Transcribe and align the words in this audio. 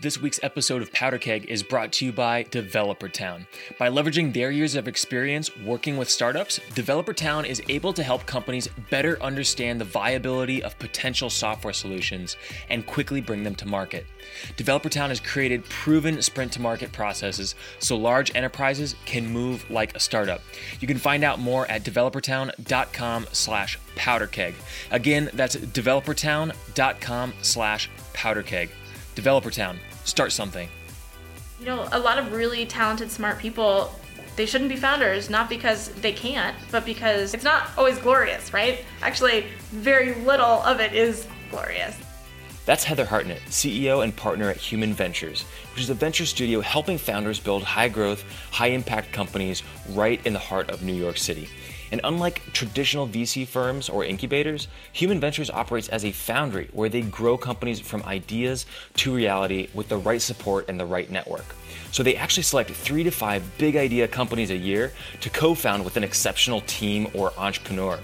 This 0.00 0.22
week's 0.22 0.38
episode 0.44 0.80
of 0.80 0.92
Powder 0.92 1.18
Keg 1.18 1.46
is 1.46 1.64
brought 1.64 1.90
to 1.94 2.04
you 2.04 2.12
by 2.12 2.44
Developer 2.44 3.08
Town. 3.08 3.48
By 3.80 3.88
leveraging 3.88 4.32
their 4.32 4.52
years 4.52 4.76
of 4.76 4.86
experience 4.86 5.56
working 5.56 5.96
with 5.96 6.08
startups, 6.08 6.60
Developer 6.72 7.12
Town 7.12 7.44
is 7.44 7.60
able 7.68 7.92
to 7.94 8.04
help 8.04 8.24
companies 8.24 8.68
better 8.90 9.20
understand 9.20 9.80
the 9.80 9.84
viability 9.84 10.62
of 10.62 10.78
potential 10.78 11.28
software 11.28 11.72
solutions 11.72 12.36
and 12.70 12.86
quickly 12.86 13.20
bring 13.20 13.42
them 13.42 13.56
to 13.56 13.66
market. 13.66 14.06
Developer 14.56 14.88
Town 14.88 15.08
has 15.08 15.18
created 15.18 15.64
proven 15.64 16.22
sprint 16.22 16.52
to 16.52 16.62
market 16.62 16.92
processes 16.92 17.56
so 17.80 17.96
large 17.96 18.32
enterprises 18.36 18.94
can 19.04 19.26
move 19.26 19.68
like 19.68 19.96
a 19.96 20.00
startup. 20.00 20.42
You 20.78 20.86
can 20.86 20.98
find 20.98 21.24
out 21.24 21.40
more 21.40 21.68
at 21.68 21.82
developertown.com 21.82 23.26
slash 23.32 23.80
powderkeg. 23.96 24.54
Again, 24.92 25.28
that's 25.34 25.56
developertown.com 25.56 27.32
slash 27.42 27.90
powderkeg. 28.14 28.68
Developer 29.18 29.50
Town, 29.50 29.80
start 30.04 30.30
something. 30.30 30.68
You 31.58 31.66
know, 31.66 31.88
a 31.90 31.98
lot 31.98 32.18
of 32.18 32.32
really 32.32 32.64
talented, 32.66 33.10
smart 33.10 33.40
people, 33.40 33.92
they 34.36 34.46
shouldn't 34.46 34.70
be 34.70 34.76
founders, 34.76 35.28
not 35.28 35.48
because 35.48 35.88
they 35.94 36.12
can't, 36.12 36.56
but 36.70 36.84
because 36.84 37.34
it's 37.34 37.42
not 37.42 37.68
always 37.76 37.98
glorious, 37.98 38.52
right? 38.52 38.84
Actually, 39.02 39.46
very 39.72 40.14
little 40.14 40.62
of 40.62 40.78
it 40.78 40.92
is 40.92 41.26
glorious. 41.50 41.98
That's 42.64 42.84
Heather 42.84 43.06
Hartnett, 43.06 43.42
CEO 43.48 44.04
and 44.04 44.14
partner 44.14 44.50
at 44.50 44.56
Human 44.56 44.94
Ventures, 44.94 45.42
which 45.72 45.82
is 45.82 45.90
a 45.90 45.94
venture 45.94 46.26
studio 46.26 46.60
helping 46.60 46.96
founders 46.96 47.40
build 47.40 47.64
high 47.64 47.88
growth, 47.88 48.22
high 48.52 48.68
impact 48.68 49.10
companies 49.10 49.64
right 49.94 50.24
in 50.26 50.32
the 50.32 50.38
heart 50.38 50.70
of 50.70 50.84
New 50.84 50.94
York 50.94 51.18
City. 51.18 51.48
And 51.90 52.00
unlike 52.04 52.42
traditional 52.52 53.08
VC 53.08 53.46
firms 53.46 53.88
or 53.88 54.04
incubators, 54.04 54.68
Human 54.92 55.20
Ventures 55.20 55.50
operates 55.50 55.88
as 55.88 56.04
a 56.04 56.12
foundry 56.12 56.68
where 56.72 56.88
they 56.88 57.02
grow 57.02 57.36
companies 57.36 57.80
from 57.80 58.02
ideas 58.02 58.66
to 58.96 59.14
reality 59.14 59.68
with 59.74 59.88
the 59.88 59.96
right 59.96 60.20
support 60.20 60.68
and 60.68 60.78
the 60.78 60.86
right 60.86 61.10
network. 61.10 61.46
So 61.90 62.02
they 62.02 62.16
actually 62.16 62.42
select 62.42 62.70
three 62.70 63.02
to 63.04 63.10
five 63.10 63.42
big 63.58 63.76
idea 63.76 64.06
companies 64.08 64.50
a 64.50 64.56
year 64.56 64.92
to 65.20 65.30
co 65.30 65.54
found 65.54 65.84
with 65.84 65.96
an 65.96 66.04
exceptional 66.04 66.60
team 66.62 67.08
or 67.14 67.32
entrepreneur. 67.38 67.98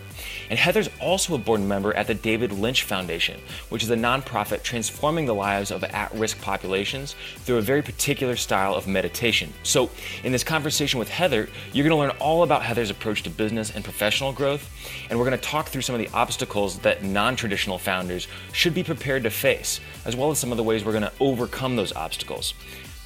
And 0.51 0.59
Heather's 0.59 0.91
also 1.01 1.35
a 1.35 1.39
board 1.39 1.61
member 1.61 1.95
at 1.95 2.07
the 2.07 2.15
David 2.15 2.53
Lynch 2.53 2.83
Foundation, 2.83 3.41
which 3.69 3.83
is 3.83 3.91
a 3.91 3.97
nonprofit 3.97 4.63
transforming 4.63 5.27
the 5.27 5.35
lives 5.35 5.71
of 5.71 5.85
at 5.85 6.13
risk 6.15 6.41
populations 6.41 7.15
through 7.39 7.59
a 7.59 7.63
very 7.63 7.83
particular 7.83 8.37
style 8.37 8.75
of 8.75 8.87
meditation. 8.87 9.53
So, 9.63 9.91
in 10.23 10.33
this 10.33 10.45
conversation 10.45 10.99
with 10.99 11.09
Heather, 11.09 11.49
you're 11.73 11.87
going 11.89 11.97
to 11.97 12.09
learn 12.09 12.17
all 12.21 12.43
about 12.43 12.63
Heather's 12.63 12.91
approach 12.91 13.23
to 13.25 13.31
business 13.31 13.75
and 13.75 13.85
professional 13.85 14.33
growth, 14.33 14.71
and 15.09 15.19
we're 15.19 15.27
going 15.27 15.39
to 15.39 15.45
talk 15.45 15.69
through 15.69 15.83
some 15.83 15.95
of 15.95 16.01
the 16.01 16.11
obstacles 16.17 16.79
that 16.81 17.03
non 17.03 17.37
traditional 17.37 17.79
founders 17.79 18.29
should 18.53 18.75
be 18.75 18.85
prepared 18.85 19.23
to 19.25 19.31
face, 19.31 19.81
as 20.05 20.17
well 20.17 20.31
as 20.31 20.39
some 20.39 20.51
of 20.51 20.57
the 20.57 20.63
ways 20.63 20.85
we're 20.85 20.93
going 20.93 21.03
to 21.03 21.13
overcome 21.21 21.77
those 21.77 21.93
obstacles. 21.93 22.55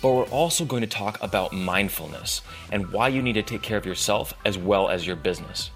But 0.01 0.13
we're 0.13 0.25
also 0.25 0.65
going 0.65 0.83
to 0.83 0.89
talk 0.89 1.21
about 1.23 1.53
mindfulness 1.53 2.43
and 2.71 2.93
why 2.93 3.09
you 3.09 3.21
need 3.21 3.33
to 3.33 3.43
take 3.43 3.63
care 3.63 3.79
of 3.79 3.87
yourself 3.87 4.33
as 4.45 4.57
well 4.57 4.89
as 4.89 5.07
your 5.07 5.17
business. 5.17 5.71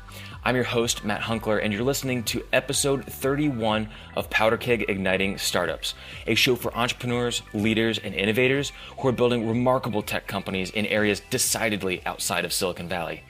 I'm 0.44 0.56
your 0.56 0.64
host, 0.64 1.04
Matt 1.04 1.20
Hunckler, 1.20 1.62
and 1.62 1.72
you're 1.72 1.84
listening 1.84 2.24
to 2.24 2.44
episode 2.52 3.04
31 3.04 3.88
of 4.16 4.28
Powder 4.28 4.56
Keg 4.56 4.86
Igniting 4.88 5.38
Startups, 5.38 5.94
a 6.26 6.34
show 6.34 6.56
for 6.56 6.76
entrepreneurs, 6.76 7.42
leaders, 7.54 7.98
and 7.98 8.12
innovators 8.12 8.72
who 8.98 9.06
are 9.06 9.12
building 9.12 9.46
remarkable 9.46 10.02
tech 10.02 10.26
companies 10.26 10.70
in 10.70 10.84
areas 10.86 11.22
decidedly 11.30 12.04
outside 12.06 12.44
of 12.44 12.52
Silicon 12.52 12.88
Valley. 12.88 13.22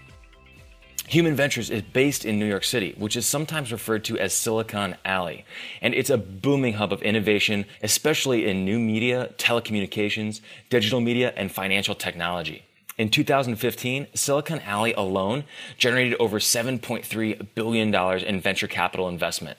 Human 1.07 1.37
Ventures 1.37 1.69
is 1.69 1.83
based 1.83 2.25
in 2.25 2.39
New 2.39 2.47
York 2.47 2.65
City, 2.65 2.95
which 2.97 3.15
is 3.15 3.27
sometimes 3.27 3.73
referred 3.73 4.05
to 4.05 4.19
as 4.19 4.33
Silicon 4.33 4.97
Alley. 5.05 5.45
And 5.83 5.93
it's 5.93 6.09
a 6.09 6.17
booming 6.17 6.73
hub 6.73 6.95
of 6.95 7.03
innovation, 7.03 7.67
especially 7.83 8.47
in 8.47 8.65
new 8.65 8.79
media, 8.79 9.35
telecommunications, 9.37 10.41
digital 10.71 11.03
media, 11.03 11.35
and 11.37 11.53
financial 11.53 11.95
technology. 11.95 12.65
In 12.99 13.09
2015, 13.09 14.09
Silicon 14.15 14.61
Alley 14.61 14.93
alone 14.93 15.45
generated 15.79 16.15
over 16.21 16.39
$7.3 16.39 17.47
billion 17.55 17.95
in 17.95 18.41
venture 18.41 18.69
capital 18.69 19.09
investment, 19.09 19.59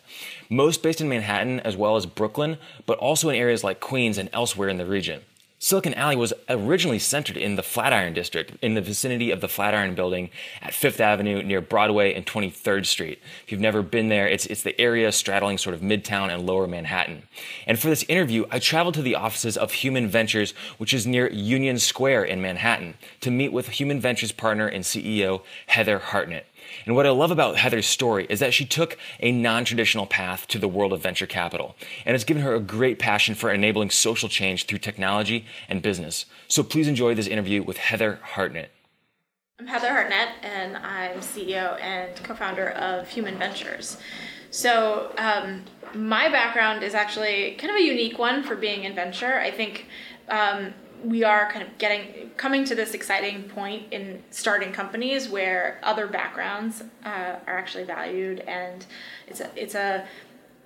most 0.49 0.83
based 0.83 1.01
in 1.01 1.09
Manhattan 1.09 1.59
as 1.61 1.75
well 1.75 1.95
as 1.95 2.05
Brooklyn, 2.05 2.57
but 2.85 2.99
also 2.99 3.29
in 3.29 3.35
areas 3.35 3.63
like 3.63 3.79
Queens 3.79 4.19
and 4.19 4.29
elsewhere 4.33 4.69
in 4.69 4.77
the 4.77 4.85
region. 4.85 5.21
Silicon 5.63 5.93
Alley 5.93 6.17
was 6.17 6.33
originally 6.49 6.99
centered 6.99 7.37
in 7.37 7.55
the 7.55 7.63
Flatiron 7.63 8.13
District, 8.13 8.51
in 8.61 8.73
the 8.73 8.81
vicinity 8.81 9.31
of 9.31 9.39
the 9.39 9.47
Flatiron 9.47 9.95
Building 9.95 10.29
at 10.61 10.73
Fifth 10.73 10.99
Avenue 10.99 11.41
near 11.41 11.61
Broadway 11.61 12.13
and 12.13 12.25
23rd 12.25 12.85
Street. 12.85 13.21
If 13.45 13.51
you've 13.53 13.61
never 13.61 13.81
been 13.81 14.09
there, 14.09 14.27
it's, 14.27 14.45
it's 14.47 14.63
the 14.63 14.77
area 14.77 15.09
straddling 15.13 15.57
sort 15.57 15.73
of 15.73 15.79
Midtown 15.79 16.33
and 16.33 16.45
Lower 16.45 16.67
Manhattan. 16.67 17.23
And 17.65 17.79
for 17.79 17.87
this 17.87 18.03
interview, 18.09 18.45
I 18.51 18.59
traveled 18.59 18.95
to 18.95 19.01
the 19.01 19.15
offices 19.15 19.55
of 19.55 19.71
Human 19.71 20.09
Ventures, 20.09 20.51
which 20.79 20.93
is 20.93 21.07
near 21.07 21.31
Union 21.31 21.79
Square 21.79 22.25
in 22.25 22.41
Manhattan, 22.41 22.95
to 23.21 23.31
meet 23.31 23.53
with 23.53 23.69
Human 23.69 24.01
Ventures 24.01 24.33
partner 24.33 24.67
and 24.67 24.83
CEO 24.83 25.43
Heather 25.67 25.99
Hartnett. 25.99 26.45
And 26.85 26.95
what 26.95 27.05
I 27.05 27.11
love 27.11 27.31
about 27.31 27.57
Heather's 27.57 27.85
story 27.85 28.25
is 28.29 28.39
that 28.39 28.53
she 28.53 28.65
took 28.65 28.97
a 29.19 29.31
non 29.31 29.65
traditional 29.65 30.05
path 30.05 30.47
to 30.47 30.59
the 30.59 30.67
world 30.67 30.93
of 30.93 31.01
venture 31.01 31.25
capital, 31.25 31.75
and 32.05 32.15
it's 32.15 32.23
given 32.23 32.43
her 32.43 32.55
a 32.55 32.59
great 32.59 32.99
passion 32.99 33.35
for 33.35 33.51
enabling 33.51 33.89
social 33.89 34.29
change 34.29 34.65
through 34.65 34.79
technology 34.79 35.45
and 35.69 35.81
business. 35.81 36.25
So 36.47 36.63
please 36.63 36.87
enjoy 36.87 37.15
this 37.15 37.27
interview 37.27 37.63
with 37.63 37.77
Heather 37.77 38.19
Hartnett. 38.21 38.71
I'm 39.59 39.67
Heather 39.67 39.89
Hartnett, 39.89 40.29
and 40.41 40.77
I'm 40.77 41.19
CEO 41.19 41.79
and 41.79 42.15
co 42.23 42.33
founder 42.33 42.69
of 42.71 43.07
Human 43.09 43.37
Ventures. 43.37 43.97
So, 44.49 45.11
um, 45.17 45.63
my 45.95 46.29
background 46.29 46.83
is 46.83 46.93
actually 46.93 47.55
kind 47.55 47.71
of 47.71 47.77
a 47.77 47.83
unique 47.83 48.19
one 48.19 48.43
for 48.43 48.55
being 48.55 48.83
in 48.83 48.93
venture. 48.93 49.39
I 49.39 49.51
think 49.51 49.87
um, 50.29 50.73
we 51.03 51.23
are 51.23 51.51
kind 51.51 51.65
of 51.65 51.77
getting 51.77 52.31
coming 52.37 52.63
to 52.65 52.75
this 52.75 52.93
exciting 52.93 53.43
point 53.43 53.91
in 53.91 54.23
starting 54.31 54.71
companies 54.71 55.29
where 55.29 55.79
other 55.83 56.07
backgrounds 56.07 56.81
uh, 57.03 57.35
are 57.45 57.57
actually 57.57 57.83
valued 57.83 58.39
and 58.41 58.85
it's 59.27 59.41
a 59.41 59.49
it's 59.55 59.75
a 59.75 60.05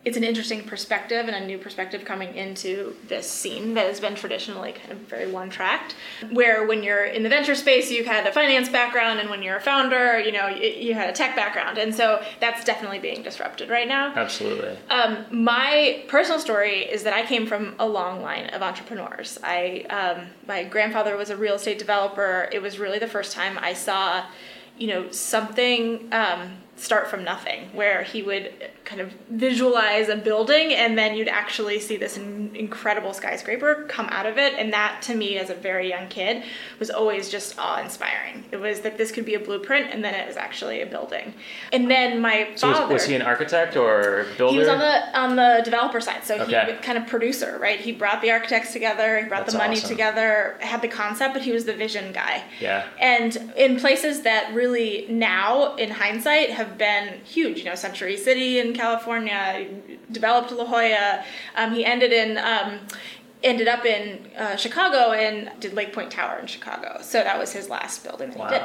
it's 0.08 0.16
an 0.16 0.24
interesting 0.24 0.64
perspective 0.64 1.28
and 1.28 1.36
a 1.36 1.46
new 1.46 1.58
perspective 1.58 2.06
coming 2.06 2.34
into 2.34 2.96
this 3.10 3.30
scene 3.30 3.74
that 3.74 3.88
has 3.88 4.00
been 4.00 4.16
traditionally 4.16 4.72
kind 4.72 4.94
of 4.94 5.00
very 5.00 5.30
one 5.30 5.50
tracked. 5.50 5.96
Where 6.32 6.66
when 6.66 6.82
you're 6.82 7.04
in 7.04 7.24
the 7.24 7.30
venture 7.30 7.56
space, 7.56 7.92
you 7.92 8.06
had 8.06 8.26
a 8.26 8.32
finance 8.32 8.70
background, 8.70 9.20
and 9.20 9.30
when 9.30 9.44
you're 9.44 9.58
a 9.58 9.62
founder, 9.62 10.18
you 10.18 10.32
know, 10.32 10.48
you 10.48 10.94
had 10.94 11.10
a 11.10 11.12
tech 11.12 11.36
background. 11.36 11.78
And 11.78 11.94
so 11.94 12.24
that's 12.40 12.64
definitely 12.64 13.00
being 13.00 13.22
disrupted 13.22 13.70
right 13.70 13.86
now. 13.86 14.14
Absolutely. 14.16 14.78
Um, 14.90 15.26
my 15.30 16.06
personal 16.08 16.40
story 16.40 16.84
is 16.84 17.04
that 17.04 17.12
I 17.12 17.26
came 17.26 17.46
from 17.46 17.76
a 17.78 17.86
long 17.86 18.22
line 18.22 18.46
of 18.52 18.62
entrepreneurs. 18.62 19.38
I, 19.44 19.86
um, 19.90 20.28
my 20.48 20.64
grandfather 20.64 21.18
was 21.18 21.30
a 21.32 21.36
real 21.36 21.56
estate 21.56 21.80
developer. 21.80 22.48
It 22.54 22.62
was 22.62 22.80
really 22.80 22.98
the 22.98 23.08
first 23.08 23.34
time 23.34 23.60
I 23.60 23.74
saw, 23.74 24.24
you 24.78 24.88
know, 24.88 25.12
something. 25.12 26.08
Um, 26.14 26.60
start 26.78 27.08
from 27.08 27.24
nothing, 27.24 27.70
where 27.74 28.04
he 28.04 28.22
would 28.24 28.54
kind 28.86 29.02
of 29.02 29.12
visualize 29.30 30.10
a 30.10 30.16
building 30.16 30.74
and 30.74 30.98
then 30.98 31.16
you'd 31.16 31.28
actually 31.28 31.80
see 31.80 31.98
this 31.98 32.18
incredible 32.18 33.14
skyscraper 33.14 33.86
come 33.90 34.06
out 34.08 34.26
of 34.26 34.38
it. 34.38 34.54
And 34.54 34.72
that, 34.74 35.02
to 35.04 35.16
me, 35.16 35.38
as 35.38 35.50
a 35.50 35.56
very 35.56 35.90
young 35.90 36.08
kid, 36.08 36.44
was 36.80 36.90
always 36.90 37.30
just 37.30 37.58
awe 37.60 37.82
inspiring. 37.82 38.46
It 38.52 38.58
was 38.58 38.82
that 38.82 38.98
this 38.98 39.12
could 39.12 39.26
be 39.26 39.34
a 39.34 39.40
blueprint 39.40 39.92
and 39.92 40.04
then 40.04 40.14
it 40.14 40.28
was 40.28 40.38
actually 40.38 40.82
a 40.82 40.86
building. 40.86 41.34
And 41.74 41.90
then 41.90 42.22
my 42.22 42.50
so 42.56 42.72
father. 42.72 42.94
Was, 42.94 43.02
was 43.02 43.06
he 43.06 43.16
an 43.16 43.22
architect 43.22 43.76
or 43.76 44.28
builder? 44.38 44.54
He 44.54 44.60
was 44.60 44.68
on 44.68 44.80
the 44.80 45.20
on 45.20 45.36
the 45.36 45.62
developer 45.64 46.00
side, 46.00 46.24
so 46.24 46.36
okay. 46.36 46.66
he 46.66 46.72
was 46.72 46.82
kind 46.82 46.98
of 46.98 47.08
producer, 47.08 47.58
right? 47.60 47.80
He 47.80 47.92
brought 47.92 48.22
the 48.22 48.32
architects 48.32 48.72
together, 48.72 49.20
he 49.20 49.28
brought 49.28 49.42
That's 49.42 49.54
the 49.54 49.60
money 49.60 49.78
awesome. 49.78 49.90
together, 49.90 50.58
had 50.60 50.82
the 50.82 50.88
concept, 50.88 51.34
but 51.34 51.42
he 51.44 51.52
was 51.52 51.66
the 51.66 51.74
vision 51.74 52.14
guy. 52.14 52.44
Yeah. 52.60 52.88
And 53.00 53.36
in 53.56 53.80
places 53.80 54.22
that 54.22 54.54
really 54.54 55.08
now, 55.10 55.76
in 55.76 55.92
hindsight, 55.92 56.52
have 56.52 56.67
have 56.68 56.78
been 56.78 57.20
huge. 57.24 57.60
You 57.60 57.66
know, 57.66 57.76
Century 57.76 58.18
City 58.18 58.60
in 58.60 58.74
California, 58.74 59.68
developed 60.12 60.52
La 60.52 60.66
Jolla. 60.66 61.24
Um, 61.56 61.74
he 61.74 61.86
ended 61.86 62.12
in. 62.12 62.38
Um, 62.38 62.80
ended 63.44 63.68
up 63.68 63.86
in 63.86 64.32
uh, 64.36 64.56
Chicago 64.56 65.12
and 65.12 65.52
did 65.60 65.72
Lake 65.74 65.94
Point 65.94 66.10
Tower 66.10 66.40
in 66.40 66.48
Chicago. 66.48 66.98
So 67.04 67.24
that 67.24 67.38
was 67.38 67.54
his 67.54 67.70
last 67.70 68.04
building 68.04 68.30
that 68.32 68.38
wow. 68.40 68.48
he 68.48 68.58
did. 68.58 68.64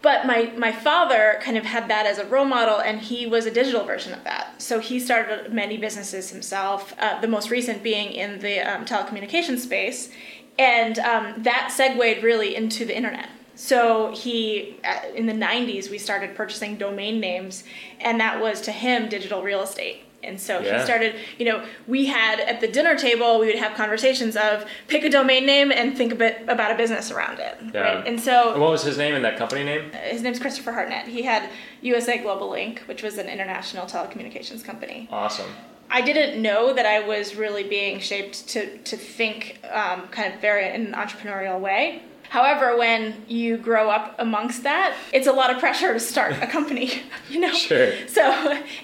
But 0.00 0.26
my, 0.26 0.52
my 0.56 0.72
father 0.72 1.40
kind 1.42 1.56
of 1.56 1.64
had 1.64 1.88
that 1.88 2.06
as 2.06 2.18
a 2.18 2.26
role 2.26 2.44
model, 2.44 2.80
and 2.80 3.00
he 3.00 3.26
was 3.26 3.46
a 3.46 3.50
digital 3.50 3.84
version 3.84 4.12
of 4.12 4.22
that. 4.24 4.62
So 4.62 4.78
he 4.78 5.00
started 5.00 5.52
many 5.52 5.76
businesses 5.76 6.30
himself, 6.30 6.94
uh, 6.98 7.20
the 7.20 7.28
most 7.28 7.50
recent 7.50 7.82
being 7.82 8.12
in 8.12 8.38
the 8.38 8.60
um, 8.60 8.84
telecommunications 8.84 9.58
space. 9.58 10.10
And 10.58 10.98
um, 11.00 11.42
that 11.42 11.72
segued 11.72 12.22
really 12.22 12.54
into 12.54 12.84
the 12.84 12.96
internet. 12.96 13.28
So 13.62 14.10
he, 14.10 14.74
uh, 14.84 15.14
in 15.14 15.26
the 15.26 15.32
90s, 15.32 15.88
we 15.88 15.96
started 15.96 16.34
purchasing 16.34 16.78
domain 16.78 17.20
names, 17.20 17.62
and 18.00 18.18
that 18.18 18.40
was 18.40 18.60
to 18.62 18.72
him 18.72 19.08
digital 19.08 19.40
real 19.40 19.62
estate. 19.62 20.02
And 20.24 20.40
so 20.40 20.58
yeah. 20.58 20.78
he 20.78 20.84
started, 20.84 21.14
you 21.38 21.44
know, 21.44 21.64
we 21.86 22.06
had 22.06 22.40
at 22.40 22.60
the 22.60 22.66
dinner 22.66 22.96
table, 22.96 23.38
we 23.38 23.46
would 23.46 23.60
have 23.60 23.76
conversations 23.76 24.34
of 24.34 24.64
pick 24.88 25.04
a 25.04 25.08
domain 25.08 25.46
name 25.46 25.70
and 25.70 25.96
think 25.96 26.10
a 26.10 26.16
bit 26.16 26.42
about 26.48 26.72
a 26.72 26.74
business 26.74 27.12
around 27.12 27.38
it. 27.38 27.56
Yeah. 27.72 27.80
Right? 27.80 28.06
And 28.08 28.20
so. 28.20 28.50
And 28.50 28.60
what 28.60 28.72
was 28.72 28.82
his 28.82 28.98
name 28.98 29.14
and 29.14 29.24
that 29.24 29.38
company 29.38 29.62
name? 29.62 29.92
His 29.92 30.22
name's 30.22 30.40
Christopher 30.40 30.72
Hartnett. 30.72 31.06
He 31.06 31.22
had 31.22 31.48
USA 31.82 32.18
Global 32.18 32.50
Link, 32.50 32.80
which 32.86 33.04
was 33.04 33.16
an 33.16 33.28
international 33.28 33.86
telecommunications 33.86 34.64
company. 34.64 35.08
Awesome. 35.12 35.50
I 35.88 36.00
didn't 36.00 36.42
know 36.42 36.74
that 36.74 36.84
I 36.84 37.06
was 37.06 37.36
really 37.36 37.62
being 37.62 38.00
shaped 38.00 38.48
to, 38.48 38.78
to 38.78 38.96
think 38.96 39.60
um, 39.70 40.08
kind 40.08 40.34
of 40.34 40.40
very 40.40 40.74
in 40.74 40.86
an 40.86 40.94
entrepreneurial 40.94 41.60
way. 41.60 42.02
However, 42.32 42.78
when 42.78 43.24
you 43.28 43.58
grow 43.58 43.90
up 43.90 44.14
amongst 44.18 44.62
that, 44.62 44.96
it's 45.12 45.26
a 45.26 45.32
lot 45.32 45.50
of 45.50 45.58
pressure 45.58 45.92
to 45.92 46.00
start 46.00 46.32
a 46.40 46.46
company, 46.46 47.02
you 47.28 47.38
know? 47.38 47.52
Sure. 47.52 47.92
So, 48.08 48.22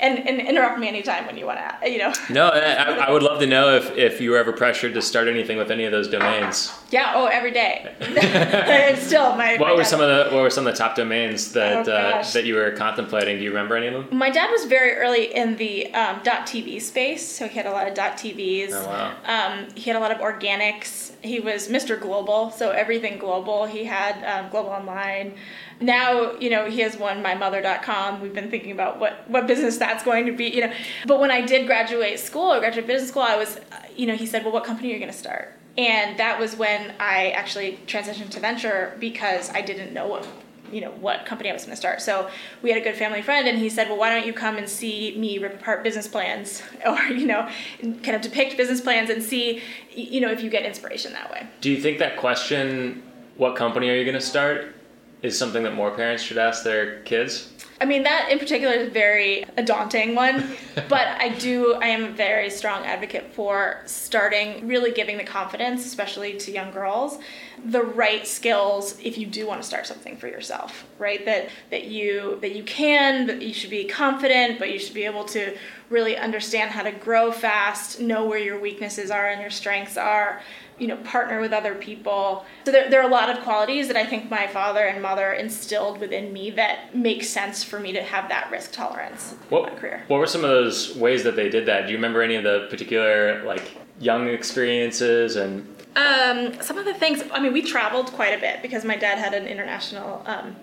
and, 0.01 0.19
and 0.29 0.39
interrupt 0.39 0.79
me 0.79 0.87
anytime 0.87 1.25
when 1.25 1.39
you 1.39 1.47
want 1.47 1.59
to, 1.59 1.91
you 1.91 1.97
know? 1.97 2.13
No, 2.29 2.49
I, 2.49 3.07
I 3.07 3.11
would 3.11 3.23
love 3.23 3.41
to 3.41 3.47
know 3.47 3.75
if, 3.75 3.97
if 3.97 4.21
you 4.21 4.33
were 4.33 4.37
ever 4.37 4.53
pressured 4.53 4.93
to 4.93 5.01
start 5.01 5.29
anything 5.29 5.57
with 5.57 5.71
any 5.71 5.87
of 5.87 5.93
those 5.93 6.09
domains. 6.09 6.71
Yeah, 6.91 7.15
oh, 7.15 7.25
every 7.25 7.51
day. 7.51 7.95
it's 8.01 9.07
still 9.07 9.35
my. 9.35 9.57
What 9.57 9.69
my 9.69 9.75
were 9.75 9.85
some 9.85 10.03
of 10.03 10.09
the 10.09 10.35
What 10.35 10.43
were 10.43 10.51
some 10.51 10.67
of 10.67 10.75
the 10.75 10.79
top 10.79 10.95
domains 10.95 11.53
that 11.53 11.89
Oh, 11.89 11.93
uh, 11.93 12.23
that 12.33 12.45
you 12.45 12.55
were 12.55 12.71
contemplating? 12.73 13.39
Do 13.39 13.45
you 13.45 13.51
remember 13.51 13.77
any 13.77 13.87
of 13.87 13.95
them? 13.95 14.19
My 14.19 14.31
dad 14.31 14.51
was 14.51 14.65
very 14.67 14.93
early 14.95 15.35
in 15.35 15.57
the 15.57 15.93
um, 15.95 16.21
.tv 16.21 16.81
space, 16.81 17.27
so 17.27 17.47
he 17.47 17.57
had 17.57 17.67
a 17.67 17.73
lot 17.73 17.89
of 17.89 17.95
.tvs. 17.95 18.71
Oh 18.73 18.87
wow. 18.87 19.15
Um, 19.25 19.69
he 19.75 19.91
had 19.91 19.97
a 19.97 20.01
lot 20.01 20.11
of 20.11 20.19
organics. 20.19 21.13
He 21.23 21.41
was 21.41 21.69
Mr. 21.69 21.99
Global, 21.99 22.51
so 22.51 22.71
everything 22.71 23.19
global. 23.19 23.38
He 23.67 23.85
had 23.85 24.25
um, 24.25 24.51
Global 24.51 24.71
Online. 24.71 25.35
Now, 25.81 26.33
you 26.33 26.51
know, 26.51 26.69
he 26.69 26.81
has 26.81 26.97
one, 26.97 27.23
mymother.com. 27.23 28.21
We've 28.21 28.35
been 28.35 28.51
thinking 28.51 28.73
about 28.73 28.99
what, 28.99 29.29
what 29.29 29.47
business 29.47 29.77
that's 29.77 30.03
going 30.05 30.27
to 30.27 30.33
be, 30.33 30.47
you 30.47 30.63
know. 30.63 30.73
But 31.07 31.21
when 31.21 31.31
I 31.31 31.41
did 31.41 31.67
graduate 31.67 32.19
school, 32.19 32.53
or 32.53 32.61
graduate 32.61 32.87
business 32.87 33.11
school, 33.11 33.23
I 33.23 33.37
was, 33.37 33.61
you 33.97 34.07
know, 34.07 34.17
he 34.17 34.27
said, 34.27 34.45
well, 34.45 34.53
what 34.53 34.65
company 34.65 34.91
are 34.91 34.95
you 34.95 35.01
going 35.01 35.13
to 35.13 35.19
start? 35.19 35.55
And 35.77 36.19
that 36.19 36.41
was 36.41 36.57
when 36.57 36.93
I 36.99 37.31
actually 37.31 37.79
transitioned 37.87 38.31
to 38.31 38.41
venture 38.41 38.97
because 38.99 39.51
I 39.51 39.61
didn't 39.61 39.93
know 39.93 40.09
what 40.09 40.27
you 40.73 40.81
know 40.81 40.91
what 40.91 41.27
company 41.27 41.51
I 41.51 41.53
was 41.53 41.65
going 41.65 41.73
to 41.73 41.77
start. 41.77 42.01
So 42.01 42.29
we 42.63 42.71
had 42.71 42.81
a 42.81 42.85
good 42.85 42.97
family 42.97 43.23
friend, 43.23 43.49
and 43.49 43.59
he 43.59 43.69
said, 43.69 43.89
"Well, 43.89 43.99
why 43.99 44.11
don't 44.11 44.27
you 44.27 44.33
come 44.33 44.57
and 44.57 44.69
see 44.69 45.17
me 45.17 45.39
rip 45.39 45.55
apart 45.55 45.83
business 45.83 46.07
plans, 46.07 46.63
or 46.87 47.01
you 47.05 47.27
know, 47.27 47.49
kind 47.81 48.11
of 48.11 48.21
depict 48.21 48.57
business 48.57 48.81
plans 48.81 49.11
and 49.11 49.23
see, 49.23 49.63
you 49.91 50.21
know, 50.21 50.31
if 50.31 50.43
you 50.43 50.51
get 50.51 50.65
inspiration 50.65 51.13
that 51.13 51.31
way." 51.31 51.47
Do 51.61 51.71
you 51.71 51.81
think 51.81 51.99
that 51.99 52.17
question, 52.17 53.03
"What 53.39 53.57
company 53.57 53.89
are 53.89 53.95
you 53.95 54.05
going 54.05 54.15
to 54.15 54.21
start?" 54.21 54.75
is 55.23 55.39
something 55.39 55.63
that 55.65 55.75
more 55.75 55.91
parents 55.91 56.23
should 56.23 56.39
ask 56.39 56.63
their 56.63 57.01
kids? 57.01 57.53
I 57.81 57.85
mean, 57.85 58.03
that 58.03 58.29
in 58.31 58.41
particular 58.41 58.75
is 58.75 58.93
very 58.93 59.45
a 59.57 59.63
daunting 59.63 60.17
one, 60.17 60.57
but 60.89 61.07
I 61.07 61.29
do, 61.29 61.75
I 61.75 61.87
am 61.89 62.05
a 62.05 62.11
very 62.11 62.51
strong 62.51 62.85
advocate 62.85 63.33
for 63.35 63.83
starting, 63.87 64.67
really 64.67 64.91
giving 64.91 65.17
the 65.17 65.25
confidence, 65.25 65.87
especially 65.87 66.37
to 66.39 66.51
young 66.51 66.73
girls, 66.73 67.19
the 67.65 67.83
right 67.83 68.27
skills 68.27 68.99
if 69.03 69.17
you 69.17 69.27
do 69.27 69.47
want 69.47 69.63
to 69.63 69.67
start 69.67 69.87
something 69.87 70.17
for 70.17 70.27
yourself, 70.27 70.87
right? 70.99 71.25
That 71.25 71.51
that 71.71 71.85
you 71.85 72.39
that 72.41 72.55
you 72.55 72.65
can, 72.65 73.27
that 73.27 73.43
you 73.43 73.53
should 73.53 73.71
be 73.71 73.85
confident, 73.85 74.59
but 74.59 74.73
you 74.73 74.79
should 74.79 74.95
be 74.95 75.05
able 75.05 75.25
to 75.27 75.57
really 75.89 76.17
understand 76.17 76.71
how 76.73 76.83
to 76.83 76.93
grow 76.93 77.31
fast, 77.31 78.01
know 78.01 78.27
where 78.27 78.39
your 78.39 78.61
weaknesses 78.61 79.11
are 79.11 79.29
and 79.29 79.41
your 79.41 79.51
strengths 79.51 79.97
are, 79.97 80.43
you 80.79 80.87
know, 80.87 80.97
partner 80.99 81.41
with 81.41 81.53
other 81.53 81.75
people. 81.75 82.45
So 82.65 82.73
there, 82.73 82.89
there 82.89 83.01
are 83.01 83.09
a 83.09 83.13
lot 83.13 83.31
of 83.31 83.43
qualities 83.43 83.89
that 83.89 83.97
I 83.97 84.05
think 84.07 84.31
my 84.31 84.47
father 84.47 84.85
and 84.87 85.03
mother 85.03 85.33
instilled 85.33 85.99
within 85.99 86.33
me 86.33 86.51
that 86.53 86.95
make 86.95 87.25
sense 87.25 87.65
for 87.65 87.81
me 87.81 87.93
to 87.93 88.03
have 88.03 88.29
that 88.29 88.51
risk 88.51 88.73
tolerance 88.73 89.33
in 89.33 89.39
What, 89.51 89.73
my 89.73 89.79
career. 89.79 90.05
what 90.09 90.19
were 90.19 90.27
some 90.27 90.45
of 90.45 90.51
those 90.51 90.95
ways 90.97 91.25
that 91.25 91.37
they 91.37 91.49
did 91.49 91.67
that? 91.67 91.87
Do 91.87 91.91
you 91.91 91.97
remember 91.97 92.23
any 92.23 92.37
of 92.37 92.45
the 92.45 92.67
particular 92.71 93.43
like 93.45 93.63
young 94.01 94.29
experiences 94.29 95.37
and 95.37 95.67
Um, 95.97 96.61
some 96.63 96.79
of 96.79 96.85
the 96.85 96.95
things, 96.95 97.25
I 97.33 97.41
mean, 97.41 97.53
we 97.53 97.63
traveled 97.63 98.07
quite 98.13 98.33
a 98.37 98.41
bit 98.41 98.63
because 98.63 98.85
my 98.85 98.97
dad 98.97 99.19
had 99.19 99.35
an 99.35 99.47
international 99.49 100.23
um, 100.27 100.55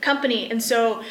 company. 0.00 0.50
And 0.50 0.60
so, 0.60 1.02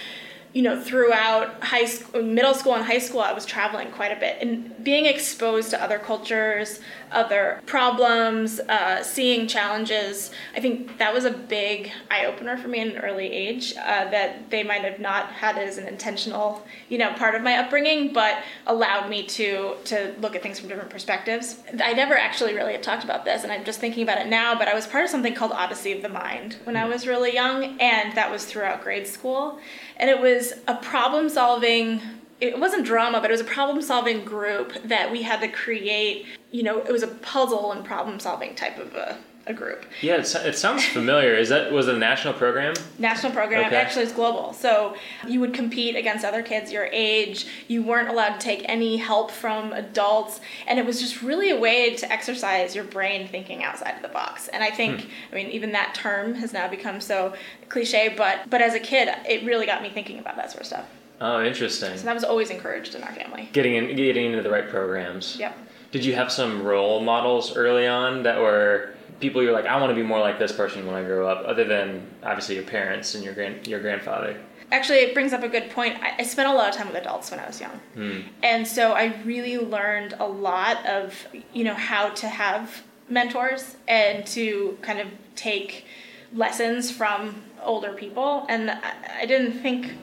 you 0.51 0.63
know, 0.63 0.81
throughout 0.81 1.63
high 1.63 1.85
school, 1.85 2.23
middle 2.23 2.55
school 2.55 2.73
and 2.73 2.83
high 2.83 2.97
school, 2.97 3.21
I 3.21 3.33
was 3.33 3.45
traveling 3.45 3.91
quite 3.91 4.11
a 4.11 4.19
bit 4.19 4.37
and 4.41 4.83
being 4.83 5.05
exposed 5.05 5.69
to 5.71 5.81
other 5.81 5.99
cultures, 5.99 6.79
other 7.11 7.61
problems, 7.67 8.59
uh, 8.61 9.03
seeing 9.03 9.47
challenges. 9.47 10.31
I 10.55 10.59
think 10.59 10.97
that 10.97 11.13
was 11.13 11.25
a 11.25 11.31
big 11.31 11.91
eye 12.09 12.25
opener 12.25 12.57
for 12.57 12.67
me 12.67 12.79
in 12.79 12.89
an 12.91 12.97
early 12.97 13.31
age 13.31 13.75
uh, 13.77 14.09
that 14.09 14.49
they 14.49 14.63
might 14.63 14.83
have 14.83 14.99
not 14.99 15.27
had 15.27 15.57
as 15.59 15.77
an 15.77 15.87
intentional, 15.87 16.65
you 16.87 16.97
know, 16.97 17.13
part 17.13 17.35
of 17.35 17.43
my 17.43 17.57
upbringing, 17.57 18.11
but 18.11 18.39
allowed 18.65 19.07
me 19.09 19.23
to 19.27 19.75
to 19.85 20.15
look 20.19 20.35
at 20.35 20.41
things 20.41 20.59
from 20.59 20.69
different 20.69 20.89
perspectives. 20.89 21.57
I 21.83 21.93
never 21.93 22.17
actually 22.17 22.55
really 22.55 22.73
have 22.73 22.81
talked 22.81 23.03
about 23.03 23.23
this, 23.23 23.43
and 23.43 23.51
I'm 23.51 23.65
just 23.65 23.79
thinking 23.79 24.03
about 24.03 24.19
it 24.19 24.27
now. 24.27 24.57
But 24.57 24.67
I 24.67 24.73
was 24.73 24.87
part 24.87 25.03
of 25.03 25.11
something 25.11 25.35
called 25.35 25.51
Odyssey 25.51 25.91
of 25.91 26.01
the 26.01 26.09
Mind 26.09 26.57
when 26.63 26.75
I 26.75 26.85
was 26.85 27.05
really 27.05 27.33
young, 27.33 27.79
and 27.79 28.15
that 28.15 28.31
was 28.31 28.45
throughout 28.45 28.83
grade 28.83 29.07
school, 29.07 29.59
and 29.99 30.09
it 30.09 30.19
was 30.19 30.53
a 30.67 30.75
problem 30.75 31.29
solving 31.29 32.01
it 32.41 32.57
wasn't 32.57 32.85
drama, 32.85 33.19
but 33.19 33.29
it 33.29 33.33
was 33.33 33.41
a 33.41 33.45
problem 33.45 33.81
solving 33.81 34.23
group 34.23 34.73
that 34.85 35.11
we 35.11 35.23
had 35.23 35.41
to 35.41 35.49
create. 35.49 36.25
You 36.51 36.63
know, 36.63 36.79
it 36.79 36.91
was 36.91 37.03
a 37.03 37.07
puzzle 37.07 37.73
and 37.73 37.83
problem 37.83 38.19
solving 38.19 38.55
type 38.55 38.77
of 38.77 38.95
a, 38.95 39.17
a 39.49 39.53
group. 39.53 39.85
yeah, 40.01 40.15
it, 40.15 40.35
it 40.35 40.57
sounds 40.57 40.85
familiar. 40.85 41.33
Is 41.33 41.49
that 41.49 41.71
was 41.71 41.87
it 41.87 41.95
a 41.95 41.97
national 41.97 42.33
program? 42.35 42.73
National 42.97 43.31
program, 43.31 43.65
Okay. 43.65 43.75
actually, 43.75 44.03
it's 44.03 44.13
global. 44.13 44.53
So 44.53 44.95
you 45.27 45.39
would 45.39 45.53
compete 45.53 45.95
against 45.95 46.23
other 46.23 46.41
kids 46.43 46.71
your 46.71 46.85
age. 46.91 47.47
You 47.67 47.81
weren't 47.83 48.09
allowed 48.09 48.35
to 48.35 48.39
take 48.39 48.63
any 48.69 48.97
help 48.97 49.31
from 49.31 49.73
adults. 49.73 50.39
And 50.67 50.77
it 50.79 50.85
was 50.85 50.99
just 50.99 51.21
really 51.21 51.49
a 51.49 51.59
way 51.59 51.95
to 51.95 52.11
exercise 52.11 52.75
your 52.75 52.85
brain 52.85 53.27
thinking 53.27 53.63
outside 53.63 53.95
of 53.95 54.01
the 54.01 54.09
box. 54.09 54.47
And 54.49 54.63
I 54.63 54.71
think, 54.71 55.01
hmm. 55.01 55.07
I 55.31 55.35
mean, 55.35 55.47
even 55.49 55.71
that 55.73 55.93
term 55.95 56.35
has 56.35 56.53
now 56.53 56.67
become 56.67 57.01
so 57.01 57.33
cliche, 57.69 58.13
but, 58.15 58.49
but 58.49 58.61
as 58.61 58.75
a 58.75 58.79
kid, 58.79 59.09
it 59.27 59.45
really 59.45 59.65
got 59.65 59.81
me 59.81 59.89
thinking 59.89 60.19
about 60.19 60.35
that 60.35 60.51
sort 60.51 60.61
of 60.61 60.67
stuff. 60.67 60.85
Oh, 61.21 61.43
interesting. 61.43 61.97
So 61.97 62.05
that 62.05 62.13
was 62.13 62.23
always 62.23 62.49
encouraged 62.49 62.95
in 62.95 63.03
our 63.03 63.11
family. 63.13 63.49
Getting 63.51 63.75
in, 63.75 63.95
getting 63.95 64.27
into 64.27 64.41
the 64.41 64.49
right 64.49 64.69
programs. 64.69 65.35
Yep. 65.37 65.57
Did 65.91 66.05
you 66.05 66.13
have 66.15 66.31
some 66.31 66.63
role 66.63 67.01
models 67.01 67.57
early 67.57 67.87
on 67.87 68.23
that 68.23 68.39
were 68.39 68.93
people 69.19 69.43
you're 69.43 69.53
like, 69.53 69.65
I 69.65 69.79
want 69.79 69.91
to 69.91 69.95
be 69.95 70.03
more 70.03 70.19
like 70.19 70.39
this 70.39 70.51
person 70.51 70.85
when 70.85 70.95
I 70.95 71.03
grow 71.03 71.27
up, 71.27 71.45
other 71.45 71.63
than 71.63 72.07
obviously 72.23 72.55
your 72.55 72.63
parents 72.63 73.15
and 73.15 73.23
your 73.23 73.33
grand 73.33 73.67
your 73.67 73.79
grandfather? 73.79 74.39
Actually, 74.71 74.99
it 74.99 75.13
brings 75.13 75.33
up 75.33 75.41
a 75.41 75.49
good 75.49 75.71
point. 75.71 75.97
I, 76.01 76.15
I 76.19 76.23
spent 76.23 76.47
a 76.47 76.53
lot 76.53 76.69
of 76.69 76.75
time 76.75 76.87
with 76.87 76.95
adults 76.95 77.31
when 77.31 77.39
I 77.39 77.47
was 77.47 77.59
young. 77.59 77.79
Hmm. 77.95 78.19
And 78.43 78.67
so 78.67 78.93
I 78.93 79.15
really 79.25 79.57
learned 79.57 80.13
a 80.19 80.27
lot 80.27 80.85
of, 80.85 81.27
you 81.53 81.63
know, 81.63 81.73
how 81.73 82.09
to 82.09 82.27
have 82.27 82.83
mentors 83.09 83.77
and 83.87 84.25
to 84.27 84.77
kind 84.81 84.99
of 84.99 85.07
take 85.35 85.85
lessons 86.33 86.91
from 86.91 87.41
older 87.63 87.93
people. 87.93 88.45
And 88.47 88.69
I, 88.69 88.93
I 89.21 89.25
didn't 89.25 89.59
think 89.59 89.95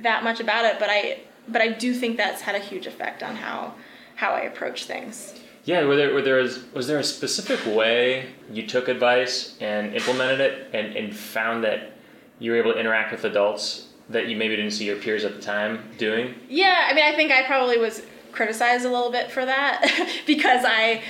that 0.00 0.24
much 0.24 0.40
about 0.40 0.64
it, 0.64 0.78
but 0.78 0.88
I 0.90 1.20
but 1.46 1.62
I 1.62 1.68
do 1.68 1.94
think 1.94 2.16
that's 2.16 2.42
had 2.42 2.54
a 2.54 2.58
huge 2.58 2.86
effect 2.86 3.22
on 3.22 3.36
how 3.36 3.74
how 4.16 4.32
I 4.32 4.40
approach 4.40 4.84
things. 4.84 5.34
Yeah, 5.64 5.84
were 5.84 5.96
there, 5.96 6.14
were 6.14 6.22
there 6.22 6.36
was, 6.36 6.64
was 6.72 6.86
there 6.86 6.98
a 6.98 7.04
specific 7.04 7.64
way 7.74 8.30
you 8.50 8.66
took 8.66 8.88
advice 8.88 9.56
and 9.60 9.94
implemented 9.94 10.40
it 10.40 10.70
and, 10.72 10.96
and 10.96 11.14
found 11.14 11.64
that 11.64 11.92
you 12.38 12.52
were 12.52 12.56
able 12.56 12.72
to 12.72 12.78
interact 12.78 13.12
with 13.12 13.24
adults 13.24 13.88
that 14.08 14.28
you 14.28 14.36
maybe 14.36 14.56
didn't 14.56 14.70
see 14.70 14.86
your 14.86 14.96
peers 14.96 15.24
at 15.24 15.34
the 15.34 15.42
time 15.42 15.90
doing? 15.98 16.34
Yeah, 16.48 16.86
I 16.88 16.94
mean, 16.94 17.04
I 17.04 17.14
think 17.14 17.30
I 17.30 17.42
probably 17.42 17.78
was 17.78 18.02
criticized 18.32 18.84
a 18.84 18.90
little 18.90 19.10
bit 19.10 19.30
for 19.30 19.44
that 19.44 20.20
because 20.26 20.64
I, 20.64 21.02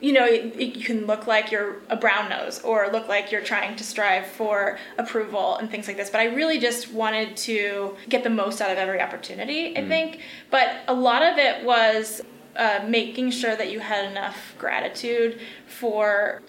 you 0.00 0.12
know, 0.12 0.26
you 0.26 0.84
can 0.84 1.06
look 1.06 1.26
like 1.26 1.50
you're 1.50 1.76
a 1.88 1.96
brown 1.96 2.30
nose 2.30 2.60
or 2.62 2.88
look 2.92 3.08
like 3.08 3.32
you're 3.32 3.42
trying 3.42 3.76
to 3.76 3.84
strive 3.84 4.26
for 4.26 4.78
approval 4.98 5.56
and 5.56 5.70
things 5.70 5.88
like 5.88 5.96
this. 5.96 6.10
But 6.10 6.20
I 6.20 6.26
really 6.26 6.58
just 6.58 6.92
wanted 6.92 7.36
to 7.38 7.96
get 8.08 8.24
the 8.24 8.30
most 8.30 8.60
out 8.60 8.70
of 8.70 8.78
every 8.78 9.00
opportunity, 9.00 9.76
I 9.76 9.82
hmm. 9.82 9.88
think. 9.88 10.20
But 10.50 10.82
a 10.88 10.94
lot 10.94 11.22
of 11.22 11.38
it 11.38 11.64
was. 11.64 12.22
Uh, 12.56 12.82
making 12.88 13.30
sure 13.30 13.54
that 13.54 13.70
you 13.70 13.80
had 13.80 14.10
enough 14.10 14.54
gratitude 14.56 15.38
for. 15.66 16.40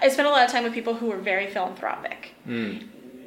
I 0.00 0.08
spent 0.08 0.28
a 0.28 0.30
lot 0.30 0.44
of 0.44 0.52
time 0.52 0.62
with 0.62 0.72
people 0.72 0.94
who 0.94 1.06
were 1.06 1.16
very 1.18 1.48
philanthropic 1.48 2.34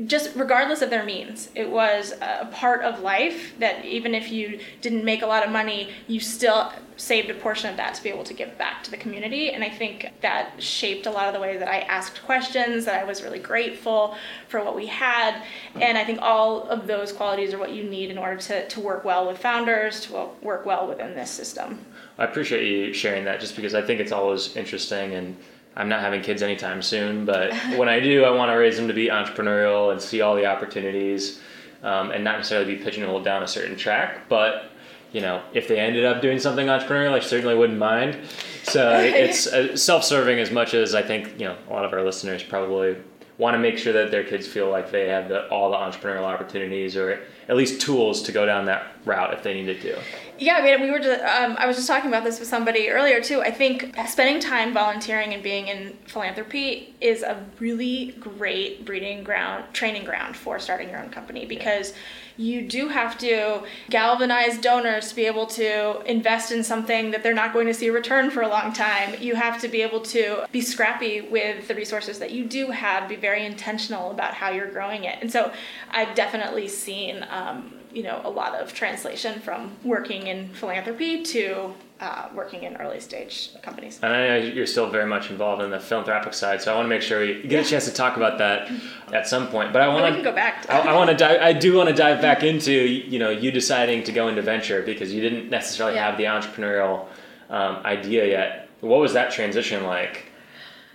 just 0.06 0.36
regardless 0.36 0.82
of 0.82 0.90
their 0.90 1.04
means 1.04 1.50
it 1.56 1.70
was 1.70 2.14
a 2.22 2.48
part 2.54 2.82
of 2.82 3.02
life 3.02 3.54
that 3.60 3.84
even 3.84 4.16
if 4.16 4.32
you 4.32 4.60
didn't 4.82 5.04
make 5.04 5.22
a 5.22 5.26
lot 5.26 5.44
of 5.44 5.52
money 5.52 5.90
you 6.08 6.20
still 6.20 6.72
saved 6.96 7.30
a 7.30 7.34
portion 7.34 7.70
of 7.70 7.78
that 7.78 7.94
to 7.94 8.04
be 8.04 8.10
able 8.10 8.24
to 8.24 8.34
give 8.34 8.58
back 8.58 8.84
to 8.84 8.92
the 8.92 8.98
community. 8.98 9.52
And 9.52 9.64
i 9.64 9.70
think 9.70 10.12
that 10.22 10.62
shaped 10.62 11.06
a 11.06 11.12
lot 11.12 11.28
of 11.28 11.34
the 11.34 11.40
way 11.40 11.58
that 11.58 11.68
i 11.68 11.80
asked 11.82 12.24
questions 12.24 12.86
that 12.86 13.02
i 13.02 13.04
was 13.04 13.24
really 13.24 13.40
grateful 13.40 14.16
for 14.48 14.64
what 14.64 14.76
we 14.76 14.88
had. 14.88 15.44
And 15.76 15.98
i 15.98 16.04
think 16.04 16.20
all 16.22 16.64
of 16.70 16.88
those 16.88 17.12
qualities 17.12 17.54
are 17.54 17.58
what 17.58 17.72
you 17.72 17.84
need 17.84 18.10
in 18.10 18.18
order 18.18 18.38
to, 18.38 18.68
to 18.68 18.80
work 18.80 19.04
well 19.04 19.28
with 19.28 19.38
founders 19.38 20.02
to 20.02 20.30
work 20.42 20.66
well 20.66 20.88
within 20.88 21.16
this 21.16 21.30
system. 21.30 21.86
I 22.18 22.26
appreciate 22.26 22.68
you 22.68 22.94
sharing 22.94 23.26
that 23.26 23.40
just 23.40 23.56
because 23.56 23.74
I 23.74 23.82
think 23.82 24.00
it's 24.00 24.12
always 24.12 24.56
interesting 24.56 25.14
and 25.14 25.38
I'm 25.76 25.88
not 25.88 26.02
having 26.02 26.22
kids 26.22 26.42
anytime 26.42 26.82
soon, 26.82 27.26
but 27.26 27.54
when 27.78 27.88
I 27.88 28.00
do, 28.00 28.26
I 28.26 28.32
want 28.32 28.52
to 28.52 28.56
raise 28.56 28.76
them 28.76 28.88
to 28.88 28.94
be 28.94 29.08
entrepreneurial 29.08 29.92
and 29.92 30.02
see 30.02 30.22
all 30.22 30.36
the 30.36 30.46
opportunities 30.46 31.40
um, 31.84 32.12
and 32.12 32.24
not 32.24 32.38
necessarily 32.38 32.76
be 32.76 32.84
pigeonholed 32.84 33.24
down 33.24 33.44
a 33.44 33.48
certain 33.48 33.78
track. 33.78 34.28
But, 34.28 34.72
you 35.12 35.22
know, 35.22 35.42
if 35.54 35.68
they 35.68 35.80
ended 35.80 36.06
up 36.06 36.22
doing 36.22 36.40
something 36.40 36.68
entrepreneurial, 36.68 37.14
I 37.14 37.20
certainly 37.20 37.56
wouldn't 37.56 37.80
mind. 37.80 38.18
So 38.64 39.00
it's 39.00 39.48
uh, 39.48 39.78
self 39.78 40.04
serving 40.04 40.40
as 40.40 40.52
much 40.52 40.74
as 40.74 40.96
I 40.96 41.02
think, 41.02 41.40
you 41.40 41.46
know, 41.46 41.56
a 41.70 41.74
lot 41.74 41.86
of 41.86 41.94
our 41.94 42.04
listeners 42.04 42.44
probably 42.44 42.98
want 43.38 43.54
to 43.54 43.60
make 43.60 43.78
sure 43.78 43.94
that 43.94 44.12
their 44.12 44.24
kids 44.24 44.48
feel 44.48 44.70
like 44.70 44.92
they 44.92 45.08
have 45.08 45.30
the, 45.30 45.48
all 45.48 45.72
the 45.72 45.78
entrepreneurial 45.78 46.24
opportunities 46.24 46.98
or 46.98 47.22
at 47.50 47.58
least 47.58 47.82
tools 47.82 48.22
to 48.22 48.32
go 48.32 48.46
down 48.46 48.66
that 48.68 48.88
route 49.06 49.34
if 49.34 49.42
they 49.42 49.56
needed 49.56 49.82
to. 49.82 50.00
Yeah, 50.38 50.58
I 50.58 50.62
mean, 50.62 50.82
we 50.82 50.92
were 50.92 51.00
just, 51.00 51.22
um, 51.22 51.58
I 51.58 51.66
was 51.66 51.76
just 51.76 51.88
talking 51.88 52.08
about 52.08 52.24
this 52.24 52.40
with 52.40 52.48
somebody 52.48 52.90
earlier 52.90 53.22
too. 53.22 53.42
I 53.42 53.50
think 53.50 53.96
spending 54.08 54.40
time 54.40 54.72
volunteering 54.72 55.34
and 55.34 55.42
being 55.42 55.68
in 55.68 55.98
philanthropy 56.06 56.94
is 57.02 57.24
a 57.24 57.44
really 57.60 58.12
great 58.20 58.86
breeding 58.86 59.24
ground, 59.24 59.66
training 59.74 60.06
ground 60.06 60.38
for 60.38 60.60
starting 60.60 60.90
your 60.90 61.00
own 61.00 61.10
company 61.10 61.46
because 61.46 61.94
you 62.40 62.62
do 62.62 62.88
have 62.88 63.18
to 63.18 63.62
galvanize 63.90 64.58
donors 64.58 65.10
to 65.10 65.16
be 65.16 65.26
able 65.26 65.46
to 65.46 66.00
invest 66.10 66.54
in 66.54 66.64
something 66.64 67.12
that 67.12 67.22
they're 67.22 67.34
not 67.34 67.52
going 67.52 67.68
to 67.68 67.74
see 67.74 67.88
a 67.88 67.92
return 67.92 68.32
for 68.32 68.42
a 68.42 68.48
long 68.48 68.72
time. 68.72 69.14
You 69.20 69.36
have 69.36 69.60
to 69.60 69.68
be 69.68 69.82
able 69.82 70.00
to 70.04 70.46
be 70.50 70.62
scrappy 70.62 71.20
with 71.20 71.68
the 71.68 71.76
resources 71.76 72.18
that 72.20 72.32
you 72.32 72.46
do 72.46 72.72
have, 72.72 73.10
be 73.10 73.18
very 73.18 73.46
intentional 73.46 74.12
about 74.12 74.34
how 74.34 74.52
you're 74.52 74.72
growing 74.72 75.04
it. 75.04 75.18
And 75.22 75.30
so 75.30 75.52
I've 75.92 76.16
definitely 76.16 76.70
seen, 76.70 77.26
um, 77.30 77.74
you 77.92 78.04
know, 78.04 78.22
a 78.24 78.30
lot 78.30 78.56
of 78.56 78.74
translation 78.74 79.42
from 79.42 79.76
working 79.84 80.28
in 80.28 80.48
philanthropy 80.54 81.24
to 81.24 81.74
uh, 82.00 82.30
working 82.34 82.64
in 82.64 82.78
early 82.78 83.00
stage 83.00 83.52
companies. 83.62 84.00
And 84.02 84.14
I 84.14 84.28
know 84.28 84.38
you're 84.38 84.66
still 84.66 84.90
very 84.90 85.06
much 85.06 85.30
involved 85.30 85.62
in 85.62 85.70
the 85.70 85.80
philanthropic 85.80 86.34
side, 86.34 86.62
so 86.62 86.72
I 86.72 86.76
want 86.76 86.86
to 86.86 86.90
make 86.90 87.02
sure 87.02 87.20
we 87.20 87.44
get 87.44 87.66
a 87.66 87.70
chance 87.70 87.86
to 87.86 87.94
talk 87.94 88.18
about 88.18 88.38
that 88.38 88.72
at 89.14 89.28
some 89.28 89.48
point. 89.48 89.74
But 89.74 89.82
I 89.82 89.88
want 89.90 90.16
to 90.16 90.22
go 90.22 90.32
back. 90.32 90.64
To 90.64 90.74
I, 90.74 90.94
I, 90.94 90.96
want 90.96 91.10
to 91.10 91.16
dive. 91.16 91.42
I 91.42 91.54
do 91.54 91.76
want 91.76 91.90
to 91.90 91.96
dive 91.96 92.22
back 92.22 92.44
into 92.44 92.72
you 92.72 93.20
know 93.20 93.30
you 93.30 93.52
deciding 93.52 94.04
to 94.04 94.12
go 94.12 94.28
into 94.28 94.42
venture 94.42 94.82
because 94.82 95.14
you 95.14 95.22
didn't 95.22 95.50
necessarily 95.50 95.96
yeah. 95.96 96.10
have 96.10 96.18
the 96.18 96.26
entrepreneurial 96.26 97.06
um, 97.50 97.78
idea 97.86 98.26
yet. 98.28 98.70
What 98.82 99.00
was 99.00 99.14
that 99.14 99.32
transition 99.32 99.84
like? 99.84 100.26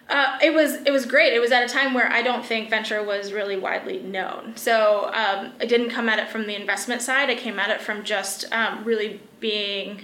Uh, 0.08 0.38
it 0.42 0.52
was 0.52 0.74
it 0.86 0.90
was 0.90 1.06
great. 1.06 1.32
It 1.32 1.40
was 1.40 1.50
at 1.50 1.62
a 1.62 1.68
time 1.68 1.94
where 1.94 2.10
I 2.12 2.22
don't 2.22 2.44
think 2.44 2.68
venture 2.68 3.02
was 3.02 3.32
really 3.32 3.56
widely 3.56 4.00
known. 4.00 4.54
So 4.56 5.06
um, 5.06 5.52
I 5.60 5.66
didn't 5.66 5.90
come 5.90 6.08
at 6.08 6.18
it 6.18 6.28
from 6.28 6.46
the 6.46 6.54
investment 6.54 7.00
side. 7.00 7.30
I 7.30 7.34
came 7.34 7.58
at 7.58 7.70
it 7.70 7.80
from 7.80 8.04
just 8.04 8.50
um, 8.52 8.84
really 8.84 9.20
being 9.40 10.02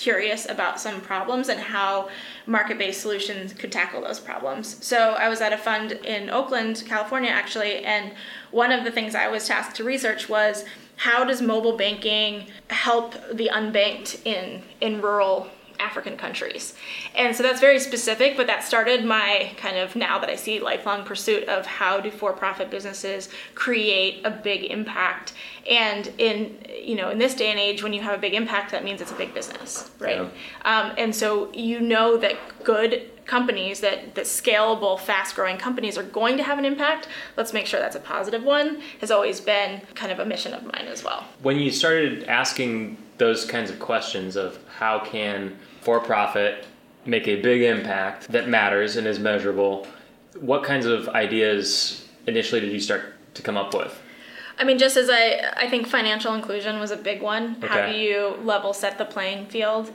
curious 0.00 0.48
about 0.48 0.80
some 0.80 1.00
problems 1.00 1.50
and 1.50 1.60
how 1.60 2.08
market-based 2.46 3.00
solutions 3.00 3.52
could 3.52 3.70
tackle 3.70 4.00
those 4.00 4.18
problems. 4.18 4.82
So 4.84 5.12
I 5.12 5.28
was 5.28 5.42
at 5.42 5.52
a 5.52 5.58
fund 5.58 5.92
in 5.92 6.30
Oakland, 6.30 6.84
California, 6.86 7.30
actually, 7.30 7.84
and 7.84 8.12
one 8.50 8.72
of 8.72 8.84
the 8.84 8.90
things 8.90 9.14
I 9.14 9.28
was 9.28 9.46
tasked 9.46 9.76
to 9.76 9.84
research 9.84 10.28
was 10.28 10.64
how 10.96 11.24
does 11.24 11.42
mobile 11.42 11.76
banking 11.76 12.46
help 12.68 13.14
the 13.32 13.50
unbanked 13.52 14.26
in 14.26 14.62
in 14.80 15.02
rural 15.02 15.48
African 15.80 16.16
countries. 16.16 16.74
And 17.14 17.34
so 17.34 17.42
that's 17.42 17.60
very 17.60 17.80
specific, 17.80 18.36
but 18.36 18.46
that 18.46 18.62
started 18.62 19.04
my 19.04 19.52
kind 19.56 19.76
of 19.76 19.96
now 19.96 20.18
that 20.18 20.28
I 20.28 20.36
see 20.36 20.60
lifelong 20.60 21.04
pursuit 21.04 21.44
of 21.48 21.66
how 21.66 22.00
do 22.00 22.10
for-profit 22.10 22.70
businesses 22.70 23.28
create 23.54 24.24
a 24.24 24.30
big 24.30 24.64
impact. 24.64 25.32
And 25.68 26.12
in 26.18 26.58
you 26.82 26.94
know 26.94 27.10
in 27.10 27.18
this 27.18 27.34
day 27.34 27.50
and 27.50 27.58
age, 27.58 27.82
when 27.82 27.92
you 27.92 28.02
have 28.02 28.16
a 28.16 28.20
big 28.20 28.34
impact, 28.34 28.70
that 28.72 28.84
means 28.84 29.00
it's 29.00 29.12
a 29.12 29.16
big 29.16 29.34
business, 29.34 29.90
right? 29.98 30.16
Yeah. 30.16 30.28
Um, 30.64 30.94
and 30.96 31.14
so 31.14 31.52
you 31.52 31.80
know 31.80 32.16
that 32.18 32.36
good 32.64 33.10
companies 33.30 33.78
that, 33.78 34.16
that 34.16 34.24
scalable 34.24 34.98
fast 34.98 35.36
growing 35.36 35.56
companies 35.56 35.96
are 35.96 36.02
going 36.02 36.36
to 36.36 36.42
have 36.42 36.58
an 36.58 36.64
impact 36.64 37.06
let's 37.36 37.52
make 37.52 37.64
sure 37.64 37.78
that's 37.78 37.94
a 37.94 38.00
positive 38.00 38.42
one 38.42 38.82
has 39.00 39.12
always 39.12 39.40
been 39.40 39.80
kind 39.94 40.10
of 40.10 40.18
a 40.18 40.24
mission 40.24 40.52
of 40.52 40.64
mine 40.64 40.86
as 40.88 41.04
well 41.04 41.24
when 41.40 41.56
you 41.56 41.70
started 41.70 42.24
asking 42.24 42.96
those 43.18 43.44
kinds 43.44 43.70
of 43.70 43.78
questions 43.78 44.34
of 44.34 44.58
how 44.78 44.98
can 44.98 45.56
for 45.80 46.00
profit, 46.00 46.66
make 47.06 47.26
a 47.28 47.40
big 47.40 47.62
impact 47.62 48.28
that 48.28 48.48
matters 48.48 48.96
and 48.96 49.06
is 49.06 49.18
measurable. 49.18 49.86
What 50.38 50.62
kinds 50.62 50.86
of 50.86 51.08
ideas 51.08 52.06
initially 52.26 52.60
did 52.60 52.72
you 52.72 52.80
start 52.80 53.14
to 53.34 53.42
come 53.42 53.56
up 53.56 53.74
with? 53.74 54.00
I 54.58 54.64
mean, 54.64 54.78
just 54.78 54.96
as 54.98 55.08
I, 55.10 55.52
I 55.56 55.70
think 55.70 55.86
financial 55.86 56.34
inclusion 56.34 56.78
was 56.78 56.90
a 56.90 56.96
big 56.96 57.22
one. 57.22 57.56
Okay. 57.58 57.66
How 57.66 57.86
do 57.86 57.96
you 57.96 58.36
level 58.42 58.74
set 58.74 58.98
the 58.98 59.06
playing 59.06 59.46
field? 59.46 59.90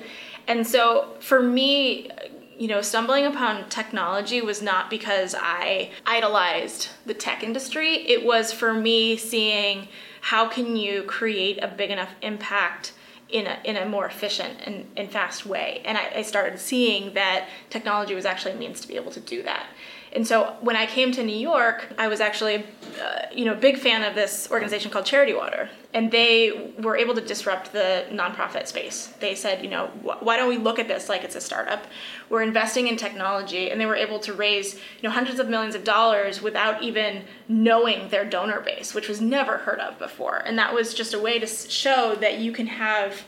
And 0.48 0.66
so 0.66 1.14
for 1.20 1.42
me, 1.42 2.10
you 2.58 2.68
know, 2.68 2.82
stumbling 2.82 3.26
upon 3.26 3.70
technology 3.70 4.42
was 4.42 4.62
not 4.62 4.90
because 4.90 5.36
I 5.38 5.92
idolized 6.06 6.90
the 7.06 7.14
tech 7.14 7.44
industry. 7.44 8.08
It 8.08 8.26
was 8.26 8.52
for 8.52 8.74
me 8.74 9.18
seeing 9.18 9.88
how 10.22 10.48
can 10.48 10.76
you 10.76 11.04
create 11.04 11.60
a 11.62 11.68
big 11.68 11.92
enough 11.92 12.16
impact 12.24 12.94
in 13.36 13.48
a, 13.48 13.60
in 13.66 13.76
a 13.76 13.86
more 13.86 14.06
efficient 14.06 14.60
and, 14.64 14.90
and 14.96 15.12
fast 15.12 15.46
way. 15.46 15.82
And 15.84 15.98
I, 15.98 16.10
I 16.16 16.22
started 16.22 16.58
seeing 16.58 17.14
that 17.16 17.50
technology 17.70 18.16
was 18.16 18.24
actually 18.24 18.54
a 18.54 18.56
means 18.56 18.80
to 18.80 18.88
be 18.88 18.96
able 18.96 19.12
to 19.12 19.20
do 19.20 19.44
that. 19.44 19.68
And 20.16 20.26
so 20.26 20.56
when 20.62 20.78
I 20.78 20.86
came 20.86 21.12
to 21.12 21.24
New 21.24 21.36
York, 21.36 21.94
I 21.98 22.08
was 22.08 22.22
actually, 22.22 22.64
uh, 23.04 23.24
you 23.34 23.44
know, 23.44 23.52
a 23.52 23.58
big 23.58 23.78
fan 23.78 24.02
of 24.04 24.16
this 24.16 24.50
organization 24.50 24.90
called 24.90 25.06
Charity 25.06 25.34
Water, 25.34 25.70
and 25.94 26.10
they 26.10 26.74
were 26.80 26.96
able 26.96 27.14
to 27.16 27.22
disrupt 27.22 27.74
the 27.74 28.06
nonprofit 28.10 28.68
space. 28.68 29.08
They 29.20 29.36
said, 29.36 29.62
you 29.62 29.70
know, 29.70 29.88
wh- 30.04 30.24
why 30.24 30.38
don't 30.38 30.48
we 30.48 30.58
look 30.58 30.80
at 30.80 30.88
this 30.88 31.10
like 31.10 31.26
it's 31.26 31.36
a 31.36 31.42
startup? 31.42 31.86
We're 32.30 32.44
investing 32.44 32.88
in 32.88 32.96
technology, 32.96 33.70
and 33.70 33.80
they 33.80 33.86
were 33.86 33.96
able 33.96 34.20
to 34.20 34.34
raise, 34.34 34.76
you 34.76 35.04
know, 35.04 35.12
hundreds 35.12 35.40
of 35.40 35.50
millions 35.50 35.76
of 35.76 35.84
dollars 35.84 36.42
without 36.42 36.82
even 36.82 37.26
knowing 37.50 38.08
their 38.08 38.24
donor 38.24 38.62
base, 38.62 38.94
which 38.94 39.10
was 39.10 39.20
never 39.20 39.58
heard 39.58 39.80
of 39.80 40.00
before. 40.00 40.38
And 40.38 40.58
that 40.58 40.74
was 40.74 40.94
just 40.94 41.14
a 41.14 41.20
way 41.20 41.40
to 41.40 41.48
show 41.48 42.16
that 42.16 42.40
you 42.40 42.54
can 42.54 42.68
have 42.68 43.26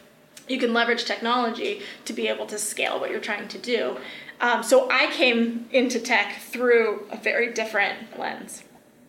you 0.48 0.58
can 0.58 0.74
leverage 0.74 1.06
technology 1.06 1.82
to 2.06 2.14
be 2.14 2.28
able 2.28 2.46
to 2.46 2.58
scale 2.58 3.00
what 3.00 3.12
you're 3.12 3.20
trying 3.20 3.48
to 3.50 3.58
do. 3.58 3.98
Um, 4.40 4.64
so 4.64 4.90
I 4.92 5.08
came 5.12 5.68
into 5.72 6.00
tech 6.00 6.40
through 6.42 7.08
a 7.12 7.18
very 7.18 7.54
different 7.54 8.20
lens. 8.20 8.64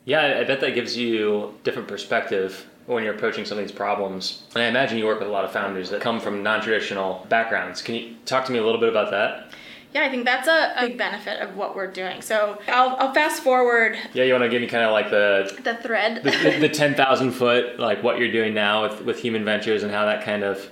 Yeah, 0.05 0.39
I 0.41 0.45
bet 0.45 0.61
that 0.61 0.75
gives 0.75 0.97
you 0.97 1.55
different 1.65 1.87
perspective 1.87 2.67
when 2.87 3.05
you're 3.05 3.15
approaching 3.15 3.45
some 3.45 3.59
of 3.59 3.65
these 3.65 3.77
problems. 3.77 4.45
And 4.55 4.63
I 4.63 4.67
imagine 4.67 4.97
you 4.97 5.05
work 5.05 5.19
with 5.19 5.29
a 5.29 5.31
lot 5.31 5.45
of 5.45 5.53
founders 5.53 5.91
that 5.91 6.01
come 6.01 6.21
from 6.21 6.43
non-traditional 6.43 7.27
backgrounds. 7.29 7.83
Can 7.83 7.95
you 7.95 8.17
talk 8.25 8.47
to 8.47 8.53
me 8.53 8.59
a 8.59 8.65
little 8.65 8.81
bit 8.81 8.89
about 8.89 9.11
that? 9.11 9.53
Yeah, 9.93 10.05
I 10.05 10.11
think 10.11 10.25
that's 10.25 10.49
a, 10.49 10.75
a 10.77 10.89
big 10.89 10.99
benefit 10.99 11.41
of 11.41 11.57
what 11.57 11.75
we're 11.75 11.91
doing. 11.91 12.21
So 12.23 12.59
I'll, 12.69 12.97
I'll 12.97 13.15
fast 13.15 13.43
forward. 13.43 13.99
Yeah, 14.13 14.25
you 14.25 14.33
want 14.33 14.45
to 14.45 14.51
give 14.51 14.61
me 14.61 14.69
kind 14.69 14.85
of 14.85 14.93
like 14.93 15.11
the 15.11 15.61
the 15.63 15.77
thread, 15.77 16.23
the, 16.23 16.59
the, 16.61 16.69
ten 16.69 16.95
thousand 16.95 17.33
foot, 17.33 17.79
like 17.79 18.03
what 18.03 18.19
you're 18.19 18.33
doing 18.33 18.53
now 18.53 18.83
with 18.83 19.03
with 19.03 19.19
Human 19.19 19.45
Ventures 19.45 19.83
and 19.83 19.93
how 19.93 20.05
that 20.05 20.25
kind 20.25 20.45
of 20.45 20.71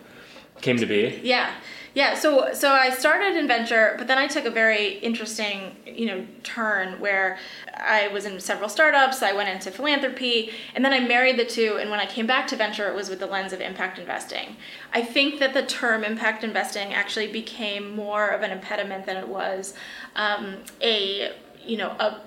came 0.60 0.76
to 0.78 0.86
be. 0.86 1.18
Yeah. 1.22 1.50
Yeah, 1.96 2.14
so 2.14 2.52
so 2.52 2.72
I 2.72 2.90
started 2.90 3.38
in 3.38 3.48
venture, 3.48 3.94
but 3.96 4.06
then 4.06 4.18
I 4.18 4.26
took 4.26 4.44
a 4.44 4.50
very 4.50 4.98
interesting, 4.98 5.74
you 5.86 6.04
know, 6.04 6.26
turn 6.42 7.00
where 7.00 7.38
I 7.72 8.08
was 8.08 8.26
in 8.26 8.38
several 8.38 8.68
startups, 8.68 9.22
I 9.22 9.32
went 9.32 9.48
into 9.48 9.70
philanthropy, 9.70 10.50
and 10.74 10.84
then 10.84 10.92
I 10.92 11.00
married 11.00 11.38
the 11.38 11.46
two 11.46 11.78
and 11.80 11.90
when 11.90 11.98
I 11.98 12.04
came 12.04 12.26
back 12.26 12.48
to 12.48 12.56
venture 12.56 12.86
it 12.86 12.94
was 12.94 13.08
with 13.08 13.18
the 13.18 13.26
lens 13.26 13.54
of 13.54 13.62
impact 13.62 13.98
investing. 13.98 14.56
I 14.92 15.00
think 15.00 15.40
that 15.40 15.54
the 15.54 15.64
term 15.64 16.04
impact 16.04 16.44
investing 16.44 16.92
actually 16.92 17.28
became 17.28 17.96
more 17.96 18.28
of 18.28 18.42
an 18.42 18.50
impediment 18.50 19.06
than 19.06 19.16
it 19.16 19.26
was 19.26 19.72
um, 20.16 20.58
a, 20.82 21.32
you 21.64 21.78
know, 21.78 21.96
a, 21.98 22.20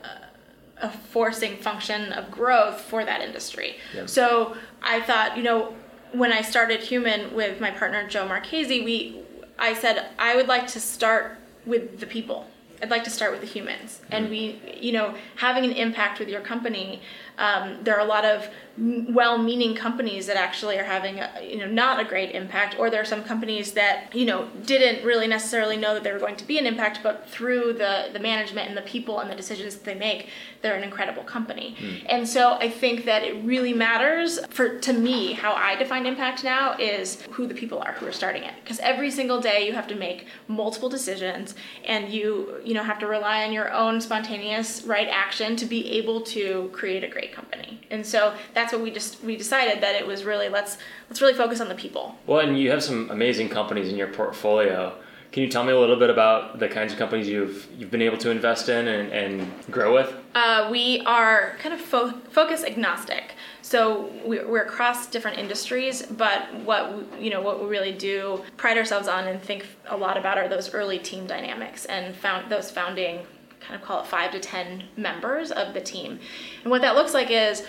a 0.82 0.90
forcing 0.90 1.58
function 1.58 2.12
of 2.14 2.32
growth 2.32 2.82
for 2.82 3.06
that 3.06 3.22
industry. 3.22 3.76
Yeah. 3.94 4.08
So 4.08 4.58
I 4.82 5.02
thought, 5.02 5.38
you 5.38 5.44
know, 5.44 5.76
when 6.12 6.34
I 6.34 6.42
started 6.42 6.80
Human 6.80 7.36
with 7.36 7.62
my 7.62 7.70
partner 7.70 8.08
Joe 8.08 8.28
Marchese, 8.28 8.84
we 8.84 9.22
I 9.60 9.74
said 9.74 10.10
I 10.18 10.36
would 10.36 10.48
like 10.48 10.68
to 10.68 10.80
start 10.80 11.38
with 11.66 12.00
the 12.00 12.08
people. 12.08 12.48
I'd 12.82 12.89
like 12.89 13.04
to 13.04 13.10
start 13.10 13.32
with 13.32 13.42
the 13.42 13.48
humans. 13.48 14.00
And 14.10 14.28
mm. 14.28 14.30
we, 14.30 14.62
you 14.80 14.94
know, 14.94 15.16
having 15.36 15.66
an 15.66 15.74
impact 15.74 16.18
with 16.18 16.30
your 16.30 16.39
company 16.39 17.01
um, 17.39 17.78
there 17.82 17.96
are 17.96 18.01
a 18.01 18.06
lot 18.06 18.25
of 18.25 18.48
well-meaning 18.78 19.76
companies 19.76 20.26
that 20.26 20.36
actually 20.36 20.78
are 20.80 20.84
having 20.84 21.20
a, 21.20 21.30
you 21.42 21.58
know 21.58 21.68
not 21.68 22.00
a 22.00 22.04
great 22.04 22.34
impact 22.34 22.76
or 22.80 22.90
there 22.90 23.02
are 23.02 23.06
some 23.06 23.24
companies 23.24 23.74
that 23.74 24.14
you 24.16 24.26
know 24.26 24.48
didn't 24.66 25.06
really 25.06 25.28
necessarily 25.28 25.78
know 25.78 25.94
that 25.94 26.04
they 26.04 26.12
were 26.12 26.20
going 26.20 26.36
to 26.36 26.46
be 26.46 26.58
an 26.58 26.66
impact 26.66 27.00
but 27.04 27.28
through 27.30 27.74
the 27.74 28.10
the 28.12 28.20
management 28.20 28.68
and 28.68 28.76
the 28.76 28.82
people 28.82 29.20
and 29.20 29.30
the 29.30 29.36
decisions 29.36 29.76
that 29.76 29.84
they 29.84 29.94
make 29.94 30.30
they're 30.62 30.76
an 30.76 30.84
incredible 30.84 31.24
company 31.24 31.76
mm. 31.80 32.06
and 32.10 32.28
so 32.28 32.54
i 32.56 32.70
think 32.70 33.06
that 33.06 33.24
it 33.24 33.44
really 33.44 33.74
matters 33.74 34.40
for 34.50 34.80
to 34.80 34.94
me 34.94 35.34
how 35.34 35.54
i 35.54 35.76
define 35.76 36.06
impact 36.06 36.44
now 36.44 36.76
is 36.78 37.22
who 37.32 37.46
the 37.46 37.54
people 37.54 37.80
are 37.80 37.94
who 37.94 38.08
are 38.08 38.12
starting 38.12 38.44
it 38.44 38.54
because 38.64 38.80
every 38.80 39.12
single 39.12 39.40
day 39.40 39.68
you 39.68 39.74
have 39.74 39.88
to 39.88 39.96
make 39.96 40.26
multiple 40.48 40.90
decisions 40.90 41.54
and 41.86 42.10
you 42.10 42.60
you 42.64 42.74
know 42.74 42.84
have 42.84 43.00
to 43.00 43.08
rely 43.08 43.44
on 43.44 43.52
your 43.52 43.72
own 43.72 44.02
spontaneous 44.02 44.84
right 44.84 45.08
action 45.10 45.56
to 45.56 45.66
be 45.66 45.86
able 45.92 46.22
to 46.22 46.70
create 46.74 47.04
a 47.04 47.08
great 47.08 47.20
great 47.20 47.34
company. 47.34 47.82
And 47.92 48.06
so 48.06 48.34
that's 48.54 48.69
what 48.72 48.82
we 48.82 48.92
just 48.92 49.24
we 49.24 49.36
decided 49.36 49.82
that 49.82 49.96
it 49.96 50.06
was 50.06 50.24
really 50.24 50.50
let's 50.50 50.78
let's 51.10 51.22
really 51.22 51.34
focus 51.34 51.62
on 51.62 51.70
the 51.70 51.76
people. 51.76 52.18
Well, 52.28 52.40
and 52.40 52.60
you 52.60 52.70
have 52.72 52.84
some 52.84 53.10
amazing 53.12 53.50
companies 53.50 53.90
in 53.90 53.98
your 53.98 54.08
portfolio. 54.08 54.96
Can 55.32 55.44
you 55.44 55.50
tell 55.50 55.64
me 55.64 55.72
a 55.72 55.80
little 55.80 55.96
bit 55.96 56.10
about 56.10 56.58
the 56.58 56.68
kinds 56.68 56.92
of 56.92 56.98
companies 56.98 57.28
you've 57.28 57.68
you've 57.78 57.92
been 57.92 58.02
able 58.02 58.18
to 58.18 58.32
invest 58.32 58.68
in 58.68 58.88
and, 58.88 59.12
and 59.12 59.52
grow 59.70 59.94
with? 59.94 60.14
Uh, 60.34 60.70
we 60.72 61.02
are 61.06 61.56
kind 61.60 61.74
of 61.74 61.80
fo- 61.80 62.20
focus 62.32 62.64
agnostic, 62.64 63.36
so 63.62 64.12
we're 64.26 64.64
across 64.64 65.06
different 65.08 65.38
industries. 65.38 66.02
But 66.04 66.52
what 66.66 67.06
you 67.20 67.30
know, 67.30 67.42
what 67.42 67.62
we 67.62 67.70
really 67.70 67.92
do 67.94 68.44
pride 68.58 68.78
ourselves 68.78 69.08
on 69.08 69.28
and 69.28 69.40
think 69.40 69.68
a 69.88 69.98
lot 69.98 70.18
about 70.18 70.40
are 70.40 70.48
those 70.48 70.74
early 70.74 70.98
team 70.98 71.28
dynamics 71.28 71.86
and 71.86 72.16
found 72.16 72.52
those 72.52 72.72
founding 72.72 73.28
kind 73.70 73.80
of 73.80 73.88
call 73.88 74.02
it 74.02 74.08
five 74.08 74.32
to 74.32 74.40
10 74.40 74.84
members 74.98 75.52
of 75.52 75.76
the 75.76 75.82
team. 75.82 76.20
And 76.64 76.72
what 76.72 76.82
that 76.82 76.96
looks 76.96 77.14
like 77.14 77.30
is, 77.30 77.64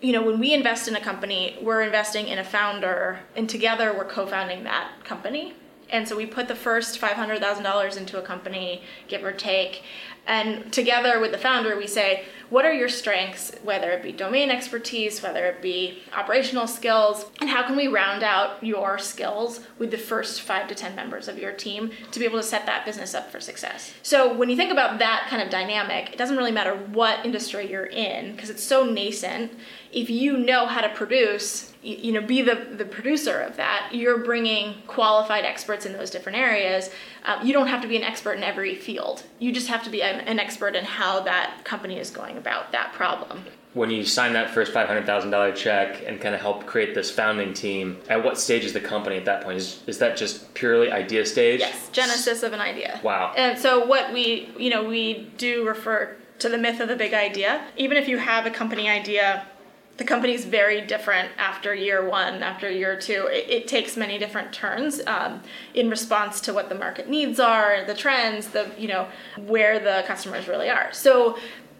you 0.00 0.12
know, 0.12 0.22
when 0.22 0.40
we 0.40 0.54
invest 0.54 0.88
in 0.88 0.96
a 0.96 1.00
company, 1.00 1.58
we're 1.60 1.82
investing 1.82 2.28
in 2.28 2.38
a 2.38 2.44
founder, 2.44 3.20
and 3.36 3.48
together 3.48 3.94
we're 3.94 4.06
co 4.06 4.26
founding 4.26 4.64
that 4.64 4.90
company. 5.04 5.52
And 5.90 6.08
so 6.08 6.16
we 6.16 6.26
put 6.26 6.48
the 6.48 6.54
first 6.54 7.00
$500,000 7.00 7.96
into 7.96 8.18
a 8.18 8.22
company, 8.22 8.82
give 9.08 9.24
or 9.24 9.32
take. 9.32 9.82
And 10.26 10.72
together 10.72 11.20
with 11.20 11.30
the 11.30 11.38
founder, 11.38 11.76
we 11.76 11.86
say, 11.86 12.24
what 12.50 12.64
are 12.64 12.72
your 12.72 12.88
strengths, 12.88 13.52
whether 13.62 13.90
it 13.90 14.02
be 14.02 14.12
domain 14.12 14.50
expertise, 14.50 15.22
whether 15.22 15.46
it 15.46 15.62
be 15.62 15.98
operational 16.16 16.66
skills, 16.66 17.26
and 17.40 17.50
how 17.50 17.64
can 17.64 17.76
we 17.76 17.86
round 17.86 18.22
out 18.22 18.62
your 18.64 18.98
skills 18.98 19.60
with 19.78 19.90
the 19.90 19.98
first 19.98 20.42
five 20.42 20.68
to 20.68 20.74
10 20.74 20.94
members 20.96 21.28
of 21.28 21.38
your 21.38 21.52
team 21.52 21.90
to 22.10 22.18
be 22.18 22.24
able 22.24 22.38
to 22.38 22.44
set 22.44 22.66
that 22.66 22.84
business 22.84 23.14
up 23.14 23.30
for 23.30 23.40
success? 23.40 23.92
So 24.02 24.32
when 24.32 24.48
you 24.48 24.56
think 24.56 24.72
about 24.72 24.98
that 24.98 25.26
kind 25.28 25.42
of 25.42 25.50
dynamic, 25.50 26.12
it 26.12 26.18
doesn't 26.18 26.36
really 26.36 26.52
matter 26.52 26.74
what 26.74 27.24
industry 27.24 27.70
you're 27.70 27.86
in 27.86 28.32
because 28.32 28.50
it's 28.50 28.64
so 28.64 28.84
nascent. 28.84 29.52
If 29.92 30.10
you 30.10 30.36
know 30.36 30.66
how 30.66 30.80
to 30.80 30.88
produce, 30.88 31.72
you 31.86 32.12
know, 32.12 32.20
be 32.20 32.42
the, 32.42 32.66
the 32.76 32.84
producer 32.84 33.40
of 33.40 33.56
that, 33.56 33.90
you're 33.92 34.18
bringing 34.18 34.74
qualified 34.88 35.44
experts 35.44 35.86
in 35.86 35.92
those 35.92 36.10
different 36.10 36.36
areas. 36.36 36.90
Um, 37.24 37.46
you 37.46 37.52
don't 37.52 37.68
have 37.68 37.80
to 37.82 37.88
be 37.88 37.96
an 37.96 38.02
expert 38.02 38.32
in 38.32 38.42
every 38.42 38.74
field. 38.74 39.22
You 39.38 39.52
just 39.52 39.68
have 39.68 39.84
to 39.84 39.90
be 39.90 40.02
an, 40.02 40.20
an 40.20 40.40
expert 40.40 40.74
in 40.74 40.84
how 40.84 41.20
that 41.20 41.64
company 41.64 41.98
is 41.98 42.10
going 42.10 42.36
about 42.36 42.72
that 42.72 42.92
problem. 42.92 43.44
When 43.74 43.90
you 43.90 44.04
sign 44.04 44.32
that 44.32 44.50
first 44.50 44.72
$500,000 44.72 45.54
check 45.54 46.02
and 46.06 46.20
kind 46.20 46.34
of 46.34 46.40
help 46.40 46.66
create 46.66 46.94
this 46.94 47.10
founding 47.10 47.52
team, 47.52 47.98
at 48.08 48.24
what 48.24 48.38
stage 48.38 48.64
is 48.64 48.72
the 48.72 48.80
company 48.80 49.16
at 49.16 49.26
that 49.26 49.44
point? 49.44 49.58
Is, 49.58 49.82
is 49.86 49.98
that 49.98 50.16
just 50.16 50.54
purely 50.54 50.90
idea 50.90 51.24
stage? 51.24 51.60
Yes, 51.60 51.88
genesis 51.90 52.42
of 52.42 52.52
an 52.52 52.60
idea. 52.60 53.00
Wow. 53.04 53.34
And 53.36 53.58
so 53.58 53.84
what 53.84 54.12
we, 54.12 54.48
you 54.58 54.70
know, 54.70 54.82
we 54.82 55.30
do 55.36 55.66
refer 55.66 56.16
to 56.38 56.48
the 56.48 56.58
myth 56.58 56.80
of 56.80 56.88
the 56.88 56.96
big 56.96 57.14
idea. 57.14 57.64
Even 57.76 57.96
if 57.96 58.08
you 58.08 58.18
have 58.18 58.46
a 58.46 58.50
company 58.50 58.88
idea, 58.88 59.46
the 59.96 60.04
company 60.04 60.34
is 60.34 60.44
very 60.44 60.82
different 60.82 61.30
after 61.38 61.74
year 61.74 62.08
one, 62.08 62.42
after 62.42 62.70
year 62.70 62.98
two. 62.98 63.28
It, 63.30 63.48
it 63.48 63.68
takes 63.68 63.96
many 63.96 64.18
different 64.18 64.52
turns 64.52 65.00
um, 65.06 65.42
in 65.74 65.88
response 65.88 66.40
to 66.42 66.52
what 66.52 66.68
the 66.68 66.74
market 66.74 67.08
needs 67.08 67.40
are, 67.40 67.84
the 67.84 67.94
trends, 67.94 68.48
the 68.48 68.70
you 68.78 68.88
know 68.88 69.08
where 69.38 69.78
the 69.78 70.04
customers 70.06 70.48
really 70.48 70.68
are. 70.68 70.92
So 70.92 71.38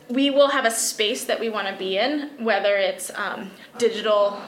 we 0.09 0.31
will 0.31 0.49
have 0.49 0.65
a 0.65 0.71
space 0.71 1.25
that 1.25 1.41
we 1.41 1.49
want 1.49 1.69
to 1.69 1.77
be 1.77 1.99
in, 1.99 2.31
whether 2.39 2.77
it's 2.77 3.11
um, 3.15 3.51
digital 3.77 4.41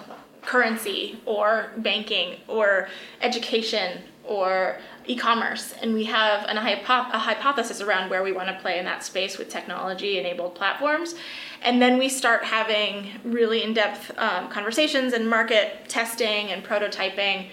currency 0.42 1.20
or 1.26 1.72
banking 1.78 2.36
or 2.46 2.88
education 3.20 4.00
or 4.24 4.78
e-commerce 5.08 5.74
and 5.82 5.94
we 5.94 6.04
have 6.04 6.44
an, 6.48 6.56
a, 6.56 6.60
hypo- 6.60 7.10
a 7.12 7.18
hypothesis 7.18 7.80
around 7.80 8.10
where 8.10 8.22
we 8.22 8.32
want 8.32 8.48
to 8.48 8.54
play 8.60 8.78
in 8.78 8.84
that 8.84 9.02
space 9.02 9.38
with 9.38 9.48
technology 9.48 10.18
enabled 10.18 10.54
platforms 10.54 11.14
and 11.62 11.82
then 11.82 11.98
we 11.98 12.08
start 12.08 12.44
having 12.44 13.10
really 13.24 13.62
in-depth 13.62 14.16
um, 14.18 14.48
conversations 14.48 15.12
and 15.12 15.28
market 15.28 15.88
testing 15.88 16.50
and 16.50 16.64
prototyping 16.64 17.48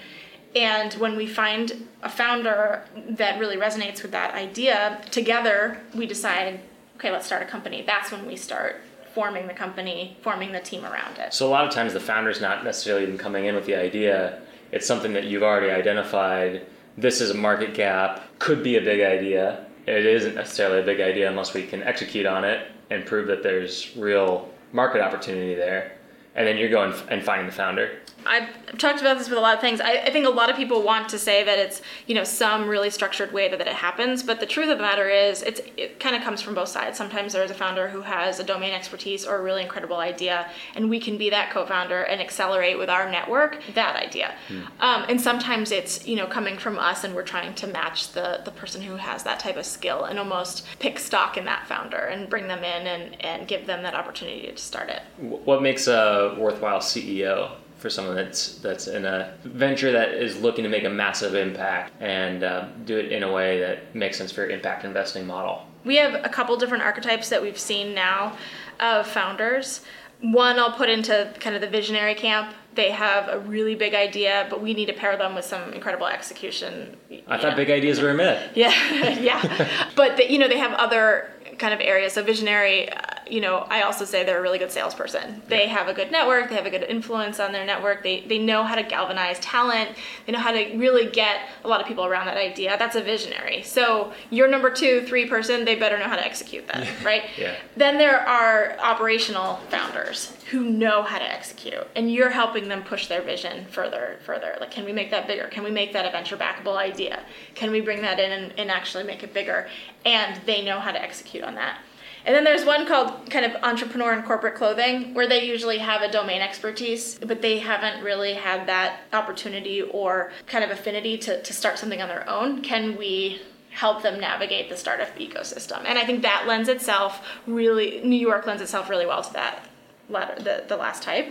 and 0.55 0.93
when 0.95 1.17
we 1.17 1.25
find 1.25 1.87
a 2.03 2.09
founder 2.09 2.83
that 3.09 3.39
really 3.39 3.57
resonates 3.57 4.01
with 4.01 4.11
that 4.11 4.33
idea 4.33 5.01
together 5.11 5.79
we 5.95 6.05
decide 6.05 6.59
okay, 6.97 7.11
let's 7.11 7.25
start 7.25 7.41
a 7.41 7.45
company. 7.45 7.83
That's 7.85 8.11
when 8.11 8.25
we 8.25 8.35
start 8.35 8.81
forming 9.13 9.47
the 9.47 9.53
company, 9.53 10.17
forming 10.21 10.51
the 10.51 10.59
team 10.59 10.83
around 10.83 11.17
it. 11.17 11.33
So 11.33 11.47
a 11.47 11.51
lot 11.51 11.65
of 11.65 11.73
times 11.73 11.93
the 11.93 11.99
founder's 11.99 12.41
not 12.41 12.63
necessarily 12.63 13.03
even 13.03 13.17
coming 13.17 13.45
in 13.45 13.55
with 13.55 13.65
the 13.65 13.75
idea. 13.75 14.41
It's 14.71 14.85
something 14.85 15.13
that 15.13 15.25
you've 15.25 15.43
already 15.43 15.71
identified. 15.71 16.65
This 16.97 17.19
is 17.19 17.31
a 17.31 17.33
market 17.33 17.73
gap, 17.73 18.21
could 18.39 18.63
be 18.63 18.77
a 18.77 18.81
big 18.81 19.01
idea. 19.01 19.65
It 19.85 20.05
isn't 20.05 20.35
necessarily 20.35 20.79
a 20.81 20.85
big 20.85 21.01
idea 21.01 21.29
unless 21.29 21.53
we 21.53 21.67
can 21.67 21.83
execute 21.83 22.25
on 22.25 22.45
it 22.45 22.71
and 22.89 23.05
prove 23.05 23.27
that 23.27 23.43
there's 23.43 23.95
real 23.97 24.49
market 24.71 25.01
opportunity 25.01 25.55
there. 25.55 25.97
And 26.35 26.47
then 26.47 26.57
you're 26.57 26.69
going 26.69 26.93
and 27.09 27.23
finding 27.23 27.47
the 27.47 27.51
founder. 27.53 27.99
I've 28.25 28.77
talked 28.77 29.01
about 29.01 29.17
this 29.17 29.29
with 29.29 29.37
a 29.37 29.41
lot 29.41 29.55
of 29.55 29.61
things. 29.61 29.79
I, 29.79 29.93
I, 30.05 30.09
think 30.11 30.25
a 30.25 30.29
lot 30.29 30.49
of 30.49 30.55
people 30.55 30.81
want 30.81 31.09
to 31.09 31.19
say 31.19 31.43
that 31.43 31.59
it's 31.59 31.81
you 32.07 32.15
know 32.15 32.23
some 32.23 32.67
really 32.67 32.89
structured 32.89 33.31
way 33.31 33.49
that, 33.49 33.61
it 33.61 33.67
happens, 33.67 34.21
but 34.21 34.39
the 34.39 34.45
truth 34.45 34.69
of 34.69 34.77
the 34.77 34.83
matter 34.83 35.09
is 35.09 35.41
it's 35.41 35.61
it 35.77 35.99
kind 35.99 36.15
of 36.15 36.21
comes 36.21 36.41
from 36.41 36.55
both 36.55 36.69
sides. 36.69 36.97
Sometimes 36.97 37.33
there's 37.33 37.51
a 37.51 37.55
founder 37.55 37.87
who 37.87 38.01
has 38.01 38.39
a 38.39 38.43
domain 38.43 38.73
expertise 38.73 39.25
or 39.25 39.37
a 39.37 39.41
really 39.41 39.61
incredible 39.61 39.97
idea, 39.97 40.49
and 40.75 40.89
we 40.89 40.99
can 40.99 41.17
be 41.17 41.29
that 41.29 41.51
co-founder 41.51 42.03
and 42.03 42.21
accelerate 42.21 42.77
with 42.77 42.89
our 42.89 43.09
network 43.09 43.59
that 43.73 43.95
idea. 43.95 44.35
Hmm. 44.47 44.61
Um, 44.79 45.05
and 45.09 45.21
sometimes 45.21 45.71
it's 45.71 46.07
you 46.07 46.15
know 46.15 46.27
coming 46.27 46.57
from 46.57 46.77
us, 46.77 47.03
and 47.03 47.15
we're 47.15 47.23
trying 47.23 47.53
to 47.55 47.67
match 47.67 48.11
the 48.11 48.41
the 48.43 48.51
person 48.51 48.81
who 48.81 48.95
has 48.95 49.23
that 49.23 49.39
type 49.39 49.57
of 49.57 49.65
skill 49.65 50.05
and 50.05 50.19
almost 50.19 50.65
pick 50.79 50.99
stock 50.99 51.37
in 51.37 51.45
that 51.45 51.67
founder 51.67 51.97
and 51.97 52.29
bring 52.29 52.47
them 52.47 52.63
in 52.63 52.87
and 52.87 53.23
and 53.23 53.47
give 53.47 53.65
them 53.65 53.83
that 53.83 53.93
opportunity 53.93 54.51
to 54.51 54.57
start 54.57 54.89
it. 54.89 55.01
What 55.19 55.61
makes 55.61 55.87
a 55.87 56.35
worthwhile 56.37 56.79
CEO? 56.79 57.51
For 57.85 57.91
someone 57.91 58.15
that's 58.15 58.55
that's 58.55 58.87
in 58.87 59.05
a 59.05 59.31
venture 59.43 59.91
that 59.91 60.15
is 60.15 60.41
looking 60.41 60.63
to 60.63 60.69
make 60.71 60.85
a 60.85 60.89
massive 60.89 61.35
impact 61.35 61.93
and 62.01 62.43
uh, 62.43 62.65
do 62.83 62.97
it 62.97 63.11
in 63.11 63.21
a 63.21 63.31
way 63.31 63.59
that 63.59 63.93
makes 63.93 64.17
sense 64.17 64.31
for 64.31 64.41
your 64.41 64.49
impact 64.49 64.83
investing 64.83 65.27
model. 65.27 65.67
We 65.83 65.97
have 65.97 66.15
a 66.25 66.29
couple 66.29 66.57
different 66.57 66.83
archetypes 66.83 67.29
that 67.29 67.43
we've 67.43 67.59
seen 67.59 67.93
now 67.93 68.35
of 68.79 69.05
founders. 69.05 69.81
One 70.21 70.57
I'll 70.57 70.71
put 70.71 70.89
into 70.89 71.31
kind 71.39 71.55
of 71.55 71.61
the 71.61 71.69
visionary 71.69 72.15
camp. 72.15 72.55
They 72.73 72.89
have 72.89 73.29
a 73.29 73.37
really 73.41 73.75
big 73.75 73.93
idea, 73.93 74.47
but 74.49 74.63
we 74.63 74.73
need 74.73 74.87
to 74.87 74.93
pair 74.93 75.15
them 75.15 75.35
with 75.35 75.45
some 75.45 75.71
incredible 75.71 76.07
execution. 76.07 76.97
I 77.27 77.37
thought 77.37 77.51
know. 77.51 77.55
big 77.55 77.69
ideas 77.69 78.01
were 78.01 78.09
a 78.09 78.15
myth. 78.15 78.51
Yeah, 78.55 78.73
yeah. 79.19 79.69
but 79.95 80.17
the, 80.17 80.31
you 80.31 80.39
know 80.39 80.47
they 80.47 80.57
have 80.57 80.73
other 80.73 81.29
kind 81.59 81.71
of 81.73 81.79
areas. 81.81 82.13
So 82.13 82.23
visionary, 82.23 82.91
uh, 82.91 82.97
you 83.27 83.41
know, 83.41 83.65
I 83.69 83.81
also 83.81 84.05
say 84.05 84.23
they're 84.23 84.39
a 84.39 84.41
really 84.41 84.59
good 84.59 84.71
salesperson. 84.71 85.41
They 85.47 85.67
have 85.67 85.87
a 85.87 85.93
good 85.93 86.11
network. 86.11 86.49
They 86.49 86.55
have 86.55 86.65
a 86.65 86.69
good 86.69 86.83
influence 86.83 87.39
on 87.39 87.51
their 87.51 87.65
network. 87.65 88.03
They 88.03 88.21
they 88.21 88.37
know 88.37 88.63
how 88.63 88.75
to 88.75 88.83
galvanize 88.83 89.39
talent. 89.39 89.91
They 90.25 90.33
know 90.33 90.39
how 90.39 90.51
to 90.51 90.77
really 90.77 91.09
get 91.09 91.41
a 91.63 91.67
lot 91.67 91.81
of 91.81 91.87
people 91.87 92.05
around 92.05 92.27
that 92.27 92.37
idea. 92.37 92.75
That's 92.77 92.95
a 92.95 93.01
visionary. 93.01 93.63
So 93.63 94.13
your 94.29 94.47
number 94.47 94.69
two, 94.69 95.01
three 95.01 95.27
person, 95.27 95.65
they 95.65 95.75
better 95.75 95.97
know 95.97 96.07
how 96.07 96.15
to 96.15 96.25
execute 96.25 96.67
that, 96.67 96.87
right? 97.03 97.23
yeah. 97.37 97.55
Then 97.75 97.97
there 97.97 98.19
are 98.27 98.77
operational 98.79 99.57
founders 99.69 100.35
who 100.51 100.63
know 100.63 101.01
how 101.01 101.17
to 101.17 101.29
execute, 101.29 101.87
and 101.95 102.11
you're 102.11 102.29
helping 102.29 102.67
them 102.67 102.83
push 102.83 103.07
their 103.07 103.21
vision 103.21 103.65
further, 103.65 104.19
further. 104.23 104.55
Like, 104.59 104.71
can 104.71 104.85
we 104.85 104.93
make 104.93 105.09
that 105.11 105.25
bigger? 105.27 105.47
Can 105.47 105.63
we 105.63 105.71
make 105.71 105.93
that 105.93 106.05
a 106.05 106.11
venture 106.11 106.37
backable 106.37 106.77
idea? 106.77 107.23
Can 107.55 107.71
we 107.71 107.81
bring 107.81 108.01
that 108.03 108.19
in 108.19 108.31
and, 108.31 108.53
and 108.59 108.69
actually 108.69 109.03
make 109.03 109.23
it 109.23 109.33
bigger? 109.33 109.67
And 110.05 110.39
they 110.45 110.63
know 110.63 110.79
how 110.79 110.91
to 110.91 111.01
execute 111.01 111.43
on 111.43 111.55
that. 111.55 111.79
And 112.25 112.35
then 112.35 112.43
there's 112.43 112.65
one 112.65 112.87
called 112.87 113.29
kind 113.29 113.45
of 113.45 113.55
entrepreneur 113.61 114.11
and 114.11 114.25
corporate 114.25 114.55
clothing, 114.55 115.13
where 115.13 115.27
they 115.27 115.45
usually 115.45 115.77
have 115.77 116.01
a 116.01 116.11
domain 116.11 116.41
expertise, 116.41 117.19
but 117.19 117.43
they 117.43 117.59
haven't 117.59 118.03
really 118.03 118.33
had 118.33 118.67
that 118.67 119.01
opportunity 119.13 119.83
or 119.83 120.31
kind 120.47 120.63
of 120.63 120.71
affinity 120.71 121.19
to, 121.19 121.41
to 121.43 121.53
start 121.53 121.77
something 121.77 122.01
on 122.01 122.09
their 122.09 122.27
own. 122.27 122.63
Can 122.63 122.97
we 122.97 123.41
help 123.69 124.01
them 124.01 124.19
navigate 124.19 124.69
the 124.69 124.77
startup 124.77 125.15
ecosystem? 125.17 125.83
And 125.85 125.99
I 125.99 126.05
think 126.05 126.23
that 126.23 126.45
lends 126.47 126.67
itself 126.67 127.21
really, 127.45 128.01
New 128.03 128.15
York 128.15 128.47
lends 128.47 128.61
itself 128.61 128.89
really 128.89 129.05
well 129.05 129.21
to 129.21 129.33
that 129.33 129.69
latter, 130.09 130.41
the, 130.41 130.63
the 130.67 130.77
last 130.77 131.03
type, 131.03 131.27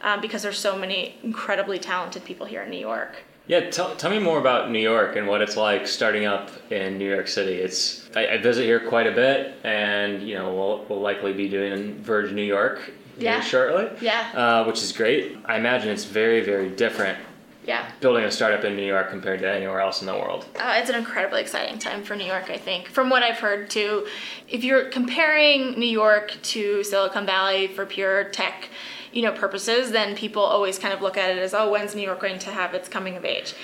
um, 0.00 0.22
because 0.22 0.42
there's 0.42 0.58
so 0.58 0.74
many 0.74 1.16
incredibly 1.22 1.78
talented 1.78 2.24
people 2.24 2.46
here 2.46 2.62
in 2.62 2.70
New 2.70 2.78
York. 2.78 3.24
Yeah, 3.50 3.68
tell, 3.68 3.96
tell 3.96 4.12
me 4.12 4.20
more 4.20 4.38
about 4.38 4.70
New 4.70 4.78
York 4.78 5.16
and 5.16 5.26
what 5.26 5.42
it's 5.42 5.56
like 5.56 5.88
starting 5.88 6.24
up 6.24 6.50
in 6.70 6.98
New 6.98 7.10
York 7.12 7.26
City. 7.26 7.54
It's 7.54 8.08
I, 8.14 8.28
I 8.28 8.38
visit 8.38 8.62
here 8.64 8.78
quite 8.78 9.08
a 9.08 9.10
bit, 9.10 9.56
and 9.64 10.22
you 10.22 10.36
know 10.36 10.54
we'll, 10.54 10.84
we'll 10.88 11.00
likely 11.00 11.32
be 11.32 11.48
doing 11.48 12.00
Verge 12.00 12.30
New 12.30 12.44
York 12.44 12.92
yeah. 13.18 13.40
shortly. 13.40 13.90
Yeah, 14.00 14.30
uh, 14.36 14.64
which 14.66 14.80
is 14.84 14.92
great. 14.92 15.36
I 15.46 15.56
imagine 15.56 15.88
it's 15.88 16.04
very 16.04 16.42
very 16.44 16.70
different. 16.70 17.18
Yeah. 17.66 17.90
Building 18.00 18.22
a 18.22 18.30
startup 18.30 18.64
in 18.64 18.76
New 18.76 18.86
York 18.86 19.10
compared 19.10 19.40
to 19.40 19.52
anywhere 19.52 19.80
else 19.80 20.00
in 20.00 20.06
the 20.06 20.14
world. 20.14 20.46
Uh, 20.56 20.76
it's 20.76 20.88
an 20.88 20.94
incredibly 20.94 21.40
exciting 21.40 21.80
time 21.80 22.04
for 22.04 22.14
New 22.14 22.24
York, 22.24 22.50
I 22.50 22.56
think. 22.56 22.88
From 22.88 23.10
what 23.10 23.22
I've 23.22 23.38
heard, 23.38 23.68
too, 23.68 24.06
if 24.48 24.64
you're 24.64 24.86
comparing 24.90 25.78
New 25.78 25.88
York 25.88 26.36
to 26.42 26.82
Silicon 26.82 27.26
Valley 27.26 27.66
for 27.66 27.84
pure 27.84 28.24
tech 28.24 28.70
you 29.12 29.22
know 29.22 29.32
purposes, 29.32 29.90
then 29.90 30.16
people 30.16 30.42
always 30.42 30.78
kind 30.78 30.94
of 30.94 31.02
look 31.02 31.16
at 31.16 31.30
it 31.30 31.38
as, 31.38 31.54
oh, 31.54 31.70
when's 31.70 31.94
New 31.94 32.02
York 32.02 32.20
going 32.20 32.38
to 32.38 32.50
have 32.50 32.74
its 32.74 32.88
coming 32.88 33.16
of 33.16 33.24
age? 33.24 33.54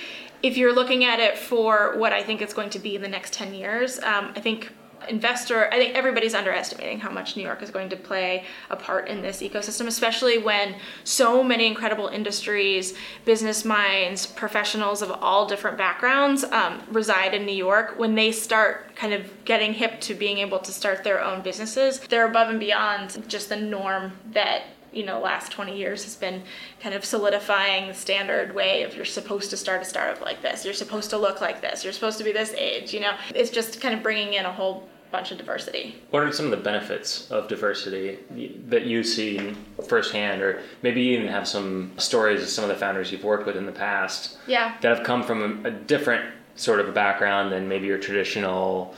If 0.43 0.57
you're 0.57 0.73
looking 0.73 1.03
at 1.03 1.19
it 1.19 1.37
for 1.37 1.97
what 1.97 2.13
I 2.13 2.23
think 2.23 2.41
it's 2.41 2.53
going 2.53 2.69
to 2.71 2.79
be 2.79 2.95
in 2.95 3.01
the 3.01 3.07
next 3.07 3.33
10 3.33 3.53
years, 3.53 3.99
um, 3.99 4.33
I 4.35 4.39
think 4.39 4.71
investor 5.09 5.71
i 5.73 5.77
think 5.77 5.95
everybody's 5.95 6.33
underestimating 6.33 6.99
how 6.99 7.09
much 7.09 7.37
new 7.37 7.43
york 7.43 7.61
is 7.61 7.69
going 7.69 7.89
to 7.89 7.95
play 7.95 8.43
a 8.69 8.75
part 8.75 9.07
in 9.07 9.21
this 9.21 9.41
ecosystem 9.41 9.87
especially 9.87 10.37
when 10.37 10.75
so 11.03 11.43
many 11.43 11.67
incredible 11.67 12.07
industries 12.07 12.95
business 13.23 13.63
minds 13.63 14.25
professionals 14.25 15.01
of 15.01 15.11
all 15.11 15.45
different 15.45 15.77
backgrounds 15.77 16.43
um, 16.45 16.81
reside 16.91 17.33
in 17.33 17.45
new 17.45 17.55
york 17.55 17.97
when 17.97 18.15
they 18.15 18.31
start 18.31 18.95
kind 18.95 19.13
of 19.13 19.45
getting 19.45 19.73
hip 19.73 19.99
to 20.01 20.13
being 20.13 20.39
able 20.39 20.59
to 20.59 20.71
start 20.71 21.03
their 21.03 21.23
own 21.23 21.41
businesses 21.41 21.99
they're 22.09 22.27
above 22.27 22.49
and 22.49 22.59
beyond 22.59 23.23
just 23.27 23.49
the 23.49 23.55
norm 23.55 24.11
that 24.31 24.63
you 24.97 25.05
know 25.05 25.19
last 25.19 25.51
20 25.51 25.77
years 25.77 26.03
has 26.03 26.15
been 26.15 26.41
kind 26.81 26.95
of 26.95 27.05
solidifying 27.05 27.87
the 27.87 27.93
standard 27.93 28.53
way 28.55 28.81
of 28.83 28.95
you're 28.95 29.05
supposed 29.05 29.49
to 29.51 29.57
start 29.57 29.81
a 29.81 29.85
startup 29.85 30.21
like 30.21 30.41
this 30.41 30.65
you're 30.65 30.73
supposed 30.73 31.09
to 31.11 31.17
look 31.17 31.39
like 31.39 31.61
this 31.61 31.83
you're 31.83 31.93
supposed 31.93 32.17
to 32.17 32.23
be 32.23 32.31
this 32.31 32.51
age 32.53 32.93
you 32.93 32.99
know 32.99 33.13
it's 33.35 33.51
just 33.51 33.79
kind 33.79 33.93
of 33.93 34.01
bringing 34.01 34.33
in 34.33 34.45
a 34.45 34.51
whole 34.51 34.89
bunch 35.09 35.31
of 35.31 35.37
diversity. 35.37 35.95
What 36.09 36.23
are 36.23 36.33
some 36.33 36.45
of 36.47 36.51
the 36.51 36.57
benefits 36.57 37.31
of 37.31 37.47
diversity 37.47 38.19
that 38.67 38.83
you 38.85 39.03
see 39.05 39.55
firsthand, 39.87 40.41
or 40.41 40.61
maybe 40.81 41.01
you 41.01 41.13
even 41.17 41.29
have 41.29 41.47
some 41.47 41.93
stories 41.97 42.41
of 42.41 42.49
some 42.49 42.65
of 42.65 42.69
the 42.69 42.75
founders 42.75 43.09
you've 43.09 43.23
worked 43.23 43.45
with 43.47 43.55
in 43.55 43.65
the 43.65 43.71
past 43.71 44.37
Yeah. 44.47 44.75
that 44.81 44.97
have 44.97 45.05
come 45.07 45.23
from 45.23 45.63
a, 45.65 45.69
a 45.69 45.71
different 45.71 46.29
sort 46.55 46.81
of 46.81 46.89
a 46.89 46.91
background 46.91 47.53
than 47.53 47.69
maybe 47.69 47.87
your 47.87 47.97
traditional 47.99 48.93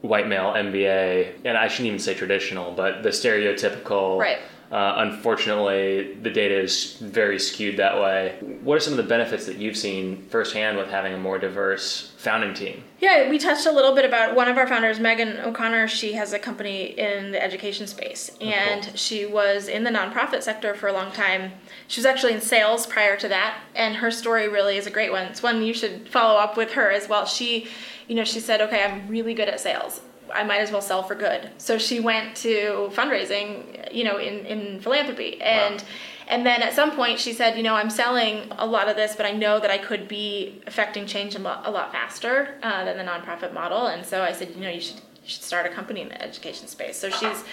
white 0.00 0.26
male 0.26 0.52
MBA, 0.52 1.32
and 1.44 1.56
I 1.56 1.68
shouldn't 1.68 1.86
even 1.86 2.00
say 2.00 2.14
traditional, 2.14 2.72
but 2.72 3.04
the 3.04 3.10
stereotypical. 3.10 4.18
Right. 4.18 4.38
Uh, 4.72 4.94
unfortunately, 4.96 6.14
the 6.22 6.30
data 6.30 6.58
is 6.58 6.94
very 6.94 7.38
skewed 7.38 7.76
that 7.76 8.00
way. 8.00 8.38
What 8.62 8.74
are 8.74 8.80
some 8.80 8.94
of 8.94 8.96
the 8.96 9.02
benefits 9.02 9.44
that 9.44 9.58
you've 9.58 9.76
seen 9.76 10.22
firsthand 10.30 10.78
with 10.78 10.88
having 10.88 11.12
a 11.12 11.18
more 11.18 11.38
diverse 11.38 12.14
founding 12.16 12.54
team? 12.54 12.82
Yeah, 12.98 13.28
we 13.28 13.38
touched 13.38 13.66
a 13.66 13.70
little 13.70 13.94
bit 13.94 14.06
about 14.06 14.34
one 14.34 14.48
of 14.48 14.56
our 14.56 14.66
founders, 14.66 14.98
Megan 14.98 15.36
O'Connor. 15.40 15.88
She 15.88 16.14
has 16.14 16.32
a 16.32 16.38
company 16.38 16.98
in 16.98 17.32
the 17.32 17.42
education 17.42 17.86
space, 17.86 18.30
and 18.40 18.84
cool. 18.84 18.94
she 18.94 19.26
was 19.26 19.68
in 19.68 19.84
the 19.84 19.90
nonprofit 19.90 20.42
sector 20.42 20.74
for 20.74 20.88
a 20.88 20.92
long 20.94 21.12
time. 21.12 21.52
She 21.86 22.00
was 22.00 22.06
actually 22.06 22.32
in 22.32 22.40
sales 22.40 22.86
prior 22.86 23.18
to 23.18 23.28
that, 23.28 23.58
and 23.74 23.96
her 23.96 24.10
story 24.10 24.48
really 24.48 24.78
is 24.78 24.86
a 24.86 24.90
great 24.90 25.12
one. 25.12 25.26
It's 25.26 25.42
one 25.42 25.60
you 25.60 25.74
should 25.74 26.08
follow 26.08 26.40
up 26.40 26.56
with 26.56 26.72
her 26.72 26.90
as 26.90 27.10
well. 27.10 27.26
She, 27.26 27.68
you 28.08 28.14
know, 28.14 28.24
she 28.24 28.40
said, 28.40 28.62
"Okay, 28.62 28.82
I'm 28.82 29.06
really 29.06 29.34
good 29.34 29.50
at 29.50 29.60
sales. 29.60 30.00
I 30.34 30.44
might 30.44 30.60
as 30.60 30.70
well 30.70 30.82
sell 30.82 31.02
for 31.02 31.14
good." 31.14 31.50
So 31.58 31.78
she 31.78 32.00
went 32.00 32.36
to 32.38 32.90
fundraising, 32.94 33.92
you 33.92 34.04
know, 34.04 34.18
in 34.18 34.46
in 34.46 34.80
philanthropy, 34.80 35.40
and. 35.40 35.80
Wow. 35.80 35.86
And 36.28 36.46
then 36.46 36.62
at 36.62 36.72
some 36.72 36.92
point, 36.92 37.18
she 37.18 37.32
said, 37.32 37.56
You 37.56 37.62
know, 37.62 37.74
I'm 37.74 37.90
selling 37.90 38.50
a 38.52 38.64
lot 38.64 38.88
of 38.88 38.96
this, 38.96 39.16
but 39.16 39.26
I 39.26 39.32
know 39.32 39.58
that 39.58 39.70
I 39.70 39.76
could 39.76 40.08
be 40.08 40.62
affecting 40.66 41.04
change 41.04 41.34
a 41.34 41.38
lot, 41.40 41.66
a 41.66 41.70
lot 41.70 41.92
faster 41.92 42.54
uh, 42.62 42.84
than 42.84 42.96
the 42.96 43.02
nonprofit 43.02 43.52
model. 43.52 43.88
And 43.88 44.06
so 44.06 44.22
I 44.22 44.32
said, 44.32 44.50
You 44.54 44.62
know, 44.62 44.70
you 44.70 44.80
should, 44.80 44.96
you 44.96 45.26
should 45.26 45.42
start 45.42 45.66
a 45.66 45.68
company 45.68 46.00
in 46.00 46.08
the 46.08 46.22
education 46.22 46.68
space. 46.68 46.96
So 46.96 47.10
she's, 47.10 47.44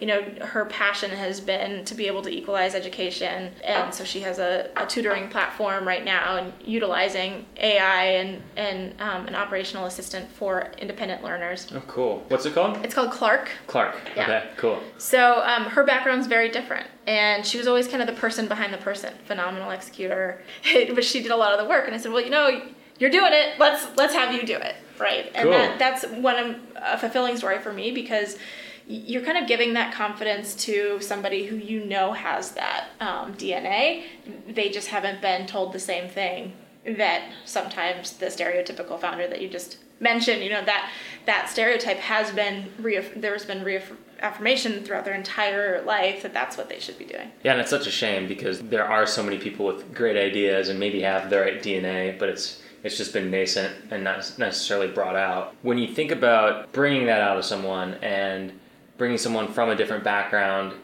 you 0.00 0.06
know, 0.06 0.22
her 0.42 0.66
passion 0.66 1.10
has 1.10 1.40
been 1.40 1.84
to 1.86 1.94
be 1.94 2.06
able 2.06 2.22
to 2.22 2.28
equalize 2.30 2.74
education. 2.74 3.52
And 3.64 3.92
so 3.94 4.04
she 4.04 4.20
has 4.20 4.38
a, 4.38 4.70
a 4.76 4.86
tutoring 4.86 5.28
platform 5.28 5.86
right 5.86 6.04
now 6.04 6.36
and 6.36 6.52
utilizing 6.64 7.46
AI 7.56 8.04
and, 8.04 8.42
and 8.56 9.00
um, 9.00 9.26
an 9.26 9.34
operational 9.34 9.86
assistant 9.86 10.30
for 10.30 10.72
independent 10.78 11.24
learners. 11.24 11.72
Oh, 11.74 11.82
cool. 11.86 12.24
What's 12.28 12.44
it 12.44 12.54
called? 12.54 12.84
It's 12.84 12.94
called 12.94 13.10
Clark. 13.10 13.50
Clark. 13.66 13.96
Yeah. 14.14 14.22
Okay, 14.24 14.48
cool. 14.56 14.82
So 14.98 15.42
um, 15.44 15.64
her 15.64 15.84
background's 15.84 16.26
very 16.26 16.50
different, 16.50 16.86
and 17.06 17.46
she 17.46 17.56
was 17.56 17.66
always 17.66 17.88
kind 17.88 18.02
of 18.02 18.06
the 18.06 18.20
person 18.20 18.48
behind 18.48 18.74
the 18.74 18.78
person, 18.78 19.14
phenomenal 19.24 19.70
executor. 19.70 20.42
but 20.94 21.04
she 21.04 21.22
did 21.22 21.30
a 21.30 21.36
lot 21.36 21.52
of 21.52 21.58
the 21.58 21.68
work, 21.68 21.86
and 21.86 21.94
I 21.94 21.98
said, 21.98 22.12
well, 22.12 22.22
you 22.22 22.30
know, 22.30 22.60
you're 22.98 23.10
doing 23.10 23.32
it. 23.32 23.58
Let's 23.58 23.86
let's 23.96 24.14
have 24.14 24.34
you 24.34 24.46
do 24.46 24.56
it, 24.56 24.74
right? 24.98 25.30
And 25.34 25.44
Cool. 25.44 25.52
that, 25.52 25.78
that's 25.78 26.04
one 26.06 26.36
of 26.36 26.56
a 26.76 26.98
fulfilling 26.98 27.36
story 27.36 27.58
for 27.58 27.72
me 27.72 27.90
because 27.90 28.38
you're 28.86 29.22
kind 29.22 29.38
of 29.38 29.48
giving 29.48 29.74
that 29.74 29.92
confidence 29.92 30.54
to 30.54 31.00
somebody 31.00 31.46
who 31.46 31.56
you 31.56 31.84
know 31.84 32.12
has 32.12 32.52
that 32.52 32.88
um, 33.00 33.34
DNA. 33.34 34.04
They 34.48 34.70
just 34.70 34.88
haven't 34.88 35.20
been 35.20 35.46
told 35.46 35.72
the 35.72 35.80
same 35.80 36.08
thing 36.08 36.52
that 36.86 37.30
sometimes 37.44 38.12
the 38.12 38.26
stereotypical 38.26 39.00
founder 39.00 39.26
that 39.26 39.40
you 39.40 39.48
just 39.48 39.78
mentioned, 39.98 40.42
you 40.42 40.50
know, 40.50 40.64
that 40.64 40.90
that 41.24 41.48
stereotype 41.48 41.96
has 41.96 42.30
been 42.30 42.70
reaff- 42.80 43.20
there's 43.20 43.44
been 43.44 43.64
reaffirmation 43.64 44.84
throughout 44.84 45.04
their 45.04 45.14
entire 45.14 45.82
life 45.82 46.22
that 46.22 46.32
that's 46.32 46.56
what 46.56 46.68
they 46.68 46.78
should 46.78 46.98
be 46.98 47.04
doing. 47.04 47.32
Yeah, 47.42 47.52
and 47.52 47.60
it's 47.60 47.70
such 47.70 47.88
a 47.88 47.90
shame 47.90 48.28
because 48.28 48.60
there 48.60 48.86
are 48.86 49.06
so 49.06 49.22
many 49.22 49.38
people 49.38 49.66
with 49.66 49.92
great 49.94 50.16
ideas 50.16 50.68
and 50.68 50.78
maybe 50.78 51.00
have 51.00 51.28
the 51.28 51.40
right 51.40 51.60
DNA, 51.60 52.16
but 52.18 52.28
it's 52.28 52.62
it's 52.84 52.96
just 52.96 53.12
been 53.12 53.32
nascent 53.32 53.74
and 53.90 54.04
not 54.04 54.18
necessarily 54.38 54.86
brought 54.86 55.16
out. 55.16 55.56
When 55.62 55.76
you 55.76 55.92
think 55.92 56.12
about 56.12 56.70
bringing 56.72 57.06
that 57.06 57.20
out 57.20 57.36
of 57.36 57.44
someone 57.44 57.94
and 57.94 58.52
bringing 58.98 59.18
someone 59.18 59.48
from 59.48 59.68
a 59.68 59.76
different 59.76 60.04
background 60.04 60.74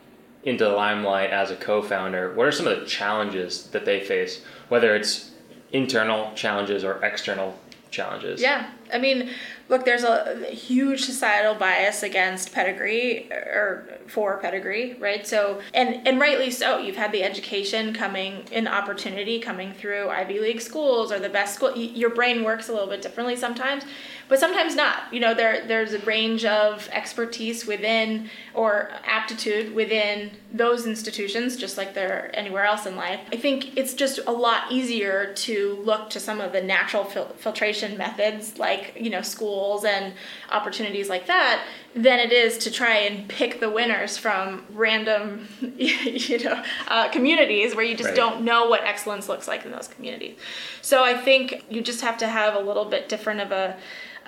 into 0.44 0.64
the 0.64 0.70
limelight 0.70 1.30
as 1.30 1.50
a 1.50 1.56
co-founder, 1.56 2.34
what 2.34 2.46
are 2.46 2.52
some 2.52 2.66
of 2.66 2.80
the 2.80 2.86
challenges 2.86 3.68
that 3.68 3.84
they 3.84 4.00
face, 4.00 4.42
whether 4.68 4.94
it's 4.94 5.30
internal 5.72 6.32
challenges 6.34 6.84
or 6.84 7.02
external 7.04 7.58
challenges? 7.90 8.40
Yeah, 8.40 8.70
I 8.92 8.98
mean, 8.98 9.30
look, 9.68 9.84
there's 9.84 10.02
a 10.02 10.46
huge 10.46 11.02
societal 11.02 11.54
bias 11.54 12.02
against 12.02 12.52
pedigree 12.52 13.30
or 13.30 13.86
for 14.08 14.38
pedigree, 14.38 14.94
right? 14.94 15.26
So, 15.26 15.60
and 15.72 16.06
and 16.06 16.18
rightly 16.18 16.50
so. 16.50 16.78
You've 16.78 16.96
had 16.96 17.12
the 17.12 17.22
education 17.22 17.94
coming, 17.94 18.44
an 18.50 18.66
opportunity 18.66 19.38
coming 19.38 19.72
through 19.72 20.08
Ivy 20.08 20.40
League 20.40 20.60
schools 20.60 21.12
or 21.12 21.20
the 21.20 21.28
best 21.28 21.54
school. 21.54 21.76
Your 21.76 22.10
brain 22.10 22.42
works 22.42 22.68
a 22.68 22.72
little 22.72 22.88
bit 22.88 23.02
differently 23.02 23.36
sometimes, 23.36 23.84
but 24.32 24.40
sometimes 24.40 24.74
not. 24.74 25.12
You 25.12 25.20
know, 25.20 25.34
there 25.34 25.66
there's 25.66 25.92
a 25.92 25.98
range 25.98 26.46
of 26.46 26.88
expertise 26.90 27.66
within 27.66 28.30
or 28.54 28.90
aptitude 29.04 29.74
within 29.74 30.30
those 30.50 30.86
institutions, 30.86 31.54
just 31.54 31.76
like 31.76 31.92
there 31.92 32.30
anywhere 32.32 32.64
else 32.64 32.86
in 32.86 32.96
life. 32.96 33.20
I 33.30 33.36
think 33.36 33.76
it's 33.76 33.92
just 33.92 34.20
a 34.26 34.32
lot 34.32 34.72
easier 34.72 35.34
to 35.34 35.76
look 35.84 36.08
to 36.08 36.18
some 36.18 36.40
of 36.40 36.52
the 36.52 36.62
natural 36.62 37.04
fil- 37.04 37.34
filtration 37.36 37.98
methods, 37.98 38.58
like 38.58 38.96
you 38.98 39.10
know 39.10 39.20
schools 39.20 39.84
and 39.84 40.14
opportunities 40.50 41.10
like 41.10 41.26
that, 41.26 41.66
than 41.94 42.18
it 42.20 42.32
is 42.32 42.56
to 42.58 42.70
try 42.70 42.96
and 42.98 43.28
pick 43.28 43.60
the 43.60 43.68
winners 43.68 44.16
from 44.16 44.64
random, 44.72 45.46
you 45.60 46.38
know, 46.42 46.62
uh, 46.88 47.08
communities 47.10 47.74
where 47.74 47.84
you 47.84 47.94
just 47.96 48.08
Right. 48.10 48.16
don't 48.16 48.42
know 48.42 48.66
what 48.68 48.82
excellence 48.82 49.28
looks 49.28 49.46
like 49.46 49.64
in 49.64 49.72
those 49.72 49.88
communities. 49.88 50.36
So 50.80 51.04
I 51.04 51.14
think 51.16 51.64
you 51.68 51.82
just 51.82 52.00
have 52.00 52.16
to 52.18 52.26
have 52.26 52.54
a 52.54 52.60
little 52.60 52.86
bit 52.86 53.08
different 53.08 53.40
of 53.40 53.52
a 53.52 53.76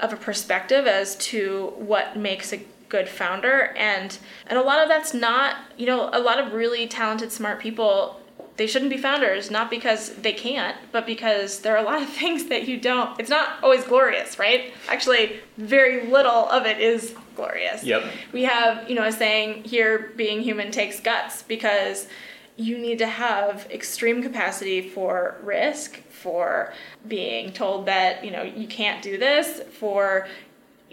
of 0.03 0.12
a 0.12 0.16
perspective 0.16 0.87
as 0.88 1.14
to 1.16 1.72
what 1.77 2.16
makes 2.16 2.53
a 2.53 2.61
good 2.88 3.09
founder 3.09 3.72
and 3.77 4.18
and 4.48 4.59
a 4.59 4.62
lot 4.62 4.81
of 4.81 4.88
that's 4.88 5.14
not 5.14 5.57
you 5.77 5.87
know 5.87 6.11
a 6.12 6.18
lot 6.20 6.38
of 6.38 6.53
really 6.53 6.87
talented 6.87 7.31
smart 7.33 7.59
people 7.61 8.20
they 8.57 8.67
shouldn't 8.67 8.90
be 8.90 8.97
founders 8.99 9.51
not 9.51 9.69
because 9.71 10.14
they 10.17 10.33
can't 10.33 10.77
but 10.93 11.07
because 11.07 11.61
there 11.61 11.75
are 11.77 11.83
a 11.83 11.87
lot 11.87 12.01
of 12.03 12.09
things 12.21 12.47
that 12.47 12.67
you 12.69 12.79
don't 12.79 13.19
it's 13.19 13.31
not 13.31 13.62
always 13.62 13.85
glorious 13.85 14.38
right 14.38 14.73
actually 14.88 15.40
very 15.57 16.07
little 16.11 16.49
of 16.51 16.64
it 16.67 16.79
is 16.81 17.14
glorious 17.37 17.83
Yep. 17.83 18.05
we 18.33 18.43
have 18.45 18.88
you 18.88 18.95
know 18.95 19.05
a 19.05 19.12
saying 19.12 19.64
here 19.64 20.12
being 20.17 20.40
human 20.40 20.71
takes 20.71 21.01
guts 21.01 21.43
because 21.43 22.07
you 22.57 22.79
need 22.79 22.99
to 22.99 23.07
have 23.09 23.67
extreme 23.73 24.23
capacity 24.23 24.88
for 24.88 25.37
risk 25.43 25.97
for 26.09 26.73
being 27.09 27.53
told 27.53 27.87
that 27.87 28.25
you 28.25 28.31
know 28.31 28.43
you 28.45 28.69
can't 28.69 29.03
do 29.03 29.19
this 29.19 29.61
for 29.81 30.29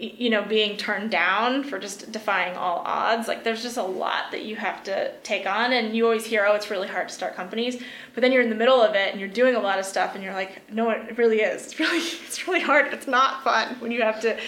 you 0.02 0.30
know 0.30 0.42
being 0.42 0.76
turned 0.76 1.10
down 1.10 1.62
for 1.62 1.78
just 1.78 2.10
defying 2.10 2.56
all 2.56 2.82
odds. 2.84 3.28
Like 3.28 3.44
there's 3.44 3.62
just 3.62 3.76
a 3.76 3.82
lot 3.82 4.30
that 4.32 4.42
you 4.42 4.56
have 4.56 4.82
to 4.84 5.12
take 5.22 5.46
on 5.46 5.72
and 5.72 5.94
you 5.94 6.04
always 6.04 6.26
hear 6.26 6.44
oh 6.46 6.54
it's 6.54 6.70
really 6.70 6.88
hard 6.88 7.08
to 7.08 7.14
start 7.14 7.36
companies. 7.36 7.80
But 8.14 8.22
then 8.22 8.32
you're 8.32 8.42
in 8.42 8.50
the 8.50 8.56
middle 8.56 8.80
of 8.82 8.94
it 8.94 9.12
and 9.12 9.20
you're 9.20 9.28
doing 9.28 9.54
a 9.54 9.60
lot 9.60 9.78
of 9.78 9.84
stuff 9.84 10.14
and 10.14 10.24
you're 10.24 10.34
like 10.34 10.70
no 10.72 10.90
it 10.90 11.16
really 11.16 11.40
is. 11.40 11.66
It's 11.66 11.78
really 11.80 11.98
it's 11.98 12.46
really 12.46 12.60
hard. 12.60 12.92
It's 12.92 13.06
not 13.06 13.44
fun 13.44 13.76
when 13.78 13.92
you 13.92 14.02
have 14.02 14.20
to 14.22 14.38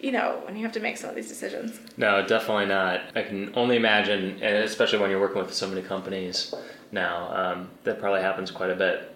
you 0.00 0.12
know 0.12 0.40
when 0.44 0.56
you 0.56 0.62
have 0.62 0.72
to 0.72 0.80
make 0.80 0.96
some 0.96 1.10
of 1.10 1.16
these 1.16 1.28
decisions. 1.28 1.78
No, 1.96 2.26
definitely 2.26 2.66
not. 2.66 3.02
I 3.14 3.22
can 3.22 3.52
only 3.54 3.76
imagine, 3.76 4.42
and 4.42 4.56
especially 4.64 4.98
when 4.98 5.10
you're 5.10 5.20
working 5.20 5.42
with 5.42 5.52
so 5.52 5.68
many 5.68 5.82
companies 5.82 6.54
now, 6.92 7.34
um, 7.34 7.70
that 7.84 8.00
probably 8.00 8.20
happens 8.20 8.50
quite 8.50 8.70
a 8.70 8.76
bit. 8.76 9.13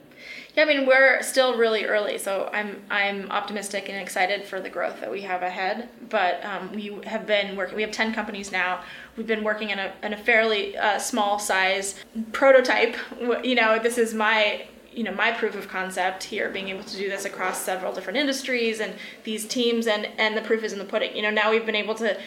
Yeah, 0.58 0.64
I 0.64 0.66
mean 0.66 0.86
we're 0.86 1.22
still 1.22 1.56
really 1.56 1.84
early, 1.84 2.18
so 2.18 2.50
I'm 2.52 2.82
I'm 2.90 3.30
optimistic 3.30 3.88
and 3.88 3.96
excited 3.96 4.42
for 4.42 4.60
the 4.60 4.68
growth 4.68 5.00
that 5.00 5.08
we 5.08 5.20
have 5.20 5.42
ahead. 5.42 5.88
But 6.08 6.44
um, 6.44 6.72
we 6.72 6.98
have 7.04 7.28
been 7.28 7.54
working. 7.54 7.76
We 7.76 7.82
have 7.82 7.92
ten 7.92 8.12
companies 8.12 8.50
now. 8.50 8.82
We've 9.16 9.24
been 9.24 9.44
working 9.44 9.70
in 9.70 9.78
a 9.78 9.92
in 10.02 10.14
a 10.14 10.16
fairly 10.16 10.76
uh, 10.76 10.98
small 10.98 11.38
size 11.38 11.94
prototype. 12.32 12.96
You 13.44 13.54
know, 13.54 13.78
this 13.78 13.98
is 13.98 14.14
my 14.14 14.66
you 14.90 15.04
know 15.04 15.12
my 15.12 15.30
proof 15.30 15.54
of 15.54 15.68
concept 15.68 16.24
here, 16.24 16.50
being 16.50 16.70
able 16.70 16.82
to 16.82 16.96
do 16.96 17.08
this 17.08 17.24
across 17.24 17.62
several 17.62 17.92
different 17.92 18.18
industries 18.18 18.80
and 18.80 18.94
these 19.22 19.46
teams, 19.46 19.86
and 19.86 20.08
and 20.18 20.36
the 20.36 20.42
proof 20.42 20.64
is 20.64 20.72
in 20.72 20.80
the 20.80 20.84
pudding. 20.84 21.14
You 21.14 21.22
know, 21.22 21.30
now 21.30 21.52
we've 21.52 21.66
been 21.66 21.76
able 21.76 21.94
to 21.94 22.18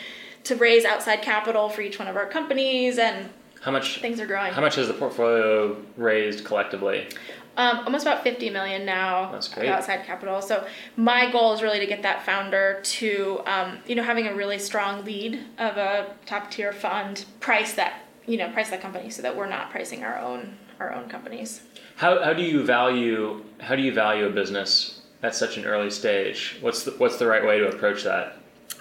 to 0.46 0.56
raise 0.56 0.86
outside 0.86 1.22
capital 1.22 1.68
for 1.68 1.82
each 1.82 2.00
one 2.00 2.08
of 2.08 2.16
our 2.16 2.28
companies, 2.28 2.98
and 2.98 3.30
How 3.60 3.72
much? 3.72 4.00
things 4.00 4.22
are 4.22 4.26
growing. 4.26 4.54
How 4.54 4.62
much 4.62 4.76
has 4.76 4.88
the 4.88 4.94
portfolio 4.94 5.76
raised 5.98 6.46
collectively? 6.46 7.10
Um, 7.58 7.80
almost 7.80 8.06
about 8.06 8.24
50 8.24 8.50
million 8.50 8.86
now 8.86 9.30
That's 9.32 9.50
great. 9.50 9.68
outside 9.68 10.06
capital. 10.06 10.42
So 10.42 10.66
my 10.96 11.30
goal 11.32 11.54
is 11.54 11.62
really 11.62 11.80
to 11.80 11.86
get 11.86 12.02
that 12.04 12.26
founder 12.26 12.80
to, 12.82 13.42
um, 13.46 13.80
you 13.86 13.96
know, 13.96 14.04
having 14.04 14.28
a 14.28 14.34
really 14.34 14.58
strong 14.58 15.04
lead 15.04 15.40
of 15.58 15.76
a 15.76 16.16
top 16.26 16.50
tier 16.50 16.72
fund, 16.72 17.26
price 17.42 17.74
that, 17.74 18.04
you 18.26 18.38
know, 18.38 18.50
price 18.52 18.70
that 18.70 18.82
company 18.82 19.10
so 19.10 19.22
that 19.22 19.36
we're 19.36 19.50
not 19.50 19.70
pricing 19.70 20.04
our 20.04 20.18
own 20.18 20.58
our 20.80 20.94
own 20.94 21.08
companies. 21.10 21.62
How, 21.98 22.24
how 22.24 22.34
do 22.34 22.42
you 22.42 22.64
value 22.64 23.44
how 23.60 23.76
do 23.76 23.82
you 23.82 23.94
value 23.94 24.26
a 24.26 24.30
business 24.30 25.02
at 25.22 25.36
such 25.36 25.58
an 25.58 25.66
early 25.66 25.92
stage? 25.92 26.58
What's 26.62 26.84
the, 26.84 26.92
what's 26.92 27.18
the 27.18 27.28
right 27.28 27.46
way 27.46 27.60
to 27.60 27.68
approach 27.68 28.04
that? 28.04 28.38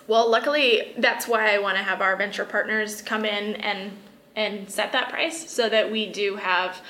Well, 0.06 0.30
luckily, 0.30 0.92
that's 0.98 1.28
why 1.28 1.54
I 1.54 1.58
want 1.58 1.76
to 1.76 1.82
have 1.82 2.00
our 2.00 2.16
venture 2.16 2.44
partners 2.44 3.02
come 3.02 3.24
in 3.24 3.54
and 3.56 3.92
and 4.36 4.70
set 4.70 4.92
that 4.92 5.10
price 5.10 5.50
so 5.50 5.68
that 5.68 5.90
we 5.90 6.10
do 6.10 6.36
have 6.36 6.80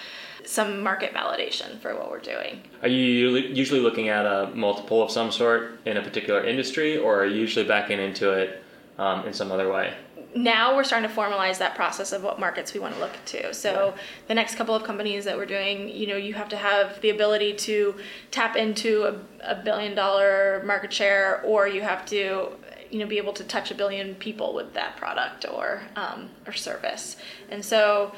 some 0.46 0.82
market 0.82 1.12
validation 1.12 1.78
for 1.80 1.94
what 1.94 2.10
we're 2.10 2.20
doing. 2.20 2.62
Are 2.82 2.88
you 2.88 3.36
usually 3.36 3.80
looking 3.80 4.08
at 4.08 4.26
a 4.26 4.50
multiple 4.54 5.02
of 5.02 5.10
some 5.10 5.30
sort 5.30 5.80
in 5.86 5.96
a 5.96 6.02
particular 6.02 6.44
industry, 6.44 6.98
or 6.98 7.20
are 7.20 7.26
you 7.26 7.40
usually 7.40 7.66
backing 7.66 7.98
into 7.98 8.30
it 8.32 8.62
um, 8.98 9.26
in 9.26 9.32
some 9.32 9.52
other 9.52 9.70
way? 9.72 9.94
now 10.34 10.76
we're 10.76 10.84
starting 10.84 11.08
to 11.08 11.14
formalize 11.14 11.58
that 11.58 11.74
process 11.74 12.12
of 12.12 12.22
what 12.22 12.38
markets 12.38 12.72
we 12.72 12.80
want 12.80 12.94
to 12.94 13.00
look 13.00 13.12
to. 13.26 13.52
So 13.52 13.94
yeah. 13.94 14.02
the 14.28 14.34
next 14.34 14.54
couple 14.54 14.74
of 14.74 14.84
companies 14.84 15.24
that 15.24 15.36
we're 15.36 15.46
doing, 15.46 15.88
you 15.88 16.06
know, 16.06 16.16
you 16.16 16.34
have 16.34 16.48
to 16.50 16.56
have 16.56 17.00
the 17.00 17.10
ability 17.10 17.54
to 17.54 17.96
tap 18.30 18.56
into 18.56 19.04
a, 19.04 19.50
a 19.52 19.56
billion 19.56 19.94
dollar 19.94 20.62
market 20.64 20.92
share, 20.92 21.42
or 21.42 21.66
you 21.66 21.80
have 21.82 22.06
to, 22.06 22.48
you 22.90 22.98
know, 22.98 23.06
be 23.06 23.18
able 23.18 23.32
to 23.32 23.44
touch 23.44 23.70
a 23.70 23.74
billion 23.74 24.14
people 24.16 24.54
with 24.54 24.72
that 24.74 24.96
product 24.96 25.46
or 25.50 25.82
um, 25.96 26.30
or 26.46 26.52
service. 26.52 27.16
And 27.50 27.64
so, 27.64 28.14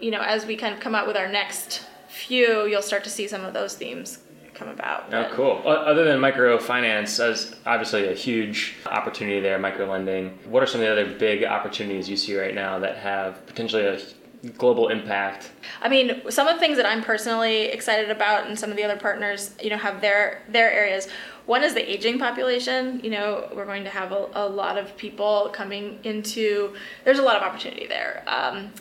you 0.00 0.10
know, 0.10 0.20
as 0.20 0.46
we 0.46 0.56
kind 0.56 0.74
of 0.74 0.80
come 0.80 0.94
out 0.94 1.06
with 1.06 1.16
our 1.16 1.28
next 1.28 1.86
few, 2.08 2.66
you'll 2.66 2.82
start 2.82 3.04
to 3.04 3.10
see 3.10 3.28
some 3.28 3.44
of 3.44 3.52
those 3.52 3.74
themes 3.74 4.18
come 4.54 4.68
about. 4.68 5.12
Oh, 5.12 5.30
cool. 5.32 5.62
Other 5.66 6.04
than 6.04 6.18
microfinance, 6.18 7.20
as 7.20 7.54
obviously 7.66 8.08
a 8.08 8.14
huge 8.14 8.76
opportunity 8.86 9.40
there, 9.40 9.58
micro 9.58 9.88
lending, 9.88 10.38
what 10.46 10.62
are 10.62 10.66
some 10.66 10.80
of 10.80 10.86
the 10.86 10.92
other 10.92 11.14
big 11.18 11.44
opportunities 11.44 12.08
you 12.08 12.16
see 12.16 12.38
right 12.38 12.54
now 12.54 12.78
that 12.78 12.96
have 12.96 13.46
potentially 13.46 13.84
a 13.84 14.00
global 14.56 14.88
impact? 14.88 15.52
I 15.82 15.88
mean, 15.88 16.22
some 16.30 16.48
of 16.48 16.54
the 16.54 16.60
things 16.60 16.76
that 16.78 16.86
I'm 16.86 17.02
personally 17.02 17.64
excited 17.64 18.10
about, 18.10 18.46
and 18.46 18.58
some 18.58 18.70
of 18.70 18.76
the 18.76 18.84
other 18.84 18.96
partners, 18.96 19.54
you 19.62 19.70
know, 19.70 19.76
have 19.76 20.00
their 20.00 20.42
their 20.48 20.72
areas. 20.72 21.08
One 21.46 21.62
is 21.62 21.74
the 21.74 21.90
aging 21.90 22.18
population. 22.18 23.00
You 23.04 23.10
know, 23.10 23.48
we're 23.54 23.66
going 23.66 23.84
to 23.84 23.90
have 23.90 24.10
a, 24.10 24.28
a 24.34 24.48
lot 24.48 24.78
of 24.78 24.96
people 24.96 25.50
coming 25.52 26.00
into. 26.02 26.74
There's 27.04 27.18
a 27.18 27.22
lot 27.22 27.36
of 27.36 27.42
opportunity 27.42 27.86
there. 27.86 28.24
Um, 28.26 28.72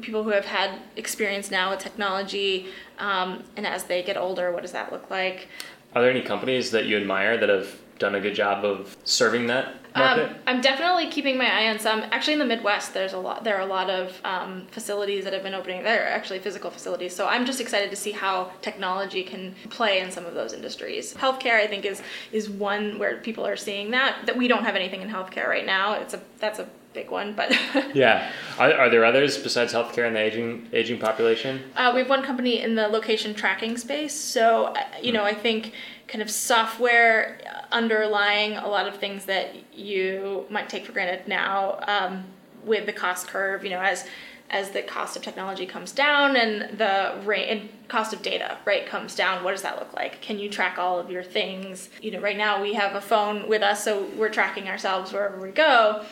people 0.00 0.22
who 0.24 0.30
have 0.30 0.44
had 0.44 0.80
experience 0.96 1.50
now 1.50 1.70
with 1.70 1.80
technology, 1.80 2.66
um, 2.98 3.44
and 3.56 3.66
as 3.66 3.84
they 3.84 4.02
get 4.02 4.16
older, 4.16 4.52
what 4.52 4.62
does 4.62 4.72
that 4.72 4.92
look 4.92 5.10
like? 5.10 5.48
Are 5.94 6.02
there 6.02 6.10
any 6.10 6.22
companies 6.22 6.70
that 6.72 6.86
you 6.86 6.96
admire 6.96 7.38
that 7.38 7.48
have 7.48 7.80
done 7.98 8.14
a 8.14 8.20
good 8.20 8.34
job 8.34 8.64
of 8.64 8.96
serving 9.04 9.46
that 9.48 9.74
market? 9.96 10.30
Um, 10.30 10.36
I'm 10.46 10.60
definitely 10.60 11.08
keeping 11.10 11.36
my 11.36 11.46
eye 11.46 11.68
on 11.68 11.78
some. 11.78 12.00
Actually, 12.12 12.34
in 12.34 12.38
the 12.38 12.44
Midwest, 12.44 12.94
there's 12.94 13.12
a 13.12 13.18
lot. 13.18 13.44
There 13.44 13.56
are 13.56 13.62
a 13.62 13.66
lot 13.66 13.90
of 13.90 14.20
um, 14.24 14.66
facilities 14.70 15.24
that 15.24 15.32
have 15.32 15.42
been 15.42 15.54
opening. 15.54 15.82
There 15.82 16.04
are 16.04 16.08
actually 16.08 16.38
physical 16.38 16.70
facilities. 16.70 17.14
So 17.14 17.26
I'm 17.26 17.46
just 17.46 17.60
excited 17.60 17.90
to 17.90 17.96
see 17.96 18.12
how 18.12 18.52
technology 18.62 19.22
can 19.22 19.54
play 19.70 20.00
in 20.00 20.10
some 20.10 20.26
of 20.26 20.34
those 20.34 20.52
industries. 20.52 21.14
Healthcare, 21.14 21.54
I 21.54 21.66
think, 21.66 21.84
is 21.84 22.02
is 22.32 22.48
one 22.48 22.98
where 22.98 23.16
people 23.18 23.46
are 23.46 23.56
seeing 23.56 23.90
that. 23.92 24.26
That 24.26 24.36
we 24.36 24.48
don't 24.48 24.64
have 24.64 24.76
anything 24.76 25.02
in 25.02 25.08
healthcare 25.08 25.48
right 25.48 25.66
now. 25.66 25.94
It's 25.94 26.14
a 26.14 26.20
that's 26.38 26.58
a 26.58 26.68
big 26.92 27.10
one, 27.10 27.34
but 27.34 27.50
yeah. 27.94 28.30
Are, 28.58 28.72
are 28.72 28.90
there 28.90 29.04
others 29.04 29.38
besides 29.38 29.72
healthcare 29.72 30.06
and 30.06 30.16
the 30.16 30.20
aging 30.20 30.68
aging 30.72 30.98
population? 30.98 31.62
Uh, 31.76 31.92
we 31.94 32.00
have 32.00 32.08
one 32.08 32.22
company 32.22 32.60
in 32.60 32.74
the 32.74 32.88
location 32.88 33.34
tracking 33.34 33.76
space. 33.76 34.14
So 34.14 34.66
uh, 34.66 34.82
you 35.02 35.12
know, 35.12 35.24
I 35.24 35.34
think 35.34 35.72
kind 36.06 36.22
of 36.22 36.30
software 36.30 37.38
underlying 37.70 38.56
a 38.56 38.68
lot 38.68 38.88
of 38.88 38.96
things 38.96 39.26
that 39.26 39.54
you 39.76 40.46
might 40.50 40.68
take 40.68 40.86
for 40.86 40.92
granted 40.92 41.28
now 41.28 41.78
um, 41.86 42.24
with 42.64 42.86
the 42.86 42.92
cost 42.92 43.28
curve. 43.28 43.64
You 43.64 43.70
know, 43.70 43.80
as 43.80 44.04
as 44.50 44.70
the 44.70 44.82
cost 44.82 45.16
of 45.16 45.22
technology 45.22 45.66
comes 45.66 45.92
down 45.92 46.34
and 46.34 46.78
the 46.78 47.14
rate 47.24 47.48
and 47.48 47.68
cost 47.88 48.14
of 48.14 48.22
data 48.22 48.56
right 48.64 48.86
comes 48.86 49.14
down 49.14 49.44
what 49.44 49.50
does 49.52 49.62
that 49.62 49.78
look 49.78 49.92
like 49.94 50.20
can 50.22 50.38
you 50.38 50.48
track 50.48 50.78
all 50.78 50.98
of 50.98 51.10
your 51.10 51.22
things 51.22 51.90
you 52.00 52.10
know 52.10 52.20
right 52.20 52.36
now 52.36 52.62
we 52.62 52.72
have 52.72 52.94
a 52.94 53.00
phone 53.00 53.46
with 53.48 53.62
us 53.62 53.84
so 53.84 54.08
we're 54.16 54.28
tracking 54.30 54.68
ourselves 54.68 55.12
wherever 55.12 55.38
we 55.38 55.50
go 55.50 56.04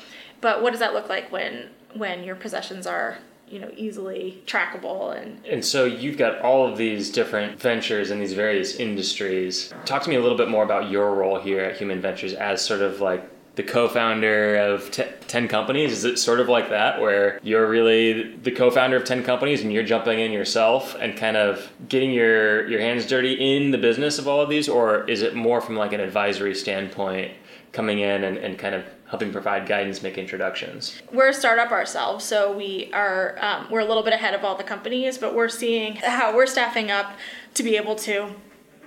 but 0.46 0.62
what 0.62 0.70
does 0.70 0.78
that 0.78 0.94
look 0.94 1.09
like 1.09 1.32
when 1.32 1.70
when 1.94 2.22
your 2.22 2.37
possessions 2.37 2.87
are 2.87 3.18
you 3.48 3.59
know 3.59 3.68
easily 3.76 4.40
trackable 4.46 5.20
and 5.20 5.44
and 5.44 5.64
so 5.64 5.85
you've 5.85 6.16
got 6.16 6.40
all 6.40 6.64
of 6.64 6.78
these 6.78 7.11
different 7.11 7.61
ventures 7.61 8.12
in 8.12 8.20
these 8.20 8.32
various 8.32 8.76
industries. 8.76 9.74
Talk 9.85 10.04
to 10.04 10.09
me 10.09 10.14
a 10.14 10.20
little 10.20 10.38
bit 10.38 10.48
more 10.48 10.62
about 10.62 10.88
your 10.88 11.12
role 11.16 11.40
here 11.40 11.64
at 11.64 11.76
human 11.76 12.00
ventures 12.00 12.32
as 12.32 12.62
sort 12.64 12.80
of 12.80 13.00
like 13.00 13.28
the 13.56 13.64
co-founder 13.64 14.56
of 14.56 14.88
t- 14.92 15.02
10 15.26 15.48
companies. 15.48 15.90
Is 15.90 16.04
it 16.04 16.16
sort 16.16 16.38
of 16.38 16.48
like 16.48 16.68
that 16.68 17.00
where 17.00 17.40
you're 17.42 17.66
really 17.68 18.37
the 18.37 18.52
co-founder 18.52 18.96
of 18.96 19.04
10 19.04 19.24
companies 19.24 19.62
and 19.62 19.72
you're 19.72 19.82
jumping 19.82 20.20
in 20.20 20.30
yourself 20.30 20.94
and 21.00 21.16
kind 21.16 21.37
of 21.37 21.72
getting 21.88 22.12
your 22.12 22.68
your 22.68 22.80
hands 22.80 23.04
dirty 23.04 23.32
in 23.32 23.72
the 23.72 23.78
business 23.78 24.20
of 24.20 24.28
all 24.28 24.40
of 24.40 24.48
these? 24.48 24.68
Or 24.68 25.11
is 25.11 25.22
it 25.22 25.35
more 25.35 25.61
from 25.61 25.74
like 25.74 25.92
an 25.92 26.00
advisory 26.00 26.54
standpoint 26.54 27.32
coming 27.72 27.98
in 27.98 28.22
and, 28.22 28.38
and 28.38 28.56
kind 28.59 28.76
of 28.76 28.85
helping 29.08 29.32
provide 29.32 29.66
guidance, 29.66 30.02
make 30.02 30.18
introductions. 30.18 31.00
We're 31.12 31.28
a 31.28 31.34
startup 31.34 31.70
ourselves, 31.70 32.24
so 32.24 32.56
we 32.56 32.90
are 32.92 33.36
um, 33.40 33.68
we're 33.70 33.80
a 33.80 33.84
little 33.84 34.02
bit 34.02 34.12
ahead 34.12 34.34
of 34.34 34.44
all 34.44 34.56
the 34.56 34.64
companies, 34.64 35.18
but 35.18 35.34
we're 35.34 35.48
seeing 35.48 35.96
how 35.96 36.34
we're 36.34 36.46
staffing 36.46 36.90
up 36.90 37.16
to 37.54 37.62
be 37.62 37.76
able 37.76 37.94
to 37.96 38.34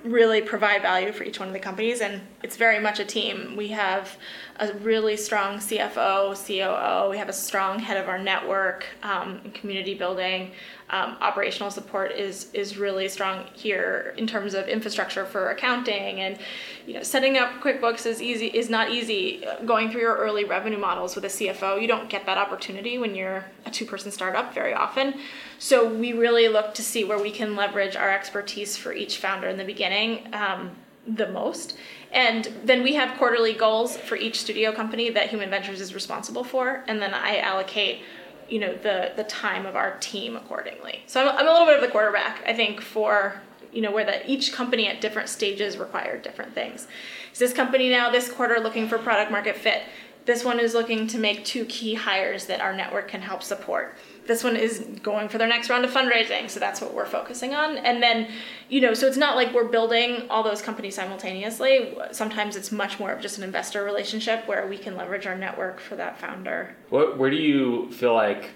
really 0.03 0.41
provide 0.41 0.82
value 0.82 1.12
for 1.12 1.23
each 1.23 1.39
one 1.39 1.49
of 1.49 1.53
the 1.53 1.60
companies 1.60 1.99
and 1.99 2.21
it's 2.41 2.55
very 2.55 2.79
much 2.79 2.99
a 2.99 3.05
team 3.05 3.55
we 3.58 3.67
have 3.67 4.17
a 4.60 4.74
really 4.80 5.15
strong 5.15 5.58
cfo 5.58 6.36
coo 6.36 7.10
we 7.10 7.17
have 7.17 7.30
a 7.30 7.34
strong 7.34 7.80
head 7.80 7.98
of 7.98 8.10
our 8.10 8.19
network 8.19 8.86
um, 9.04 9.39
community 9.54 9.93
building. 9.93 10.52
Um, 10.91 11.17
operational 11.22 11.69
support 11.69 12.12
is 12.13 12.52
is 12.54 12.78
really 12.78 13.08
strong 13.10 13.45
here 13.54 14.15
in 14.17 14.26
terms 14.26 14.56
of 14.56 14.67
infrastructure 14.67 15.24
for 15.24 15.52
accounting 15.52 16.19
and 16.19 16.39
you 16.88 16.95
know 16.95 17.04
setting 17.04 17.38
up 17.38 17.62
quickbooks 17.62 18.08
is 18.08 18.22
easy 18.22 18.48
is 18.48 18.69
not 18.69 18.89
easy. 18.89 19.45
Going 19.65 19.91
through 19.91 20.02
your 20.02 20.15
early 20.15 20.45
revenue 20.45 20.80
models 20.80 21.15
with 21.15 21.26
a 21.26 21.28
cfo 21.28 21.80
you 21.80 21.88
don't 21.88 22.10
get 22.10 22.26
that 22.26 22.38
opportunity 22.38 22.98
when 22.98 23.13
you're 23.15 23.45
a 23.65 23.72
two 23.72 23.86
person 23.86 24.12
startup 24.12 24.54
very 24.54 24.74
often. 24.74 25.19
So 25.60 25.88
we 25.88 26.13
really 26.13 26.48
look 26.48 26.74
to 26.76 26.84
see 26.84 27.04
where 27.04 27.19
we 27.19 27.32
can 27.32 27.56
leverage 27.56 27.95
our 27.95 28.10
expertise 28.10 28.76
for 28.76 28.91
each 28.91 29.17
founder 29.17 29.48
in 29.48 29.58
the 29.58 29.65
beginning 29.65 30.34
um, 30.34 30.72
the 31.08 31.30
most 31.30 31.78
and 32.12 32.52
then 32.63 32.82
we 32.84 32.95
have 32.95 33.17
quarterly 33.17 33.54
goals 33.54 33.95
for 33.98 34.15
each 34.15 34.39
studio 34.39 34.72
company 34.72 35.10
that 35.10 35.30
human 35.30 35.50
ventures 35.50 35.80
is 35.82 35.93
responsible 35.93 36.43
for 36.43 36.84
and 36.88 37.02
then 37.02 37.13
i 37.13 37.38
allocate 37.38 38.02
you 38.50 38.60
know 38.60 38.74
the 38.76 39.12
the 39.15 39.24
time 39.24 39.65
of 39.65 39.76
our 39.76 39.98
team 39.98 40.36
accordingly. 40.36 41.04
So 41.08 41.22
I'm, 41.22 41.38
I'm 41.38 41.48
a 41.48 41.52
little 41.52 41.65
bit 41.65 41.76
of 41.76 41.82
the 41.82 41.89
quarterback, 41.89 42.41
I 42.45 42.54
think, 42.54 42.82
for 42.82 43.41
you 43.72 43.82
know 43.82 43.91
where 43.91 44.06
that 44.06 44.28
each 44.28 44.54
company 44.54 44.88
at 44.88 45.02
different 45.02 45.30
stages 45.30 45.78
require 45.78 46.17
different 46.17 46.54
things. 46.54 46.88
Is 47.32 47.39
this 47.39 47.54
company 47.54 47.89
now 47.89 48.10
this 48.10 48.32
quarter 48.32 48.60
looking 48.60 48.88
for 48.88 48.98
product 48.98 49.32
market 49.32 49.56
fit? 49.56 49.84
This 50.26 50.43
one 50.43 50.60
is 50.60 50.74
looking 50.74 51.08
to 51.08 51.17
make 51.17 51.45
two 51.45 51.65
key 51.65 51.95
hires 51.95 52.45
that 52.48 52.62
our 52.62 52.74
network 52.74 53.08
can 53.08 53.22
help 53.22 53.41
support 53.41 53.95
this 54.30 54.44
one 54.44 54.56
is 54.56 54.80
going 55.04 55.28
for 55.28 55.38
their 55.38 55.48
next 55.48 55.70
round 55.70 55.84
of 55.84 55.92
fundraising 55.92 56.50
so 56.50 56.60
that's 56.60 56.80
what 56.80 56.94
we're 56.94 57.06
focusing 57.06 57.54
on. 57.54 57.78
And 57.78 58.02
then 58.02 58.30
you 58.70 58.80
know 58.80 58.94
so 58.94 59.08
it's 59.08 59.18
not 59.18 59.36
like 59.36 59.54
we're 59.54 59.68
building 59.68 60.30
all 60.30 60.44
those 60.44 60.62
companies 60.62 60.96
simultaneously. 60.96 61.98
Sometimes 62.12 62.56
it's 62.56 62.72
much 62.72 63.00
more 63.00 63.12
of 63.12 63.20
just 63.20 63.38
an 63.38 63.44
investor 63.44 63.84
relationship 63.84 64.48
where 64.48 64.65
we 64.68 64.78
can 64.78 64.96
leverage 64.96 65.26
our 65.26 65.36
network 65.36 65.82
for 65.82 65.96
that 65.98 66.18
founder. 66.18 66.76
What, 66.89 67.18
where 67.18 67.30
do 67.30 67.36
you 67.36 67.92
feel 67.92 68.13
like 68.13 68.52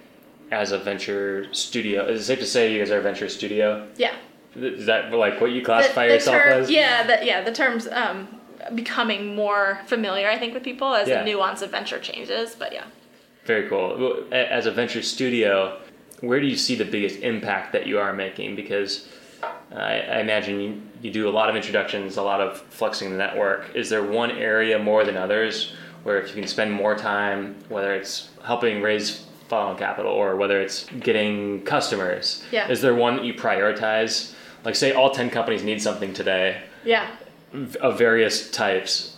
as 0.52 0.72
a 0.72 0.78
venture 0.78 1.52
studio 1.54 2.06
is 2.08 2.22
it 2.22 2.24
safe 2.26 2.40
to 2.40 2.46
say 2.46 2.72
you 2.72 2.80
guys 2.80 2.92
are 2.92 3.00
a 3.00 3.02
venture 3.02 3.28
studio? 3.28 3.88
Yeah. 3.98 4.16
Is 4.56 4.86
that 4.86 5.12
like 5.12 5.42
what 5.42 5.52
you 5.52 5.66
classify 5.66 6.04
the, 6.04 6.10
the 6.10 6.14
yourself 6.16 6.44
term, 6.44 6.62
as? 6.62 6.70
yeah 6.70 7.04
the, 7.08 7.26
yeah 7.26 7.42
the 7.42 7.52
terms 7.52 7.88
um, 7.88 8.28
becoming 8.76 9.36
more 9.36 9.82
familiar 9.88 10.30
i 10.30 10.38
think 10.38 10.54
with 10.54 10.64
people 10.64 10.94
as 10.94 11.08
yeah. 11.08 11.20
the 11.20 11.26
nuance 11.26 11.62
of 11.62 11.72
venture 11.72 12.00
changes 12.00 12.56
but 12.56 12.72
yeah 12.72 12.86
very 13.46 13.68
cool. 13.68 14.26
As 14.32 14.66
a 14.66 14.72
venture 14.72 15.02
studio, 15.02 15.80
where 16.22 16.40
do 16.40 16.48
you 16.48 16.56
see 16.56 16.76
the 16.76 16.86
biggest 16.86 17.20
impact 17.20 17.74
that 17.74 17.86
you 17.86 18.00
are 18.00 18.14
making? 18.14 18.56
Because 18.56 19.08
uh, 19.44 19.76
I, 19.76 19.98
I 20.00 20.20
imagine 20.20 20.60
you, 20.60 20.82
you 21.02 21.12
do 21.12 21.28
a 21.28 21.32
lot 21.32 21.50
of 21.50 21.56
introductions, 21.56 22.18
a 22.18 22.22
lot 22.22 22.40
of 22.40 22.62
flexing 22.70 23.12
the 23.12 23.18
network. 23.18 23.76
Is 23.76 23.90
there 23.90 24.04
one 24.04 24.32
area 24.32 24.80
more 24.80 25.04
than 25.04 25.18
others 25.18 25.74
where 26.04 26.20
if 26.22 26.30
you 26.30 26.36
can 26.36 26.48
spend 26.48 26.72
more 26.72 26.96
time, 26.96 27.56
whether 27.70 27.94
it's 27.94 28.30
helping 28.44 28.82
raise 28.82 29.26
follow-on 29.48 29.78
capital 29.78 30.12
or 30.12 30.36
whether 30.36 30.62
it's 30.62 30.86
getting 31.00 31.64
customers, 31.64 32.44
yeah. 32.52 32.70
is 32.70 32.82
there 32.82 32.96
one 32.96 33.18
that 33.18 33.26
you 33.26 33.34
prioritize? 33.34 34.34
Like, 34.64 34.76
say 34.76 34.94
all 34.94 35.12
10 35.12 35.30
companies 35.30 35.64
need 35.64 35.82
something 35.82 36.14
today. 36.14 36.62
Yeah. 36.86 37.16
Of 37.82 37.98
various 37.98 38.50
types. 38.52 39.18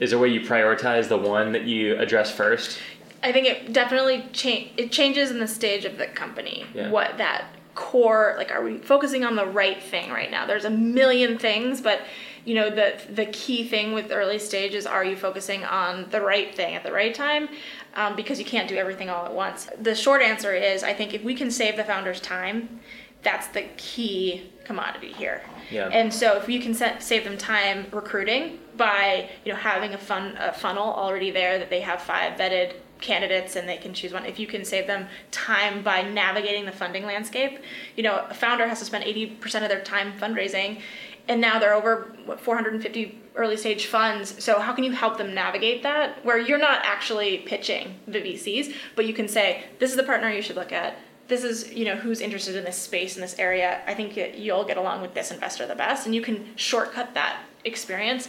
Is 0.00 0.10
there 0.10 0.18
a 0.18 0.22
way 0.22 0.28
you 0.28 0.40
prioritize 0.40 1.08
the 1.08 1.18
one 1.18 1.52
that 1.52 1.64
you 1.64 1.96
address 1.98 2.30
first? 2.30 2.78
I 3.24 3.32
think 3.32 3.46
it 3.46 3.72
definitely 3.72 4.22
change. 4.32 4.72
It 4.76 4.92
changes 4.92 5.30
in 5.30 5.38
the 5.38 5.48
stage 5.48 5.86
of 5.86 5.96
the 5.96 6.06
company. 6.06 6.66
Yeah. 6.74 6.90
What 6.90 7.16
that 7.18 7.46
core 7.74 8.34
like 8.36 8.52
are 8.52 8.62
we 8.62 8.78
focusing 8.78 9.24
on 9.24 9.34
the 9.34 9.46
right 9.46 9.82
thing 9.82 10.10
right 10.10 10.30
now? 10.30 10.46
There's 10.46 10.66
a 10.66 10.70
million 10.70 11.38
things, 11.38 11.80
but 11.80 12.02
you 12.44 12.54
know 12.54 12.68
the 12.68 13.00
the 13.08 13.24
key 13.26 13.66
thing 13.66 13.94
with 13.94 14.12
early 14.12 14.38
stage 14.38 14.74
is 14.74 14.86
are 14.86 15.04
you 15.04 15.16
focusing 15.16 15.64
on 15.64 16.10
the 16.10 16.20
right 16.20 16.54
thing 16.54 16.74
at 16.74 16.84
the 16.84 16.92
right 16.92 17.14
time? 17.14 17.48
Um, 17.94 18.14
because 18.14 18.38
you 18.38 18.44
can't 18.44 18.68
do 18.68 18.76
everything 18.76 19.08
all 19.08 19.24
at 19.24 19.32
once. 19.32 19.70
The 19.80 19.94
short 19.94 20.20
answer 20.20 20.52
is 20.52 20.82
I 20.82 20.92
think 20.92 21.14
if 21.14 21.24
we 21.24 21.34
can 21.34 21.50
save 21.50 21.76
the 21.76 21.84
founders 21.84 22.20
time, 22.20 22.80
that's 23.22 23.46
the 23.48 23.62
key 23.78 24.50
commodity 24.64 25.12
here. 25.12 25.42
Yeah. 25.70 25.88
And 25.88 26.12
so 26.12 26.36
if 26.36 26.46
you 26.46 26.60
can 26.60 26.74
set, 26.74 27.02
save 27.02 27.24
them 27.24 27.38
time 27.38 27.86
recruiting 27.90 28.58
by 28.76 29.30
you 29.46 29.52
know 29.52 29.58
having 29.58 29.94
a 29.94 29.98
fun 29.98 30.36
a 30.38 30.52
funnel 30.52 30.92
already 30.92 31.30
there 31.30 31.58
that 31.58 31.70
they 31.70 31.80
have 31.80 32.02
five 32.02 32.38
vetted 32.38 32.74
candidates 33.04 33.56
and 33.56 33.68
they 33.68 33.76
can 33.76 33.92
choose 33.92 34.12
one 34.12 34.24
if 34.24 34.38
you 34.38 34.46
can 34.46 34.64
save 34.64 34.86
them 34.86 35.06
time 35.30 35.82
by 35.82 36.02
navigating 36.02 36.64
the 36.64 36.72
funding 36.72 37.04
landscape 37.04 37.58
you 37.96 38.02
know 38.02 38.24
a 38.30 38.34
founder 38.34 38.66
has 38.66 38.78
to 38.78 38.84
spend 38.84 39.04
80% 39.04 39.62
of 39.62 39.68
their 39.68 39.82
time 39.82 40.12
fundraising 40.18 40.80
and 41.28 41.40
now 41.40 41.58
they're 41.58 41.74
over 41.74 42.14
what 42.26 42.40
450 42.40 43.20
early 43.34 43.56
stage 43.56 43.86
funds. 43.86 44.42
So 44.42 44.60
how 44.60 44.72
can 44.72 44.84
you 44.84 44.92
help 44.92 45.18
them 45.18 45.34
navigate 45.34 45.82
that 45.82 46.24
where 46.24 46.38
you're 46.38 46.58
not 46.58 46.84
actually 46.84 47.38
pitching 47.38 47.98
the 48.06 48.20
VCs, 48.20 48.74
but 48.94 49.06
you 49.06 49.14
can 49.14 49.28
say 49.28 49.64
this 49.78 49.90
is 49.90 49.96
the 49.96 50.02
partner 50.02 50.30
you 50.30 50.42
should 50.42 50.56
look 50.56 50.72
at. 50.72 50.96
This 51.26 51.42
is 51.42 51.72
you 51.72 51.86
know 51.86 51.96
who's 51.96 52.20
interested 52.20 52.54
in 52.54 52.64
this 52.64 52.76
space 52.76 53.16
in 53.16 53.22
this 53.22 53.38
area. 53.38 53.80
I 53.86 53.94
think 53.94 54.16
you'll 54.36 54.64
get 54.64 54.76
along 54.76 55.00
with 55.00 55.14
this 55.14 55.30
investor 55.30 55.66
the 55.66 55.74
best, 55.74 56.04
and 56.04 56.14
you 56.14 56.20
can 56.20 56.46
shortcut 56.56 57.14
that 57.14 57.42
experience. 57.64 58.28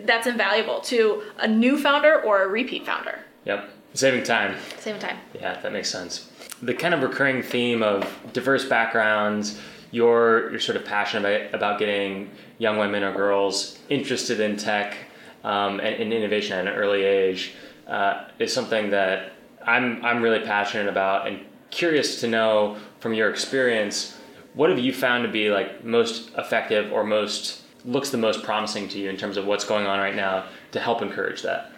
That's 0.00 0.26
invaluable 0.26 0.80
to 0.80 1.22
a 1.38 1.46
new 1.46 1.78
founder 1.78 2.20
or 2.20 2.42
a 2.42 2.48
repeat 2.48 2.84
founder. 2.84 3.20
Yep, 3.44 3.70
saving 3.94 4.24
time. 4.24 4.56
Saving 4.78 5.00
time. 5.00 5.18
Yeah, 5.34 5.60
that 5.60 5.72
makes 5.72 5.90
sense. 5.90 6.30
The 6.62 6.74
kind 6.74 6.94
of 6.94 7.02
recurring 7.02 7.42
theme 7.42 7.82
of 7.82 8.08
diverse 8.32 8.64
backgrounds, 8.64 9.60
you're 9.90 10.50
you're 10.50 10.60
sort 10.60 10.76
of 10.76 10.84
passionate 10.84 11.28
about, 11.28 11.54
about 11.54 11.78
getting 11.78 12.30
young 12.58 12.78
women 12.78 13.02
or 13.02 13.12
girls 13.14 13.78
interested 13.88 14.40
in 14.40 14.56
tech 14.56 14.96
um, 15.44 15.80
and, 15.80 16.00
and, 16.00 16.12
innovation 16.12 16.56
at 16.56 16.72
an 16.72 16.78
early 16.78 17.02
age 17.02 17.54
uh, 17.88 18.24
is 18.38 18.52
something 18.52 18.90
that 18.90 19.32
I'm 19.66 20.04
I'm 20.04 20.22
really 20.22 20.40
passionate 20.40 20.88
about 20.88 21.26
and 21.26 21.40
curious 21.70 22.20
to 22.20 22.28
know 22.28 22.76
from 23.00 23.14
your 23.14 23.30
experience 23.30 24.16
what 24.54 24.70
have 24.70 24.78
you 24.78 24.92
found 24.92 25.24
to 25.24 25.30
be 25.30 25.50
like 25.50 25.82
most 25.82 26.30
effective 26.36 26.92
or 26.92 27.02
most 27.02 27.62
looks 27.84 28.10
the 28.10 28.18
most 28.18 28.42
promising 28.42 28.88
to 28.88 28.98
you 28.98 29.10
in 29.10 29.16
terms 29.16 29.36
of 29.36 29.46
what's 29.46 29.64
going 29.64 29.86
on 29.86 29.98
right 29.98 30.14
now 30.14 30.44
to 30.70 30.78
help 30.78 31.02
encourage 31.02 31.42
that 31.42 31.71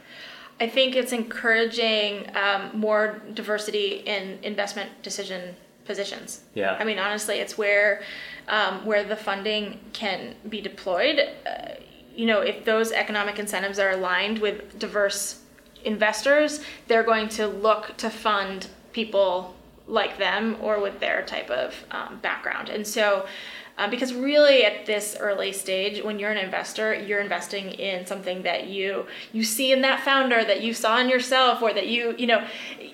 i 0.61 0.69
think 0.69 0.95
it's 0.97 1.13
encouraging 1.13 2.31
um, 2.37 2.71
more 2.79 3.23
diversity 3.35 4.03
in 4.07 4.39
investment 4.43 4.91
decision 5.03 5.55
positions. 5.85 6.43
Yeah. 6.55 6.77
I 6.79 6.85
mean, 6.85 6.99
honestly, 6.99 7.37
it's 7.37 7.57
where 7.57 8.03
um, 8.49 8.85
where 8.85 9.05
the 9.05 9.17
funding 9.17 9.81
can 9.93 10.35
be 10.49 10.61
deployed. 10.61 11.19
Uh, 11.47 11.75
you 12.15 12.27
know, 12.27 12.41
if 12.41 12.65
those 12.65 12.93
economic 12.93 13.39
incentives 13.39 13.79
are 13.79 13.91
aligned 13.91 14.39
with 14.39 14.79
diverse 14.79 15.41
investors, 15.85 16.61
they're 16.87 17.03
going 17.03 17.29
to 17.31 17.47
look 17.47 17.97
to 17.99 18.11
fund 18.11 18.69
people 18.93 19.55
like 19.87 20.19
them 20.19 20.57
or 20.61 20.81
with 20.81 21.01
their 21.01 21.23
type 21.23 21.51
of 21.51 21.75
um, 21.91 22.19
background. 22.21 22.69
And 22.69 22.87
so, 22.87 23.27
um, 23.77 23.91
because 23.91 24.15
really 24.15 24.65
at 24.65 24.87
this 24.87 25.17
early 25.19 25.53
stage, 25.53 26.03
when 26.03 26.19
you're 26.19 26.31
an 26.31 26.39
investor, 26.39 26.95
you're 26.95 27.21
investing 27.21 27.71
in 27.73 28.07
something 28.07 28.43
that 28.43 28.69
you 28.69 29.07
you 29.33 29.43
see 29.43 29.73
in 29.73 29.83
that 29.83 30.01
founder 30.01 30.45
that 30.45 30.63
you 30.63 30.73
saw 30.73 30.99
in 31.01 31.09
yourself, 31.09 31.61
or 31.61 31.73
that 31.73 31.89
you 31.89 32.15
you 32.17 32.27
know 32.27 32.47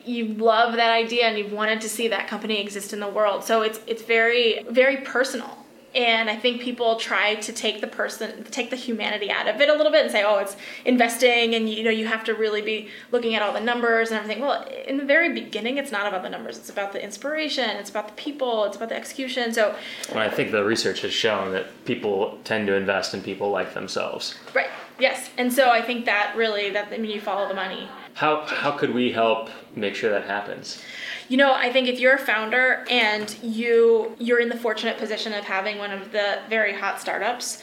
you 0.04 0.28
love 0.28 0.74
that 0.74 0.90
idea 0.90 1.26
and 1.26 1.38
you've 1.38 1.52
wanted 1.52 1.80
to 1.82 1.88
see 1.88 2.08
that 2.08 2.28
company 2.28 2.60
exist 2.60 2.92
in 2.92 3.00
the 3.00 3.08
world. 3.08 3.44
So 3.44 3.62
it's 3.62 3.80
it's 3.86 4.02
very 4.02 4.64
very 4.70 4.98
personal 4.98 5.59
and 5.94 6.30
i 6.30 6.36
think 6.36 6.60
people 6.60 6.96
try 6.96 7.34
to 7.36 7.52
take 7.52 7.80
the 7.80 7.86
person 7.86 8.44
take 8.44 8.70
the 8.70 8.76
humanity 8.76 9.30
out 9.30 9.48
of 9.48 9.60
it 9.60 9.68
a 9.68 9.74
little 9.74 9.90
bit 9.90 10.02
and 10.02 10.10
say 10.10 10.22
oh 10.24 10.38
it's 10.38 10.56
investing 10.84 11.54
and 11.54 11.68
you 11.68 11.82
know 11.82 11.90
you 11.90 12.06
have 12.06 12.24
to 12.24 12.34
really 12.34 12.62
be 12.62 12.88
looking 13.10 13.34
at 13.34 13.42
all 13.42 13.52
the 13.52 13.60
numbers 13.60 14.10
and 14.10 14.18
everything. 14.20 14.42
Well 14.42 14.66
in 14.86 14.96
the 14.96 15.04
very 15.04 15.32
beginning 15.32 15.78
it's 15.78 15.92
not 15.92 16.06
about 16.06 16.22
the 16.22 16.28
numbers. 16.28 16.58
It's 16.58 16.70
about 16.70 16.92
the 16.92 17.02
inspiration. 17.02 17.68
It's 17.70 17.90
about 17.90 18.08
the 18.08 18.14
people. 18.14 18.64
It's 18.64 18.76
about 18.76 18.88
the 18.88 18.96
execution. 18.96 19.52
So 19.52 19.74
well, 20.14 20.18
i 20.18 20.30
think 20.30 20.52
the 20.52 20.64
research 20.64 21.02
has 21.02 21.12
shown 21.12 21.52
that 21.52 21.66
people 21.84 22.38
tend 22.44 22.66
to 22.68 22.74
invest 22.74 23.14
in 23.14 23.22
people 23.22 23.50
like 23.50 23.74
themselves. 23.74 24.36
Right. 24.54 24.70
Yes. 24.98 25.30
And 25.38 25.52
so 25.52 25.70
i 25.70 25.82
think 25.82 26.04
that 26.04 26.34
really 26.36 26.70
that 26.70 26.92
i 26.92 26.98
mean 26.98 27.10
you 27.10 27.20
follow 27.20 27.48
the 27.48 27.54
money. 27.54 27.88
How 28.14 28.46
how 28.46 28.72
could 28.72 28.94
we 28.94 29.12
help 29.12 29.50
make 29.74 29.94
sure 29.94 30.10
that 30.10 30.24
happens 30.24 30.82
you 31.30 31.36
know, 31.36 31.54
I 31.54 31.72
think 31.72 31.86
if 31.86 32.00
you're 32.00 32.16
a 32.16 32.18
founder 32.18 32.84
and 32.90 33.34
you 33.40 34.16
you're 34.18 34.40
in 34.40 34.48
the 34.48 34.56
fortunate 34.56 34.98
position 34.98 35.32
of 35.32 35.44
having 35.44 35.78
one 35.78 35.92
of 35.92 36.10
the 36.10 36.40
very 36.50 36.74
hot 36.74 37.00
startups 37.00 37.62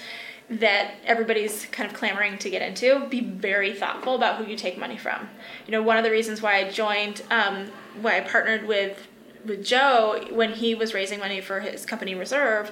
that 0.50 0.96
everybody's 1.04 1.66
kind 1.66 1.92
of 1.92 1.94
clamoring 1.94 2.38
to 2.38 2.50
get 2.50 2.62
into, 2.62 3.06
be 3.10 3.20
very 3.20 3.74
thoughtful 3.74 4.16
about 4.16 4.38
who 4.38 4.50
you 4.50 4.56
take 4.56 4.78
money 4.78 4.96
from. 4.96 5.28
You 5.66 5.74
know, 5.74 5.84
one 5.84 5.98
of 5.98 6.06
the 6.06 6.12
reasons 6.12 6.42
why 6.42 6.56
I 6.56 6.72
joined, 6.72 7.24
um, 7.30 7.68
why 8.02 8.16
I 8.16 8.22
partnered 8.22 8.66
with 8.66 9.06
with 9.46 9.66
Joe 9.66 10.26
when 10.32 10.54
he 10.54 10.74
was 10.74 10.94
raising 10.94 11.20
money 11.20 11.42
for 11.42 11.60
his 11.60 11.86
company 11.86 12.16
Reserve 12.16 12.72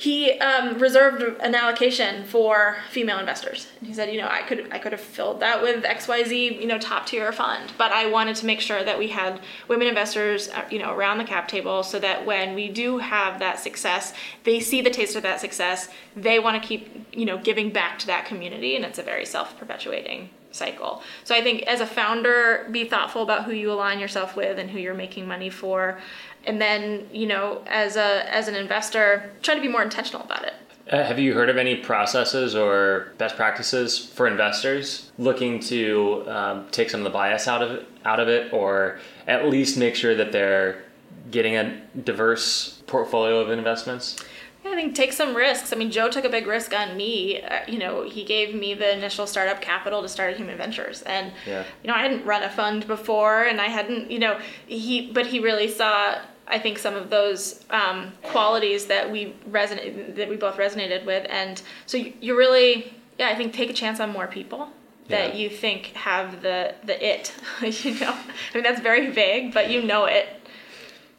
he 0.00 0.32
um, 0.38 0.78
reserved 0.78 1.22
an 1.42 1.54
allocation 1.54 2.24
for 2.24 2.78
female 2.88 3.18
investors. 3.18 3.66
And 3.78 3.86
he 3.86 3.92
said, 3.92 4.10
you 4.10 4.18
know, 4.18 4.28
I 4.28 4.40
could 4.40 4.72
I 4.72 4.78
could 4.78 4.92
have 4.92 5.00
filled 5.00 5.40
that 5.40 5.62
with 5.62 5.84
X 5.84 6.08
Y 6.08 6.24
Z, 6.24 6.58
you 6.58 6.66
know, 6.66 6.78
top 6.78 7.04
tier 7.04 7.30
fund, 7.32 7.70
but 7.76 7.92
I 7.92 8.06
wanted 8.06 8.36
to 8.36 8.46
make 8.46 8.62
sure 8.62 8.82
that 8.82 8.98
we 8.98 9.08
had 9.08 9.40
women 9.68 9.88
investors, 9.88 10.48
uh, 10.48 10.64
you 10.70 10.78
know, 10.78 10.94
around 10.94 11.18
the 11.18 11.24
cap 11.24 11.48
table, 11.48 11.82
so 11.82 11.98
that 11.98 12.24
when 12.24 12.54
we 12.54 12.70
do 12.70 12.96
have 12.96 13.40
that 13.40 13.58
success, 13.58 14.14
they 14.44 14.58
see 14.58 14.80
the 14.80 14.88
taste 14.88 15.16
of 15.16 15.22
that 15.22 15.38
success. 15.38 15.90
They 16.16 16.38
want 16.38 16.62
to 16.62 16.66
keep, 16.66 17.06
you 17.12 17.26
know, 17.26 17.36
giving 17.36 17.68
back 17.68 17.98
to 17.98 18.06
that 18.06 18.24
community, 18.24 18.76
and 18.76 18.86
it's 18.86 18.98
a 18.98 19.02
very 19.02 19.26
self 19.26 19.58
perpetuating 19.58 20.30
cycle. 20.50 21.02
So 21.24 21.34
I 21.34 21.42
think 21.42 21.62
as 21.64 21.80
a 21.80 21.86
founder, 21.86 22.66
be 22.70 22.84
thoughtful 22.84 23.22
about 23.22 23.44
who 23.44 23.52
you 23.52 23.70
align 23.70 24.00
yourself 24.00 24.34
with 24.34 24.58
and 24.58 24.70
who 24.70 24.78
you're 24.78 24.94
making 24.94 25.28
money 25.28 25.50
for 25.50 26.00
and 26.44 26.60
then 26.60 27.06
you 27.12 27.26
know 27.26 27.62
as 27.66 27.96
a 27.96 28.34
as 28.34 28.48
an 28.48 28.54
investor 28.54 29.30
try 29.42 29.54
to 29.54 29.60
be 29.60 29.68
more 29.68 29.82
intentional 29.82 30.22
about 30.24 30.44
it 30.44 30.54
uh, 30.90 31.04
have 31.04 31.20
you 31.20 31.34
heard 31.34 31.48
of 31.48 31.56
any 31.56 31.76
processes 31.76 32.56
or 32.56 33.12
best 33.16 33.36
practices 33.36 33.96
for 33.96 34.26
investors 34.26 35.12
looking 35.18 35.60
to 35.60 36.24
um, 36.26 36.66
take 36.72 36.90
some 36.90 36.98
of 37.00 37.04
the 37.04 37.10
bias 37.10 37.46
out 37.46 37.62
of 37.62 37.70
it, 37.70 37.86
out 38.04 38.18
of 38.18 38.26
it, 38.26 38.52
or 38.52 38.98
at 39.28 39.46
least 39.46 39.78
make 39.78 39.94
sure 39.94 40.16
that 40.16 40.32
they're 40.32 40.82
getting 41.30 41.56
a 41.56 41.80
diverse 42.02 42.82
portfolio 42.88 43.38
of 43.38 43.50
investments? 43.50 44.16
I 44.64 44.74
think 44.74 44.94
take 44.94 45.12
some 45.12 45.34
risks. 45.34 45.72
I 45.72 45.76
mean, 45.76 45.90
Joe 45.90 46.10
took 46.10 46.24
a 46.24 46.28
big 46.28 46.46
risk 46.46 46.74
on 46.74 46.96
me. 46.96 47.40
Uh, 47.40 47.60
you 47.66 47.78
know, 47.78 48.02
he 48.02 48.24
gave 48.24 48.54
me 48.54 48.74
the 48.74 48.92
initial 48.92 49.26
startup 49.26 49.60
capital 49.60 50.02
to 50.02 50.08
start 50.08 50.36
Human 50.36 50.58
Ventures, 50.58 51.02
and 51.02 51.32
yeah. 51.46 51.64
you 51.82 51.88
know, 51.88 51.94
I 51.94 52.02
hadn't 52.02 52.26
run 52.26 52.42
a 52.42 52.50
fund 52.50 52.86
before, 52.86 53.44
and 53.44 53.60
I 53.60 53.66
hadn't, 53.66 54.10
you 54.10 54.18
know, 54.18 54.38
he, 54.66 55.10
but 55.12 55.26
he 55.26 55.38
really 55.38 55.68
saw. 55.68 56.18
I 56.50 56.58
think 56.58 56.78
some 56.78 56.94
of 56.96 57.10
those 57.10 57.64
um, 57.70 58.12
qualities 58.22 58.86
that 58.86 59.10
we 59.10 59.34
resonate, 59.50 60.16
that 60.16 60.28
we 60.28 60.36
both 60.36 60.56
resonated 60.56 61.04
with, 61.04 61.26
and 61.30 61.62
so 61.86 61.96
you, 61.96 62.12
you 62.20 62.36
really, 62.36 62.92
yeah, 63.18 63.28
I 63.28 63.34
think 63.34 63.52
take 63.52 63.70
a 63.70 63.74
chance 63.74 64.00
on 64.00 64.10
more 64.10 64.26
people 64.26 64.68
that 65.08 65.34
yeah. 65.34 65.40
you 65.40 65.50
think 65.50 65.86
have 65.94 66.42
the 66.42 66.74
the 66.84 67.04
it. 67.04 67.32
you 67.62 67.98
know, 68.00 68.12
I 68.12 68.54
mean 68.54 68.62
that's 68.62 68.80
very 68.80 69.10
vague, 69.10 69.54
but 69.54 69.70
you 69.70 69.82
know 69.82 70.04
it. 70.04 70.28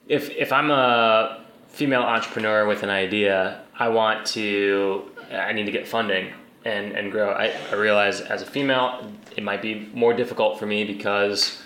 If 0.07 0.29
if 0.31 0.51
I'm 0.51 0.71
a 0.71 1.41
female 1.71 2.01
entrepreneur 2.01 2.65
with 2.65 2.83
an 2.83 2.89
idea, 2.89 3.61
I 3.77 3.87
want 3.89 4.25
to, 4.27 5.09
I 5.31 5.53
need 5.53 5.65
to 5.65 5.71
get 5.71 5.87
funding 5.87 6.33
and, 6.65 6.91
and 6.91 7.11
grow. 7.11 7.31
I, 7.31 7.53
I 7.71 7.75
realize 7.75 8.21
as 8.21 8.41
a 8.41 8.45
female, 8.45 9.09
it 9.35 9.43
might 9.43 9.61
be 9.61 9.89
more 9.93 10.13
difficult 10.13 10.59
for 10.59 10.65
me 10.65 10.83
because 10.83 11.61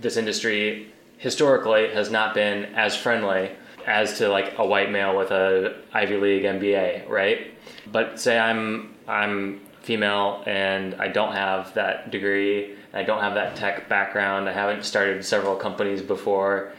this 0.00 0.16
industry 0.16 0.92
historically 1.24 1.88
has 1.88 2.10
not 2.10 2.34
been 2.34 2.66
as 2.74 2.94
friendly 2.94 3.50
as 3.86 4.18
to 4.18 4.28
like 4.28 4.58
a 4.58 4.66
white 4.66 4.90
male 4.90 5.16
with 5.16 5.30
a 5.30 5.74
Ivy 5.94 6.18
League 6.18 6.42
MBA, 6.42 7.08
right? 7.08 7.50
But 7.90 8.20
say 8.20 8.38
I'm 8.38 8.94
I'm 9.08 9.60
female 9.80 10.42
and 10.46 10.94
I 10.96 11.08
don't 11.08 11.32
have 11.32 11.72
that 11.74 12.10
degree, 12.10 12.76
I 12.92 13.04
don't 13.04 13.22
have 13.22 13.34
that 13.34 13.56
tech 13.56 13.88
background, 13.88 14.50
I 14.50 14.52
haven't 14.52 14.84
started 14.84 15.24
several 15.24 15.56
companies 15.56 16.02
before 16.02 16.72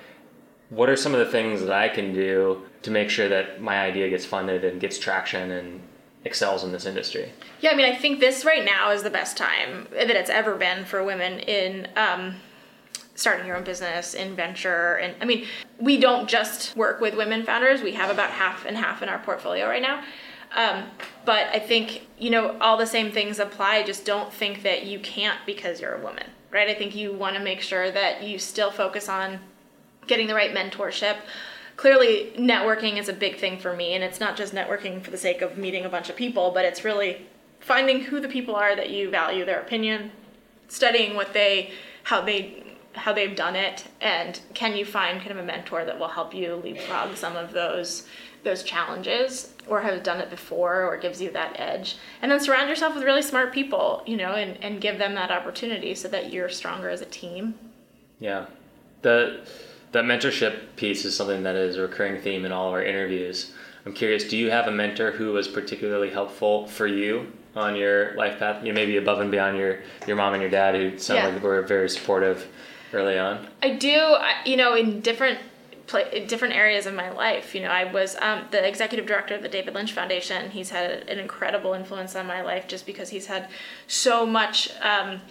what 0.70 0.90
are 0.90 0.96
some 0.96 1.14
of 1.14 1.20
the 1.20 1.32
things 1.32 1.62
that 1.62 1.72
I 1.72 1.90
can 1.90 2.14
do 2.14 2.62
to 2.84 2.92
make 2.92 3.10
sure 3.10 3.28
that 3.28 3.62
my 3.62 3.82
idea 3.82 4.10
gets 4.12 4.26
funded 4.26 4.64
and 4.64 4.80
gets 4.80 5.00
traction 5.00 5.52
and 5.52 5.82
excels 6.24 6.64
in 6.64 6.72
this 6.72 6.86
industry? 6.86 7.32
Yeah, 7.62 7.72
I 7.72 7.76
mean, 7.76 7.92
I 7.92 7.96
think 7.96 8.20
this 8.20 8.46
right 8.46 8.66
now 8.66 8.92
is 8.92 9.02
the 9.02 9.10
best 9.10 9.38
time 9.38 9.88
that 9.92 10.10
it's 10.12 10.30
ever 10.30 10.56
been 10.56 10.86
for 10.86 11.04
women 11.04 11.40
in 11.40 11.88
um, 11.96 12.36
starting 13.16 13.48
your 13.48 13.56
own 13.56 13.64
business, 13.64 14.14
in 14.14 14.36
venture. 14.36 14.96
And 14.96 15.16
I 15.22 15.26
mean, 15.26 15.46
we 15.80 15.98
don't 15.98 16.30
just 16.30 16.76
work 16.76 17.02
with 17.02 17.16
women 17.16 17.44
founders, 17.44 17.82
we 17.82 17.94
have 17.94 18.10
about 18.10 18.30
half 18.30 18.66
and 18.66 18.78
half 18.78 19.02
in 19.02 19.10
our 19.10 19.20
portfolio 19.20 19.68
right 19.68 19.82
now. 19.82 20.04
Um, 20.56 20.86
but 21.26 21.48
I 21.48 21.60
think, 21.60 22.08
you 22.18 22.30
know, 22.30 22.58
all 22.60 22.78
the 22.78 22.86
same 22.86 23.12
things 23.12 23.40
apply. 23.40 23.84
Just 23.84 24.06
don't 24.06 24.32
think 24.32 24.64
that 24.64 24.86
you 24.86 25.00
can't 25.00 25.40
because 25.46 25.82
you're 25.82 25.96
a 25.96 26.02
woman, 26.02 26.28
right? 26.50 26.70
I 26.70 26.74
think 26.74 26.96
you 26.96 27.14
want 27.14 27.36
to 27.36 27.44
make 27.44 27.62
sure 27.62 27.92
that 27.92 28.24
you 28.24 28.40
still 28.40 28.72
focus 28.72 29.10
on 29.10 29.40
getting 30.08 30.28
the 30.28 30.36
right 30.36 30.56
mentorship. 30.56 31.18
Clearly, 31.76 32.32
networking 32.38 32.98
is 32.98 33.10
a 33.10 33.14
big 33.14 33.38
thing 33.38 33.60
for 33.60 33.76
me, 33.76 33.94
and 33.94 34.04
it's 34.04 34.22
not 34.22 34.38
just 34.38 34.54
networking 34.54 35.04
for 35.04 35.12
the 35.12 35.18
sake 35.18 35.42
of 35.42 35.58
meeting 35.58 35.84
a 35.84 35.90
bunch 35.90 36.10
of 36.10 36.16
people, 36.16 36.52
but 36.52 36.64
it's 36.64 36.86
really 36.86 37.28
finding 37.60 38.02
who 38.02 38.22
the 38.22 38.30
people 38.30 38.56
are 38.56 38.78
that 38.78 38.90
you 38.90 39.10
value 39.10 39.44
their 39.44 39.60
opinion, 39.60 40.12
studying 40.70 41.16
what 41.16 41.34
they, 41.34 41.72
how 42.04 42.22
they, 42.22 42.64
how 42.96 43.14
they've 43.14 43.36
done 43.36 43.56
it, 43.56 43.86
and 44.02 44.40
can 44.54 44.76
you 44.76 44.86
find 44.86 45.20
kind 45.20 45.32
of 45.32 45.38
a 45.38 45.44
mentor 45.44 45.86
that 45.86 46.00
will 46.00 46.08
help 46.08 46.34
you 46.34 46.56
leapfrog 46.56 47.16
some 47.16 47.36
of 47.36 47.52
those 47.54 48.08
those 48.44 48.62
challenges 48.62 49.54
or 49.68 49.82
have 49.82 50.04
done 50.04 50.20
it 50.22 50.30
before 50.30 50.84
or 50.84 50.98
gives 50.98 51.20
you 51.20 51.32
that 51.32 51.60
edge 51.60 51.98
and 52.22 52.32
then 52.32 52.40
surround 52.40 52.70
yourself 52.70 52.94
with 52.94 53.04
really 53.04 53.24
smart 53.24 53.52
people 53.52 54.04
you 54.06 54.16
know 54.16 54.34
and, 54.34 54.64
and 54.64 54.80
give 54.80 55.00
them 55.00 55.16
that 55.16 55.32
opportunity 55.32 55.96
so 55.96 56.08
that 56.08 56.32
you're 56.32 56.48
stronger 56.48 56.88
as 56.88 57.02
a 57.02 57.06
team 57.06 57.56
yeah 58.20 58.46
the 59.02 59.44
that 59.94 60.04
mentorship 60.04 60.76
piece 60.76 61.06
is 61.06 61.16
something 61.16 61.42
that 61.44 61.56
is 61.56 61.78
a 61.78 61.82
recurring 61.82 62.22
theme 62.22 62.44
in 62.44 62.52
all 62.52 62.68
of 62.68 62.74
our 62.74 62.84
interviews. 62.84 63.54
I'm 63.86 63.94
curious, 63.94 64.26
do 64.26 64.36
you 64.36 64.52
have 64.52 64.68
a 64.68 64.72
mentor 64.72 65.12
who 65.12 65.32
was 65.32 65.48
particularly 65.48 66.10
helpful 66.10 66.68
for 66.68 66.86
you 66.86 67.32
on 67.56 67.78
your 67.78 68.14
life 68.16 68.38
path? 68.38 68.62
You 68.66 68.74
know, 68.74 68.76
maybe 68.76 68.98
above 68.98 69.22
and 69.22 69.32
beyond 69.32 69.58
your, 69.58 69.80
your 70.06 70.18
mom 70.18 70.34
and 70.34 70.42
your 70.42 70.52
dad 70.52 70.76
who 70.76 70.98
sound 70.98 71.20
Yeah. 71.20 71.28
like 71.30 71.42
were 71.42 71.62
very 71.62 71.90
supportive 71.90 72.46
early 72.94 73.18
on. 73.18 73.48
I 73.62 73.72
do, 73.72 74.18
you 74.46 74.58
know, 74.58 74.76
in 74.76 75.02
different 75.02 75.40
pla 75.88 76.02
in 76.12 76.28
different 76.28 76.56
areas 76.56 76.86
of 76.86 76.94
my 76.94 77.12
life. 77.12 77.56
You 77.56 77.62
know, 77.62 77.70
I 77.70 77.92
was 77.92 78.16
um, 78.22 78.46
the 78.52 78.66
executive 78.68 79.06
director 79.06 79.36
of 79.36 79.42
the 79.42 79.50
David 79.50 79.74
Lynch 79.74 79.94
Foundation. 79.94 80.52
He's 80.52 80.70
had 80.70 81.08
an 81.10 81.20
incredible 81.20 81.74
influence 81.74 82.16
on 82.16 82.26
my 82.28 82.42
life 82.42 82.68
just 82.68 82.86
because 82.86 83.10
he's 83.10 83.28
had 83.28 83.50
so 83.88 84.26
much. 84.26 84.72
Um, 84.82 85.22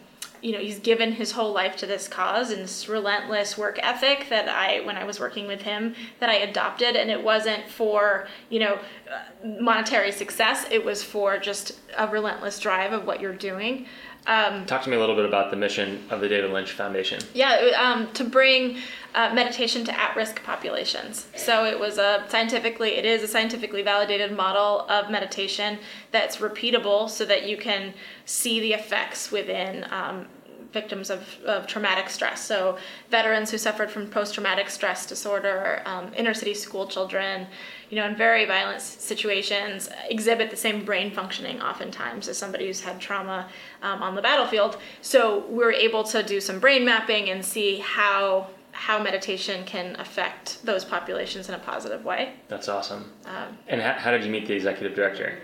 you 0.43 0.53
know, 0.53 0.59
he's 0.59 0.79
given 0.79 1.13
his 1.13 1.33
whole 1.33 1.55
life 1.55 1.75
to 1.77 1.87
this 1.87 2.07
cause 2.07 2.51
and 2.51 2.65
this 2.65 2.87
relentless 2.87 3.57
work 3.57 3.79
ethic 3.83 4.27
that 4.29 4.47
I, 4.47 4.85
when 4.85 4.95
I 4.99 5.05
was 5.05 5.19
working 5.19 5.47
with 5.47 5.63
him, 5.63 5.95
that 6.21 6.29
I 6.29 6.35
adopted. 6.35 6.97
And 6.97 7.11
it 7.11 7.25
wasn't 7.25 7.67
for, 7.67 8.29
you 8.51 8.59
know, 8.59 8.79
uh, 9.11 9.47
monetary 9.59 10.13
success. 10.13 10.67
It 10.71 10.85
was 10.85 11.03
for 11.03 11.39
just 11.39 11.81
a 11.97 12.07
relentless 12.07 12.59
drive 12.59 12.93
of 12.93 13.07
what 13.07 13.23
you're 13.23 13.33
doing. 13.33 13.87
Um, 14.27 14.65
Talk 14.65 14.83
to 14.83 14.91
me 14.91 14.97
a 14.97 15.01
little 15.01 15.17
bit 15.17 15.27
about 15.27 15.51
the 15.51 15.57
mission 15.57 16.03
of 16.11 16.21
the 16.21 16.29
David 16.29 16.51
Lynch 16.51 16.73
Foundation. 16.73 17.21
yeah, 17.35 17.73
um, 17.79 18.11
to 18.13 18.25
bring 18.25 18.79
uh, 19.15 19.33
meditation 19.35 19.85
to 19.85 20.01
at-risk 20.01 20.43
populations. 20.43 21.27
So 21.37 21.65
it 21.67 21.79
was 21.79 21.99
a 21.99 22.25
scientifically, 22.29 22.97
it 22.97 23.05
is 23.05 23.23
a 23.23 23.29
scientifically 23.29 23.83
validated 23.83 24.33
model 24.33 24.87
of 24.89 25.11
meditation 25.11 25.79
that's 26.11 26.39
repeatable, 26.39 27.09
so 27.11 27.25
that 27.27 27.47
you 27.47 27.57
can 27.57 27.95
see 28.25 28.61
the 28.61 28.73
effects 28.73 29.31
within 29.31 29.87
um, 29.91 30.27
victims 30.75 31.09
of, 31.09 31.23
of 31.47 31.67
traumatic 31.67 32.11
stress. 32.11 32.45
So 32.45 32.77
veterans 33.11 33.51
who 33.51 33.59
suffered 33.59 33.91
from 33.91 34.09
post-traumatic 34.09 34.69
stress 34.69 35.07
disorder, 35.07 35.81
um, 35.87 36.13
inner-city 36.15 36.55
school 36.55 36.87
children, 36.87 37.47
you 37.89 37.97
know, 37.99 38.07
in 38.07 38.17
very 38.17 38.45
violent 38.45 38.83
situations, 38.83 39.89
exhibit 40.11 40.51
the 40.51 40.57
same 40.57 40.85
brain 40.85 41.11
functioning 41.11 41.63
oftentimes 41.63 42.29
as 42.29 42.37
somebody 42.37 42.67
who's 42.67 42.83
had 42.83 43.01
trauma 43.01 43.49
um, 43.83 44.03
on 44.03 44.15
the 44.15 44.23
battlefield. 44.23 44.77
So 45.01 45.45
we're 45.49 45.73
able 45.73 46.05
to 46.15 46.23
do 46.23 46.41
some 46.41 46.59
brain 46.61 46.85
mapping 46.85 47.31
and 47.31 47.43
see 47.43 47.79
how 47.79 48.49
how 48.89 49.01
meditation 49.01 49.65
can 49.65 49.95
affect 50.01 50.45
those 50.67 50.85
populations 50.85 51.49
in 51.49 51.55
a 51.55 51.59
positive 51.61 52.05
way. 52.05 52.33
That's 52.49 52.69
awesome. 52.69 53.13
Um, 53.25 53.57
And 53.69 53.81
how, 53.81 53.93
how 53.93 54.11
did 54.11 54.25
you 54.25 54.33
meet 54.33 54.49
the 54.49 54.55
executive 54.55 54.97
director? 54.97 55.39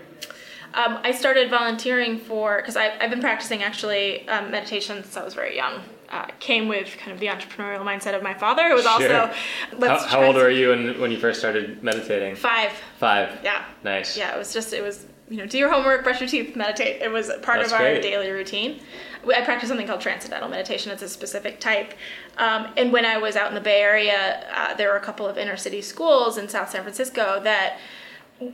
Um, 0.73 0.99
I 1.03 1.11
started 1.11 1.49
volunteering 1.49 2.17
for 2.19 2.57
because 2.57 2.75
I've 2.75 3.09
been 3.09 3.21
practicing 3.21 3.63
actually 3.63 4.27
um, 4.29 4.51
meditation 4.51 5.03
since 5.03 5.17
I 5.17 5.23
was 5.23 5.33
very 5.33 5.55
young. 5.55 5.81
Uh, 6.09 6.27
came 6.39 6.67
with 6.67 6.97
kind 6.97 7.13
of 7.13 7.19
the 7.21 7.27
entrepreneurial 7.27 7.83
mindset 7.85 8.13
of 8.13 8.21
my 8.21 8.33
father. 8.33 8.63
It 8.67 8.73
was 8.73 8.83
Sure. 8.83 8.91
also 8.91 9.07
How, 9.27 9.33
let's 9.77 10.03
how 10.05 10.21
old 10.23 10.35
were 10.35 10.49
you 10.49 10.69
when, 10.69 10.99
when 10.99 11.09
you 11.09 11.17
first 11.17 11.39
started 11.39 11.81
meditating? 11.81 12.35
Five. 12.35 12.71
Five. 12.99 13.39
Yeah. 13.43 13.63
Nice. 13.85 14.17
Yeah, 14.17 14.35
it 14.35 14.37
was 14.37 14.53
just 14.53 14.73
it 14.73 14.83
was 14.83 15.05
you 15.29 15.37
know 15.37 15.45
do 15.45 15.57
your 15.57 15.71
homework, 15.71 16.03
brush 16.03 16.19
your 16.19 16.27
teeth, 16.27 16.53
meditate. 16.57 17.01
It 17.01 17.09
was 17.09 17.27
part 17.41 17.59
That's 17.59 17.71
of 17.71 17.79
our 17.79 17.85
great. 17.91 18.01
daily 18.01 18.29
routine. 18.29 18.81
I 19.25 19.41
practice 19.45 19.69
something 19.69 19.87
called 19.87 20.01
transcendental 20.01 20.49
meditation. 20.49 20.91
It's 20.91 21.03
a 21.03 21.07
specific 21.07 21.59
type. 21.61 21.93
Um, 22.37 22.73
and 22.75 22.91
when 22.91 23.05
I 23.05 23.17
was 23.17 23.35
out 23.37 23.47
in 23.47 23.53
the 23.55 23.61
Bay 23.61 23.79
Area, 23.81 24.45
uh, 24.53 24.73
there 24.73 24.89
were 24.89 24.97
a 24.97 25.01
couple 25.01 25.27
of 25.27 25.37
inner 25.37 25.55
city 25.55 25.81
schools 25.81 26.37
in 26.37 26.49
South 26.49 26.71
San 26.71 26.81
Francisco 26.81 27.39
that 27.43 27.77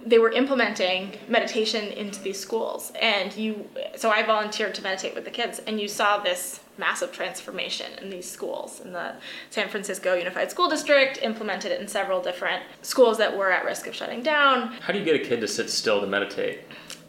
they 0.05 0.19
were 0.19 0.31
implementing 0.31 1.13
meditation 1.27 1.85
into 1.91 2.21
these 2.21 2.39
schools. 2.39 2.91
And 3.01 3.35
you 3.35 3.67
so 3.95 4.09
i 4.09 4.23
volunteered 4.23 4.75
to 4.75 4.81
meditate 4.81 5.15
with 5.15 5.25
the 5.25 5.31
kids 5.31 5.59
and 5.59 5.79
you 5.79 5.87
saw 5.87 6.19
this 6.19 6.59
massive 6.77 7.11
transformation 7.11 7.91
in 8.01 8.09
these 8.09 8.29
schools. 8.29 8.81
In 8.81 8.91
the 8.91 9.13
san 9.49 9.69
francisco 9.69 10.15
unified 10.15 10.51
school 10.51 10.69
district 10.69 11.19
implemented 11.21 11.71
it 11.71 11.81
in 11.81 11.87
several 11.87 12.21
different 12.21 12.63
schools 12.81 13.17
that 13.17 13.35
were 13.35 13.51
at 13.51 13.65
risk 13.65 13.87
of 13.87 13.95
shutting 13.95 14.21
down. 14.21 14.73
How 14.81 14.93
do 14.93 14.99
you 14.99 15.05
get 15.05 15.15
a 15.15 15.23
kid 15.23 15.41
to 15.41 15.47
sit 15.47 15.69
still 15.69 16.01
to 16.01 16.07
meditate? 16.07 16.59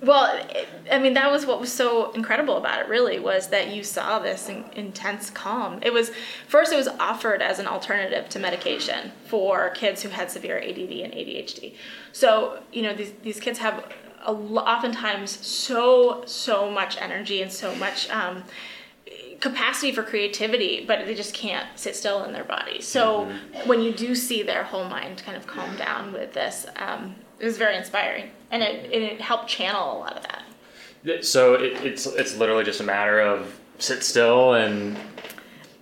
Well, 0.00 0.40
I 0.90 0.98
mean, 0.98 1.14
that 1.14 1.30
was 1.30 1.44
what 1.44 1.60
was 1.60 1.72
so 1.72 2.12
incredible 2.12 2.56
about 2.56 2.80
it, 2.80 2.88
really, 2.88 3.18
was 3.18 3.48
that 3.48 3.74
you 3.74 3.82
saw 3.82 4.20
this 4.20 4.48
in, 4.48 4.64
intense 4.76 5.28
calm. 5.30 5.80
It 5.82 5.92
was, 5.92 6.12
first, 6.46 6.72
it 6.72 6.76
was 6.76 6.86
offered 6.86 7.42
as 7.42 7.58
an 7.58 7.66
alternative 7.66 8.28
to 8.30 8.38
medication 8.38 9.10
for 9.24 9.70
kids 9.70 10.02
who 10.02 10.10
had 10.10 10.30
severe 10.30 10.58
ADD 10.58 10.78
and 10.78 11.12
ADHD. 11.12 11.74
So, 12.12 12.62
you 12.72 12.82
know, 12.82 12.94
these, 12.94 13.12
these 13.22 13.40
kids 13.40 13.58
have 13.58 13.92
a, 14.24 14.30
oftentimes 14.30 15.44
so, 15.44 16.22
so 16.26 16.70
much 16.70 17.00
energy 17.00 17.42
and 17.42 17.50
so 17.50 17.74
much. 17.74 18.08
Um, 18.10 18.44
capacity 19.40 19.92
for 19.92 20.02
creativity, 20.02 20.84
but 20.84 21.06
they 21.06 21.14
just 21.14 21.32
can't 21.32 21.66
sit 21.78 21.94
still 21.94 22.24
in 22.24 22.32
their 22.32 22.44
body. 22.44 22.80
So 22.80 23.30
when 23.66 23.82
you 23.82 23.92
do 23.92 24.16
see 24.16 24.42
their 24.42 24.64
whole 24.64 24.88
mind 24.88 25.22
kind 25.24 25.36
of 25.36 25.46
calm 25.46 25.76
down 25.76 26.12
with 26.12 26.32
this, 26.32 26.66
um, 26.74 27.14
it 27.38 27.44
was 27.44 27.56
very 27.56 27.76
inspiring, 27.76 28.30
and 28.50 28.62
it, 28.62 28.84
and 28.84 29.02
it 29.02 29.20
helped 29.20 29.48
channel 29.48 29.96
a 29.96 29.98
lot 29.98 30.16
of 30.16 30.22
that. 30.24 31.24
So 31.24 31.54
it, 31.54 31.84
it's 31.84 32.06
it's 32.06 32.36
literally 32.36 32.64
just 32.64 32.80
a 32.80 32.84
matter 32.84 33.20
of 33.20 33.58
sit 33.78 34.02
still 34.02 34.54
and 34.54 34.96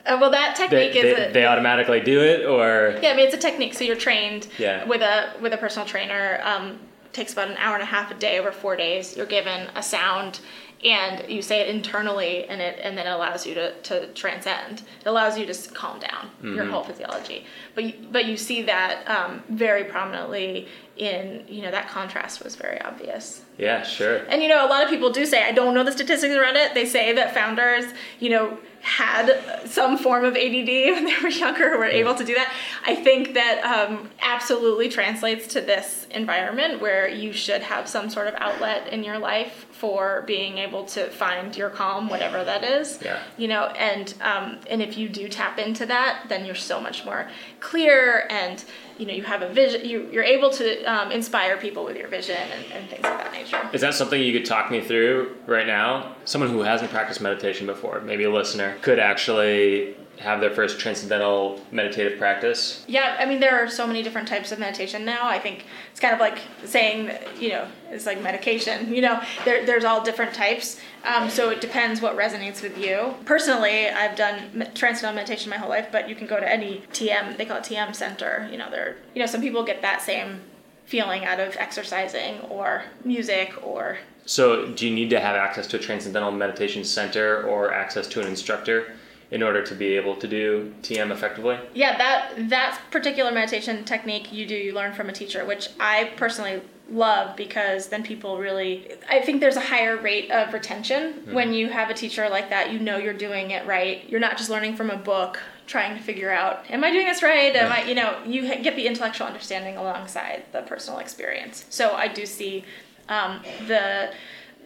Uh, 0.05 0.19
well, 0.21 0.31
that 0.31 0.57
they, 0.57 0.69
technique 0.69 0.97
is 1.05 1.17
they, 1.17 1.27
a, 1.29 1.33
they 1.33 1.47
automatically 1.47 2.01
do 2.01 2.21
it 2.21 2.45
or 2.47 2.99
yeah. 3.03 3.11
I 3.11 3.17
mean, 3.17 3.27
it's 3.27 3.35
a 3.35 3.39
technique. 3.39 3.75
So 3.75 3.83
you're 3.85 3.97
trained 3.97 4.47
Yeah. 4.59 4.85
with 4.85 5.01
a 5.03 5.33
with 5.41 5.53
a 5.53 5.57
personal 5.57 5.87
trainer. 5.87 6.41
Um, 6.45 6.79
takes 7.13 7.33
about 7.33 7.49
an 7.49 7.57
hour 7.57 7.73
and 7.75 7.83
a 7.83 7.87
half 7.87 8.11
a 8.11 8.15
day 8.15 8.39
over 8.39 8.53
four 8.53 8.77
days. 8.77 9.17
You're 9.17 9.25
given 9.25 9.69
a 9.75 9.83
sound, 9.83 10.41
and 10.85 11.31
you 11.31 11.43
say 11.43 11.61
it 11.61 11.75
internally, 11.75 12.45
and 12.47 12.61
it 12.61 12.79
and 12.83 12.97
then 12.97 13.07
it 13.07 13.11
allows 13.11 13.47
you 13.47 13.55
to, 13.55 13.73
to 13.83 14.07
transcend. 14.09 14.83
It 15.01 15.07
allows 15.07 15.39
you 15.39 15.47
to 15.47 15.71
calm 15.71 15.99
down 15.99 16.31
your 16.43 16.67
whole 16.67 16.85
physiology. 16.85 17.47
But 17.75 17.85
you, 17.85 17.95
but 18.11 18.27
you 18.27 18.37
see 18.37 18.63
that 18.63 19.09
um, 19.09 19.43
very 19.49 19.85
prominently 19.85 20.69
in 20.97 21.45
you 21.49 21.63
know 21.63 21.71
that 21.71 21.89
contrast 21.89 22.43
was 22.43 22.57
very 22.57 22.81
obvious. 22.81 23.43
yeah 23.59 23.83
sure 23.83 24.19
And 24.29 24.43
you 24.43 24.49
know, 24.49 24.67
a 24.67 24.69
lot 24.69 24.83
of 24.83 24.89
people 24.89 25.11
do 25.11 25.27
say, 25.27 25.45
I 25.45 25.53
don't 25.53 25.75
know 25.75 25.85
the 25.85 25.93
statistics 25.93 26.35
around 26.35 26.57
it. 26.57 26.75
They 26.75 26.87
say 26.87 27.13
that 27.13 27.35
founders, 27.35 27.85
you 28.19 28.31
know, 28.31 28.59
had 28.81 29.63
some 29.67 29.99
form 29.99 30.25
of 30.25 30.37
ADD 30.37 30.69
when 30.95 31.05
they 31.05 31.17
were 31.23 31.29
younger, 31.29 31.77
were 31.77 31.85
able 31.85 32.15
to 32.15 32.25
do 32.25 32.35
that. 32.35 32.53
I 32.87 32.95
think 32.95 33.35
that 33.35 33.63
um, 33.65 34.11
absolutely 34.21 34.89
translates 34.89 35.47
to 35.49 35.61
this 35.61 36.07
environment 36.11 36.81
where 36.81 37.09
you 37.09 37.33
should 37.33 37.63
have 37.63 37.89
some 37.89 38.09
sort 38.09 38.29
of 38.29 38.35
outlet 38.39 38.89
in 38.93 39.05
your 39.05 39.19
life 39.19 39.66
for 39.79 40.23
being 40.27 40.57
able 40.59 40.85
to 40.85 41.11
find 41.11 41.55
your 41.57 41.69
calm, 41.69 42.09
whatever 42.09 42.43
that 42.43 42.65
is. 42.65 42.99
Yeah. 43.03 43.23
You 43.37 43.49
know, 43.49 43.67
and 43.67 44.15
um, 44.23 44.59
and 44.71 44.81
if 44.81 44.97
you 44.97 45.09
do 45.09 45.29
tap 45.29 45.59
into 45.59 45.85
that, 45.87 46.25
then 46.29 46.47
you're 46.47 46.55
so 46.55 46.81
much 46.81 47.05
more 47.05 47.29
clear 47.61 48.27
and 48.31 48.65
you 48.99 49.07
know 49.07 49.13
you 49.13 49.23
have 49.23 49.43
a 49.43 49.49
vision. 49.49 49.85
You 49.85 50.09
you're 50.11 50.25
able 50.25 50.51
to 50.51 50.85
um, 50.85 51.13
inspire 51.13 51.57
people 51.59 51.85
with 51.85 51.97
your 51.97 52.09
vision 52.09 52.37
and, 52.37 52.65
and 52.73 52.89
things 52.89 53.05
of 53.05 53.19
that 53.19 53.33
nature. 53.33 53.69
Is 53.73 53.83
that 53.83 53.95
something 53.95 54.21
you 54.21 54.33
could 54.33 54.47
talk 54.47 54.71
me 54.71 54.81
through 54.81 55.37
right 55.47 55.67
now? 55.67 56.17
Someone 56.25 56.51
who 56.51 56.61
hasn't 56.61 56.91
practiced 56.91 57.21
meditation 57.21 57.67
before, 57.67 58.01
maybe 58.01 58.25
a 58.25 58.31
listener, 58.31 58.77
could 58.81 58.99
actually 58.99 59.95
have 60.19 60.41
their 60.41 60.51
first 60.51 60.81
transcendental 60.81 61.61
meditative 61.71 62.19
practice. 62.19 62.85
Yeah, 62.89 63.17
I 63.19 63.27
mean, 63.27 63.41
there 63.41 63.63
are 63.63 63.69
so 63.69 63.87
many 63.87 64.03
different 64.03 64.29
types 64.29 64.53
of 64.53 64.59
meditation 64.59 65.05
now. 65.05 65.29
I 65.29 65.39
think 65.39 65.67
it's 65.91 66.01
kind 66.01 66.15
of 66.15 66.21
like 66.21 66.39
saying, 66.65 67.11
you 67.39 67.51
know, 67.51 67.69
it's 67.91 68.07
like 68.07 68.23
medication. 68.23 68.93
You 68.93 69.03
know, 69.03 69.23
there, 69.45 69.65
there's 69.67 69.85
all 69.85 70.03
different 70.03 70.35
types. 70.35 70.81
Um, 71.05 71.29
so 71.31 71.51
it 71.51 71.61
depends 71.61 72.01
what 72.01 72.17
resonates 72.17 72.63
with 72.63 72.79
you. 72.79 73.15
Personally, 73.25 73.89
I've 73.89 74.17
done 74.17 74.71
transcendental 74.75 75.15
meditation 75.15 75.51
my 75.51 75.57
whole 75.57 75.69
life, 75.69 75.89
but 75.93 76.09
you 76.09 76.15
can 76.15 76.27
go 76.27 76.41
to 76.41 76.51
any 76.51 76.83
TM, 76.93 77.37
they 77.37 77.45
call 77.45 77.59
it 77.59 77.65
TM 77.65 77.95
center. 77.95 78.49
You 78.51 78.59
know, 78.59 78.71
there, 78.71 78.97
you 79.15 79.21
know, 79.21 79.27
some 79.27 79.41
people 79.41 79.65
get 79.65 79.83
that 79.83 80.03
same 80.03 80.41
feeling 80.87 81.25
out 81.25 81.41
of 81.41 81.57
exercising 81.57 82.41
or 82.43 82.85
music 83.05 83.53
or 83.63 83.99
So, 84.25 84.69
do 84.73 84.89
you 84.89 84.95
need 84.95 85.11
to 85.11 85.21
have 85.21 85.37
access 85.37 85.67
to 85.69 85.77
a 85.77 85.81
transcendental 85.81 86.31
meditation 86.31 86.85
center 86.85 87.43
or 87.43 87.73
access 87.73 88.07
to 88.09 88.21
an 88.21 88.27
instructor 88.27 88.96
in 89.31 89.43
order 89.43 89.63
to 89.65 89.75
be 89.75 89.97
able 89.97 90.17
to 90.17 90.29
do 90.29 90.75
TM 90.83 91.11
effectively? 91.11 91.59
Yeah, 91.75 91.99
that 91.99 92.49
that 92.51 92.81
particular 92.91 93.33
meditation 93.33 93.85
technique 93.85 94.33
you 94.33 94.47
do 94.47 94.55
you 94.55 94.73
learn 94.73 94.93
from 94.93 95.09
a 95.09 95.13
teacher, 95.13 95.45
which 95.45 95.69
I 95.81 96.13
personally 96.17 96.63
love 96.89 97.37
because 97.37 97.89
then 97.89 98.05
people 98.05 98.39
really 98.39 98.93
I 99.11 99.21
think 99.21 99.41
there's 99.41 99.57
a 99.57 99.61
higher 99.61 99.97
rate 99.97 100.31
of 100.31 100.53
retention 100.53 101.15
when 101.33 101.53
you 101.53 101.69
have 101.69 101.91
a 101.91 101.95
teacher 101.95 102.29
like 102.29 102.51
that. 102.51 102.73
You 102.73 102.79
know 102.79 102.97
you're 102.97 103.13
doing 103.13 103.51
it 103.51 103.67
right. 103.67 104.09
You're 104.09 104.21
not 104.21 104.37
just 104.37 104.51
learning 104.51 104.77
from 104.77 104.91
a 104.91 104.97
book 104.97 105.41
trying 105.67 105.97
to 105.97 106.03
figure 106.03 106.31
out 106.31 106.71
am 106.71 106.85
I 106.85 106.93
doing 106.93 107.07
this 107.07 107.23
right? 107.23 107.55
Am 107.57 107.73
I, 107.73 107.85
you 107.85 107.95
know, 107.95 108.23
you 108.25 108.43
get 108.43 108.77
the 108.77 108.87
intellectual 108.87 109.27
understanding 109.27 109.77
alongside 109.77 110.45
the 110.53 110.63
personal 110.63 111.01
experience. 111.01 111.67
So 111.71 111.95
I 111.95 112.09
do 112.09 112.25
see 112.25 112.65
um, 113.09 113.43
the 113.67 114.13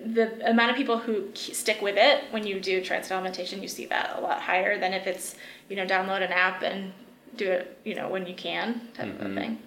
the 0.04 0.48
amount 0.48 0.70
of 0.70 0.76
people 0.76 0.98
who 0.98 1.28
stick 1.34 1.80
with 1.82 1.96
it 1.96 2.24
when 2.30 2.46
you 2.46 2.60
do 2.60 2.82
transcendental 2.82 3.24
meditation, 3.24 3.62
you 3.62 3.68
see 3.68 3.86
that 3.86 4.16
a 4.16 4.20
lot 4.20 4.40
higher 4.40 4.78
than 4.78 4.92
if 4.92 5.06
it's 5.06 5.36
you 5.68 5.76
know 5.76 5.86
download 5.86 6.22
an 6.24 6.32
app 6.32 6.62
and 6.62 6.92
do 7.36 7.50
it 7.50 7.78
you 7.84 7.94
know 7.94 8.08
when 8.08 8.26
you 8.26 8.34
can 8.34 8.80
type 8.94 9.20
of 9.20 9.34
thing. 9.34 9.58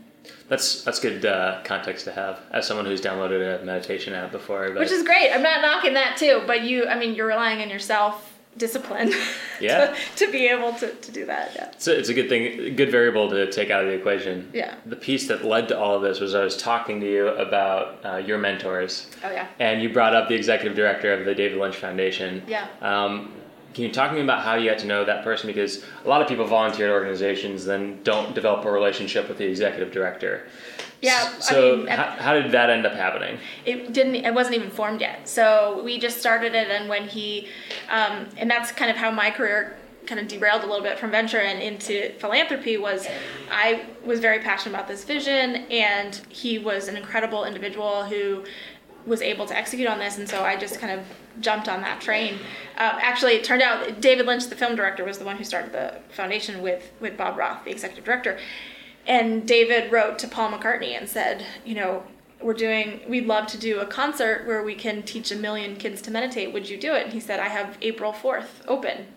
That's 0.48 0.84
that's 0.84 1.00
good 1.00 1.26
uh, 1.26 1.62
context 1.64 2.06
to 2.06 2.12
have 2.12 2.40
as 2.52 2.66
someone 2.66 2.86
who's 2.86 3.02
downloaded 3.02 3.62
a 3.62 3.66
meditation 3.66 4.14
app 4.14 4.32
before. 4.32 4.70
But 4.70 4.80
Which 4.80 4.92
is 4.92 5.04
great. 5.04 5.32
I'm 5.32 5.44
not 5.44 5.62
knocking 5.62 5.94
that 5.96 6.18
too, 6.18 6.44
but 6.48 6.64
you 6.64 6.88
I 6.88 6.98
mean 6.98 7.16
you're 7.16 7.28
relying 7.28 7.62
on 7.62 7.70
yourself 7.70 8.33
discipline 8.58 9.12
Yeah. 9.62 9.88
to, 9.88 10.26
to 10.26 10.32
be 10.32 10.48
able 10.48 10.74
to, 10.74 10.94
to 10.94 11.12
do 11.12 11.26
that. 11.26 11.52
Yeah. 11.56 11.72
So 11.78 11.92
it's 11.92 12.10
a 12.10 12.14
good 12.14 12.30
thing, 12.30 12.76
good 12.76 12.92
variable 12.92 13.30
to 13.30 13.50
take 13.52 13.70
out 13.70 13.82
of 13.84 13.88
the 13.88 13.94
equation. 13.94 14.50
Yeah. 14.54 14.76
The 14.86 14.96
piece 14.96 15.28
that 15.28 15.44
led 15.46 15.68
to 15.70 15.80
all 15.80 15.96
of 15.96 16.02
this 16.02 16.20
was 16.20 16.36
I 16.36 16.44
was 16.44 16.58
talking 16.58 17.00
to 17.00 17.10
you 17.10 17.28
about 17.30 18.00
uh, 18.06 18.18
your 18.18 18.38
mentors, 18.38 19.08
Oh 19.24 19.32
yeah. 19.32 19.48
and 19.60 19.82
you 19.82 19.90
brought 19.92 20.16
up 20.16 20.28
the 20.28 20.36
executive 20.36 20.76
director 20.76 21.14
of 21.14 21.26
the 21.26 21.34
David 21.36 21.58
Lynch 21.58 21.76
Foundation. 21.78 22.44
Yeah. 22.48 22.68
Um, 22.82 23.34
can 23.74 23.84
you 23.86 23.92
talk 23.92 24.12
to 24.12 24.16
me 24.16 24.22
about 24.22 24.44
how 24.44 24.54
you 24.54 24.70
got 24.70 24.78
to 24.80 24.86
know 24.86 25.04
that 25.04 25.24
person? 25.24 25.48
Because 25.48 25.84
a 26.06 26.08
lot 26.08 26.22
of 26.22 26.28
people 26.28 26.46
volunteer 26.46 26.90
at 26.90 26.92
organizations, 26.94 27.66
then 27.66 28.00
don't 28.04 28.36
develop 28.36 28.64
a 28.66 28.72
relationship 28.72 29.28
with 29.28 29.40
the 29.40 29.46
executive 29.46 29.92
director. 29.92 30.46
Yeah, 31.04 31.32
I 31.36 31.40
So 31.40 31.78
mean, 31.78 31.88
how, 31.88 32.04
how 32.18 32.34
did 32.34 32.52
that 32.54 32.70
end 32.70 32.86
up 32.86 32.94
happening? 32.94 33.38
it 33.66 33.92
didn't 33.92 34.16
it 34.16 34.34
wasn't 34.34 34.56
even 34.56 34.70
formed 34.70 35.02
yet. 35.02 35.28
So 35.28 35.82
we 35.84 36.00
just 36.00 36.18
started 36.20 36.56
it 36.56 36.70
and 36.70 36.88
when 36.90 37.08
he 37.08 37.50
um, 37.90 38.30
and 38.38 38.50
that's 38.50 38.72
kind 38.72 38.90
of 38.90 38.96
how 38.98 39.12
my 39.12 39.30
career 39.30 39.78
kind 40.06 40.20
of 40.20 40.28
derailed 40.28 40.64
a 40.64 40.68
little 40.68 40.82
bit 40.84 40.98
from 40.98 41.12
venture 41.12 41.40
and 41.40 41.62
into 41.62 42.12
philanthropy 42.20 42.76
was 42.76 43.08
i 43.50 43.86
was 44.04 44.20
very 44.20 44.40
passionate 44.40 44.76
about 44.76 44.86
this 44.86 45.06
vision 45.06 45.56
and 45.72 46.16
he 46.28 46.60
was 46.60 46.90
an 46.90 46.98
incredible 46.98 47.46
individual 47.46 48.04
who 48.04 48.44
was 49.06 49.22
able 49.22 49.46
to 49.46 49.56
execute 49.56 49.88
on 49.88 50.00
this 50.00 50.18
and 50.18 50.28
so 50.28 50.44
i 50.44 50.58
just 50.58 50.78
kind 50.78 51.00
of 51.00 51.06
jumped 51.40 51.68
on 51.70 51.82
that 51.82 52.00
train. 52.02 52.34
Uh, 52.78 53.00
actually 53.02 53.32
it 53.34 53.46
turned 53.46 53.62
out 53.62 54.02
david 54.02 54.26
lynch 54.26 54.46
the 54.48 54.56
film 54.58 54.76
director 54.76 55.06
was 55.06 55.20
the 55.20 55.26
one 55.26 55.38
who 55.38 55.44
started 55.46 55.72
the 55.72 55.98
foundation 56.10 56.62
with 56.62 56.92
with 57.00 57.16
bob 57.16 57.38
roth 57.38 57.64
the 57.64 57.72
executive 57.72 58.04
director 58.04 58.38
and 59.06 59.48
David 59.48 59.92
wrote 59.92 60.18
to 60.20 60.28
Paul 60.28 60.52
McCartney 60.52 60.98
and 60.98 61.08
said, 61.08 61.46
you 61.66 61.76
know, 61.76 62.04
we're 62.42 62.54
doing, 62.54 63.02
we'd 63.08 63.26
love 63.26 63.48
to 63.48 63.58
do 63.58 63.80
a 63.80 63.86
concert 63.86 64.46
where 64.46 64.64
we 64.64 64.76
can 64.76 65.04
teach 65.04 65.32
a 65.32 65.36
million 65.36 65.76
kids 65.76 66.02
to 66.04 66.12
meditate. 66.12 66.54
Would 66.54 66.70
you 66.70 66.78
do 66.78 66.94
it? 66.94 67.06
And 67.06 67.14
he 67.14 67.20
said, 67.20 67.40
I 67.40 67.48
have 67.48 67.78
April 67.82 68.12
4th 68.12 68.48
open. 68.68 69.08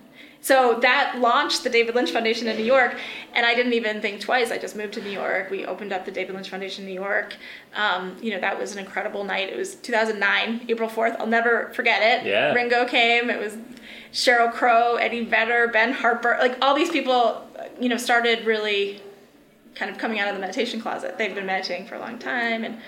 So 0.41 0.78
that 0.80 1.18
launched 1.18 1.64
the 1.64 1.70
David 1.70 1.97
Lynch 1.97 2.12
Foundation 2.12 2.47
in 2.47 2.57
New 2.57 2.64
York, 2.64 2.97
and 3.34 3.45
I 3.45 3.55
didn't 3.57 3.72
even 3.72 4.01
think 4.01 4.20
twice. 4.20 4.53
I 4.53 4.59
just 4.59 4.76
moved 4.76 4.95
to 4.95 5.03
New 5.03 5.11
York. 5.11 5.51
We 5.51 5.66
opened 5.66 5.93
up 5.93 6.05
the 6.05 6.12
David 6.12 6.37
Lynch 6.37 6.51
Foundation 6.51 6.84
in 6.84 6.91
New 6.91 7.01
York. 7.01 7.34
Um, 7.74 8.16
you 8.22 8.30
know, 8.30 8.39
that 8.39 8.57
was 8.57 8.72
an 8.72 8.78
incredible 8.78 9.24
night. 9.24 9.49
It 9.49 9.57
was 9.57 9.74
2009, 9.74 10.66
April 10.68 10.89
4th. 10.89 11.16
I'll 11.18 11.26
never 11.26 11.72
forget 11.74 12.01
it. 12.01 12.28
Yeah. 12.28 12.53
Ringo 12.53 12.87
came. 12.87 13.28
It 13.28 13.41
was 13.41 13.57
Sheryl 14.12 14.53
Crow, 14.53 14.97
Eddie 14.97 15.24
Vedder, 15.24 15.66
Ben 15.68 15.93
Harper. 15.93 16.37
Like 16.39 16.57
all 16.62 16.76
these 16.76 16.91
people, 16.91 17.45
you 17.80 17.89
know, 17.89 17.97
started 17.97 18.47
really 18.47 19.03
kind 19.77 19.91
of 19.91 19.99
coming 19.99 20.18
out 20.18 20.29
of 20.29 20.35
the 20.35 20.41
meditation 20.41 20.81
closet. 20.81 21.16
They've 21.18 21.35
been 21.35 21.47
meditating 21.47 21.87
for 21.87 21.95
a 21.95 22.01
long 22.01 22.18
time, 22.18 22.64
and 22.64 22.79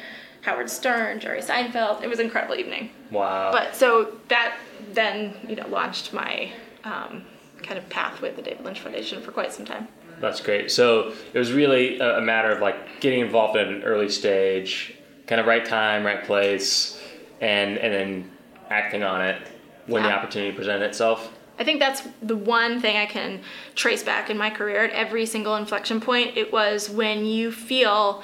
Howard 0.42 0.70
Stern, 0.70 1.20
Jerry 1.20 1.40
Seinfeld. 1.40 2.02
It 2.02 2.08
was 2.08 2.18
an 2.18 2.26
incredible 2.26 2.56
evening. 2.56 2.90
Wow. 3.10 3.52
But 3.52 3.76
so 3.76 4.16
that 4.28 4.56
then 4.92 5.34
you 5.48 5.56
know 5.56 5.66
launched 5.68 6.12
my 6.12 6.50
um, 6.84 7.24
kind 7.62 7.78
of 7.78 7.88
path 7.90 8.20
with 8.20 8.36
the 8.36 8.42
David 8.42 8.64
Lynch 8.64 8.80
Foundation 8.80 9.22
for 9.22 9.32
quite 9.32 9.52
some 9.52 9.64
time. 9.64 9.88
That's 10.20 10.40
great. 10.40 10.70
So 10.70 11.12
it 11.32 11.38
was 11.38 11.52
really 11.52 11.98
a, 12.00 12.18
a 12.18 12.20
matter 12.20 12.50
of 12.50 12.60
like 12.60 13.00
getting 13.00 13.20
involved 13.20 13.56
at 13.56 13.68
an 13.68 13.84
early 13.84 14.08
stage, 14.08 14.94
kind 15.26 15.40
of 15.40 15.46
right 15.46 15.64
time, 15.64 16.04
right 16.04 16.24
place, 16.24 17.00
and 17.40 17.78
and 17.78 17.92
then 17.92 18.30
acting 18.70 19.02
on 19.02 19.20
it 19.20 19.46
when 19.86 20.02
the 20.02 20.12
opportunity 20.12 20.54
presented 20.54 20.84
itself. 20.84 21.32
I 21.58 21.64
think 21.64 21.80
that's 21.80 22.02
the 22.22 22.36
one 22.36 22.80
thing 22.80 22.96
I 22.96 23.06
can 23.06 23.40
trace 23.74 24.02
back 24.02 24.30
in 24.30 24.38
my 24.38 24.50
career 24.50 24.84
at 24.84 24.92
every 24.92 25.26
single 25.26 25.56
inflection 25.56 26.00
point. 26.00 26.36
It 26.36 26.52
was 26.52 26.88
when 26.88 27.24
you 27.24 27.50
feel 27.50 28.22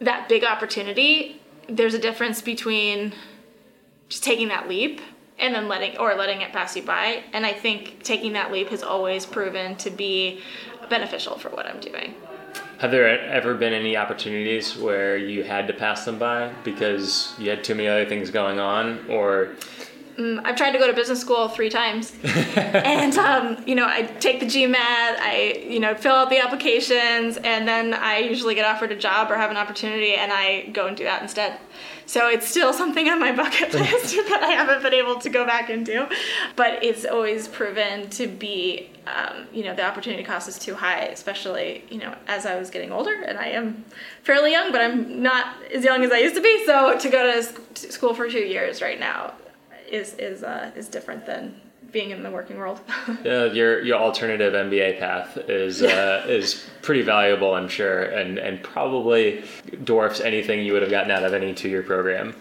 that 0.00 0.28
big 0.28 0.44
opportunity, 0.44 1.40
there's 1.68 1.94
a 1.94 1.98
difference 1.98 2.40
between 2.40 3.12
just 4.08 4.24
taking 4.24 4.48
that 4.48 4.68
leap 4.68 5.00
and 5.38 5.54
then 5.54 5.68
letting 5.68 5.96
or 5.98 6.14
letting 6.14 6.40
it 6.40 6.52
pass 6.52 6.74
you 6.74 6.82
by. 6.82 7.22
And 7.32 7.44
I 7.44 7.52
think 7.52 8.02
taking 8.02 8.32
that 8.32 8.50
leap 8.50 8.68
has 8.70 8.82
always 8.82 9.26
proven 9.26 9.76
to 9.76 9.90
be 9.90 10.40
beneficial 10.88 11.38
for 11.38 11.50
what 11.50 11.66
I'm 11.66 11.80
doing. 11.80 12.14
Have 12.78 12.90
there 12.92 13.06
ever 13.06 13.54
been 13.54 13.72
any 13.72 13.96
opportunities 13.96 14.76
where 14.76 15.16
you 15.16 15.42
had 15.42 15.66
to 15.66 15.72
pass 15.72 16.04
them 16.04 16.18
by 16.18 16.52
because 16.64 17.34
you 17.38 17.50
had 17.50 17.62
too 17.62 17.74
many 17.74 17.88
other 17.88 18.06
things 18.06 18.30
going 18.30 18.60
on, 18.60 19.04
or 19.10 19.56
I've 20.18 20.56
tried 20.56 20.72
to 20.72 20.78
go 20.78 20.88
to 20.88 20.92
business 20.92 21.20
school 21.20 21.46
three 21.46 21.70
times, 21.70 22.12
and 22.24 23.16
um, 23.18 23.62
you 23.66 23.76
know 23.76 23.86
I 23.86 24.02
take 24.02 24.40
the 24.40 24.46
GMAT, 24.46 24.74
I 24.74 25.64
you 25.64 25.78
know 25.78 25.94
fill 25.94 26.16
out 26.16 26.28
the 26.28 26.38
applications, 26.38 27.36
and 27.36 27.68
then 27.68 27.94
I 27.94 28.18
usually 28.18 28.56
get 28.56 28.64
offered 28.64 28.90
a 28.90 28.96
job 28.96 29.30
or 29.30 29.36
have 29.36 29.52
an 29.52 29.56
opportunity, 29.56 30.14
and 30.14 30.32
I 30.32 30.70
go 30.72 30.88
and 30.88 30.96
do 30.96 31.04
that 31.04 31.22
instead. 31.22 31.60
So 32.06 32.28
it's 32.28 32.48
still 32.48 32.72
something 32.72 33.08
on 33.08 33.20
my 33.20 33.30
bucket 33.30 33.72
list 33.74 34.16
that 34.28 34.42
I 34.42 34.52
haven't 34.52 34.82
been 34.82 34.94
able 34.94 35.20
to 35.20 35.30
go 35.30 35.46
back 35.46 35.70
and 35.70 35.86
do, 35.86 36.06
but 36.56 36.82
it's 36.82 37.04
always 37.04 37.46
proven 37.46 38.10
to 38.10 38.26
be 38.26 38.90
um, 39.06 39.46
you 39.52 39.62
know 39.62 39.74
the 39.74 39.84
opportunity 39.84 40.24
cost 40.24 40.48
is 40.48 40.58
too 40.58 40.74
high, 40.74 41.02
especially 41.04 41.84
you 41.90 41.98
know 41.98 42.12
as 42.26 42.44
I 42.44 42.58
was 42.58 42.70
getting 42.70 42.90
older, 42.90 43.14
and 43.22 43.38
I 43.38 43.50
am 43.50 43.84
fairly 44.24 44.50
young, 44.50 44.72
but 44.72 44.80
I'm 44.80 45.22
not 45.22 45.54
as 45.72 45.84
young 45.84 46.02
as 46.02 46.10
I 46.10 46.18
used 46.18 46.34
to 46.34 46.40
be. 46.40 46.66
So 46.66 46.98
to 46.98 47.08
go 47.08 47.40
to 47.40 47.92
school 47.92 48.14
for 48.14 48.28
two 48.28 48.40
years 48.40 48.82
right 48.82 48.98
now 48.98 49.34
is 49.90 50.14
is 50.14 50.42
uh, 50.42 50.70
is 50.76 50.88
different 50.88 51.26
than 51.26 51.60
being 51.90 52.10
in 52.10 52.22
the 52.22 52.30
working 52.30 52.58
world. 52.58 52.80
yeah, 53.24 53.46
your 53.46 53.82
your 53.82 53.98
alternative 53.98 54.52
MBA 54.52 54.98
path 54.98 55.36
is 55.48 55.82
uh, 55.82 56.24
is 56.28 56.68
pretty 56.82 57.02
valuable, 57.02 57.54
I'm 57.54 57.68
sure, 57.68 58.02
and 58.02 58.38
and 58.38 58.62
probably 58.62 59.44
dwarfs 59.84 60.20
anything 60.20 60.62
you 60.62 60.72
would 60.72 60.82
have 60.82 60.90
gotten 60.90 61.10
out 61.10 61.24
of 61.24 61.34
any 61.34 61.54
two 61.54 61.68
year 61.68 61.82
program. 61.82 62.34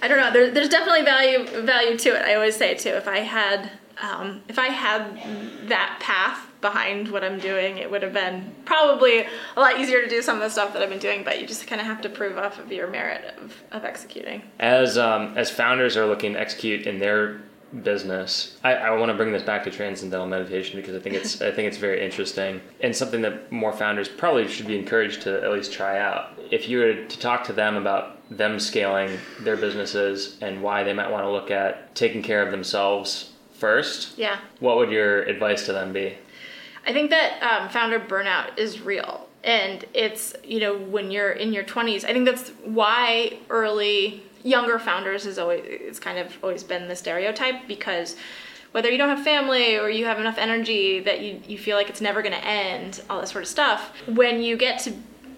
I 0.00 0.08
don't 0.08 0.18
know. 0.18 0.32
There, 0.32 0.50
there's 0.50 0.68
definitely 0.68 1.02
value 1.02 1.46
value 1.62 1.96
to 1.96 2.08
it. 2.10 2.22
I 2.22 2.34
always 2.34 2.56
say 2.56 2.74
too. 2.74 2.90
If 2.90 3.08
I 3.08 3.18
had 3.18 3.70
um, 4.00 4.42
if 4.48 4.58
I 4.58 4.66
had 4.68 5.68
that 5.68 5.98
path 6.00 6.48
behind 6.62 7.08
what 7.08 7.22
I'm 7.22 7.38
doing, 7.38 7.76
it 7.76 7.90
would 7.90 8.02
have 8.02 8.14
been 8.14 8.54
probably 8.64 9.26
a 9.56 9.60
lot 9.60 9.78
easier 9.78 10.00
to 10.02 10.08
do 10.08 10.22
some 10.22 10.36
of 10.36 10.42
the 10.42 10.48
stuff 10.48 10.72
that 10.72 10.80
I've 10.82 10.88
been 10.88 10.98
doing. 10.98 11.22
But 11.24 11.38
you 11.40 11.46
just 11.46 11.66
kind 11.66 11.80
of 11.80 11.86
have 11.86 12.00
to 12.02 12.08
prove 12.08 12.38
off 12.38 12.58
of 12.58 12.72
your 12.72 12.88
merit 12.88 13.34
of, 13.38 13.54
of 13.72 13.84
executing. 13.84 14.42
As 14.58 14.96
um, 14.96 15.36
as 15.36 15.50
founders 15.50 15.96
are 15.98 16.06
looking 16.06 16.32
to 16.32 16.40
execute 16.40 16.86
in 16.86 16.98
their 16.98 17.42
business, 17.82 18.58
I, 18.62 18.74
I 18.74 18.90
want 18.98 19.10
to 19.10 19.16
bring 19.16 19.32
this 19.32 19.42
back 19.42 19.64
to 19.64 19.70
transcendental 19.70 20.26
meditation 20.26 20.76
because 20.80 20.94
I 20.94 21.00
think 21.00 21.16
it's 21.16 21.42
I 21.42 21.50
think 21.50 21.68
it's 21.68 21.78
very 21.78 22.04
interesting 22.04 22.60
and 22.80 22.94
something 22.94 23.22
that 23.22 23.50
more 23.50 23.72
founders 23.72 24.08
probably 24.08 24.46
should 24.48 24.66
be 24.66 24.78
encouraged 24.78 25.22
to 25.22 25.42
at 25.42 25.50
least 25.52 25.72
try 25.72 25.98
out. 25.98 26.38
If 26.50 26.68
you 26.68 26.78
were 26.78 26.94
to 26.94 27.18
talk 27.18 27.44
to 27.44 27.52
them 27.52 27.76
about 27.76 28.18
them 28.30 28.58
scaling 28.60 29.18
their 29.40 29.56
businesses 29.56 30.38
and 30.40 30.62
why 30.62 30.82
they 30.84 30.92
might 30.92 31.10
want 31.10 31.24
to 31.24 31.30
look 31.30 31.50
at 31.50 31.94
taking 31.94 32.22
care 32.22 32.42
of 32.44 32.50
themselves 32.50 33.30
first, 33.54 34.18
Yeah. 34.18 34.38
what 34.60 34.76
would 34.76 34.90
your 34.90 35.22
advice 35.22 35.66
to 35.66 35.72
them 35.72 35.92
be? 35.92 36.16
I 36.86 36.92
think 36.92 37.10
that 37.10 37.42
um, 37.42 37.68
founder 37.68 38.00
burnout 38.00 38.58
is 38.58 38.80
real. 38.80 39.28
And 39.44 39.84
it's, 39.92 40.34
you 40.44 40.60
know, 40.60 40.76
when 40.76 41.10
you're 41.10 41.32
in 41.32 41.52
your 41.52 41.64
20s, 41.64 42.04
I 42.04 42.12
think 42.12 42.26
that's 42.26 42.50
why 42.64 43.38
early, 43.50 44.22
younger 44.44 44.78
founders 44.78 45.24
has 45.24 45.38
always, 45.38 45.62
it's 45.64 45.98
kind 45.98 46.18
of 46.18 46.36
always 46.42 46.62
been 46.62 46.88
the 46.88 46.96
stereotype 46.96 47.66
because 47.66 48.16
whether 48.72 48.90
you 48.90 48.98
don't 48.98 49.08
have 49.08 49.22
family 49.22 49.78
or 49.78 49.90
you 49.90 50.04
have 50.04 50.18
enough 50.18 50.38
energy 50.38 51.00
that 51.00 51.20
you, 51.20 51.40
you 51.46 51.58
feel 51.58 51.76
like 51.76 51.90
it's 51.90 52.00
never 52.00 52.22
going 52.22 52.34
to 52.34 52.44
end, 52.44 53.02
all 53.10 53.20
that 53.20 53.28
sort 53.28 53.42
of 53.42 53.48
stuff, 53.48 53.92
when 54.06 54.42
you 54.42 54.56
get 54.56 54.78
to 54.80 54.92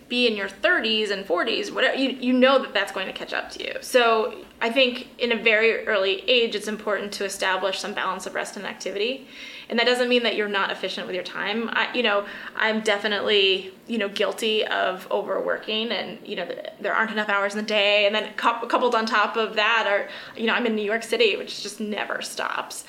be 0.09 0.26
in 0.26 0.36
your 0.36 0.49
30s 0.49 1.11
and 1.11 1.26
40s, 1.26 1.72
whatever, 1.72 1.97
you, 1.97 2.11
you 2.11 2.32
know 2.32 2.61
that 2.61 2.72
that's 2.72 2.92
going 2.92 3.07
to 3.07 3.12
catch 3.12 3.32
up 3.32 3.51
to 3.51 3.64
you. 3.64 3.74
So 3.80 4.45
I 4.64 4.70
think 4.70 5.08
in 5.18 5.30
a 5.30 5.36
very 5.36 5.86
early 5.86 6.22
age, 6.26 6.54
it's 6.54 6.68
important 6.68 7.12
to 7.12 7.26
establish 7.26 7.80
some 7.80 7.92
balance 7.92 8.24
of 8.24 8.34
rest 8.34 8.56
and 8.56 8.64
activity. 8.64 9.28
And 9.68 9.78
that 9.78 9.84
doesn't 9.84 10.08
mean 10.08 10.22
that 10.22 10.36
you're 10.36 10.48
not 10.48 10.70
efficient 10.70 11.06
with 11.06 11.14
your 11.14 11.22
time. 11.22 11.68
I, 11.70 11.92
you 11.94 12.02
know, 12.02 12.24
I'm 12.56 12.80
definitely, 12.80 13.74
you 13.86 13.98
know, 13.98 14.08
guilty 14.08 14.64
of 14.66 15.06
overworking 15.10 15.92
and, 15.92 16.18
you 16.26 16.36
know, 16.36 16.46
th- 16.46 16.66
there 16.80 16.94
aren't 16.94 17.10
enough 17.10 17.28
hours 17.28 17.52
in 17.52 17.58
the 17.58 17.66
day. 17.66 18.06
And 18.06 18.14
then 18.14 18.32
cou- 18.38 18.66
coupled 18.66 18.94
on 18.94 19.04
top 19.04 19.36
of 19.36 19.56
that 19.56 19.84
are, 19.86 20.08
you 20.34 20.46
know, 20.46 20.54
I'm 20.54 20.64
in 20.64 20.74
New 20.74 20.82
York 20.82 21.02
City, 21.02 21.36
which 21.36 21.62
just 21.62 21.78
never 21.78 22.22
stops 22.22 22.84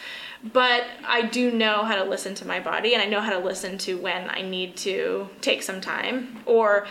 but 0.54 0.84
I 1.04 1.24
do 1.24 1.52
know 1.52 1.86
how 1.86 1.96
to 1.96 2.04
listen 2.04 2.36
to 2.36 2.46
my 2.46 2.60
body 2.60 2.94
and 2.94 3.02
I 3.02 3.08
know 3.08 3.20
how 3.20 3.32
to 3.32 3.40
listen 3.40 3.80
to 3.80 3.98
when 3.98 4.30
I 4.30 4.44
need 4.44 4.78
to 4.78 5.28
take 5.42 5.64
some 5.64 5.82
time 5.82 6.38
or 6.46 6.86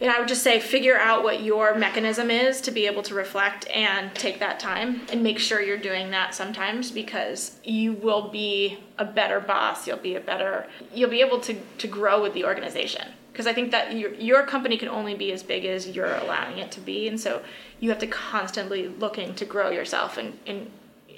and 0.00 0.10
I 0.10 0.18
would 0.18 0.28
just 0.28 0.42
say 0.42 0.60
figure 0.60 0.96
out 0.96 1.24
what 1.24 1.42
your 1.42 1.74
mechanism 1.74 2.30
is 2.30 2.60
to 2.62 2.70
be 2.70 2.86
able 2.86 3.02
to 3.04 3.14
reflect 3.14 3.68
and 3.68 4.14
take 4.14 4.38
that 4.40 4.60
time 4.60 5.02
and 5.10 5.22
make 5.22 5.38
sure 5.38 5.60
you're 5.60 5.76
doing 5.76 6.10
that 6.10 6.34
sometimes 6.34 6.90
because 6.90 7.58
you 7.64 7.94
will 7.94 8.28
be 8.28 8.78
a 8.98 9.04
better 9.04 9.40
boss 9.40 9.86
you'll 9.86 9.96
be 9.98 10.14
a 10.14 10.20
better 10.20 10.66
you'll 10.94 11.10
be 11.10 11.20
able 11.20 11.40
to 11.40 11.58
to 11.78 11.86
grow 11.86 12.22
with 12.22 12.34
the 12.34 12.44
organization. 12.44 13.08
Because 13.32 13.46
I 13.46 13.52
think 13.52 13.70
that 13.70 13.94
your, 13.96 14.12
your 14.14 14.42
company 14.44 14.76
can 14.76 14.88
only 14.88 15.14
be 15.14 15.32
as 15.32 15.44
big 15.44 15.64
as 15.64 15.86
you're 15.86 16.14
allowing 16.16 16.58
it 16.58 16.72
to 16.72 16.80
be. 16.80 17.06
And 17.06 17.20
so 17.20 17.40
you 17.78 17.88
have 17.90 18.00
to 18.00 18.06
constantly 18.08 18.88
looking 18.88 19.34
to 19.36 19.44
grow 19.44 19.70
yourself 19.70 20.18
and, 20.18 20.36
and 20.44 20.68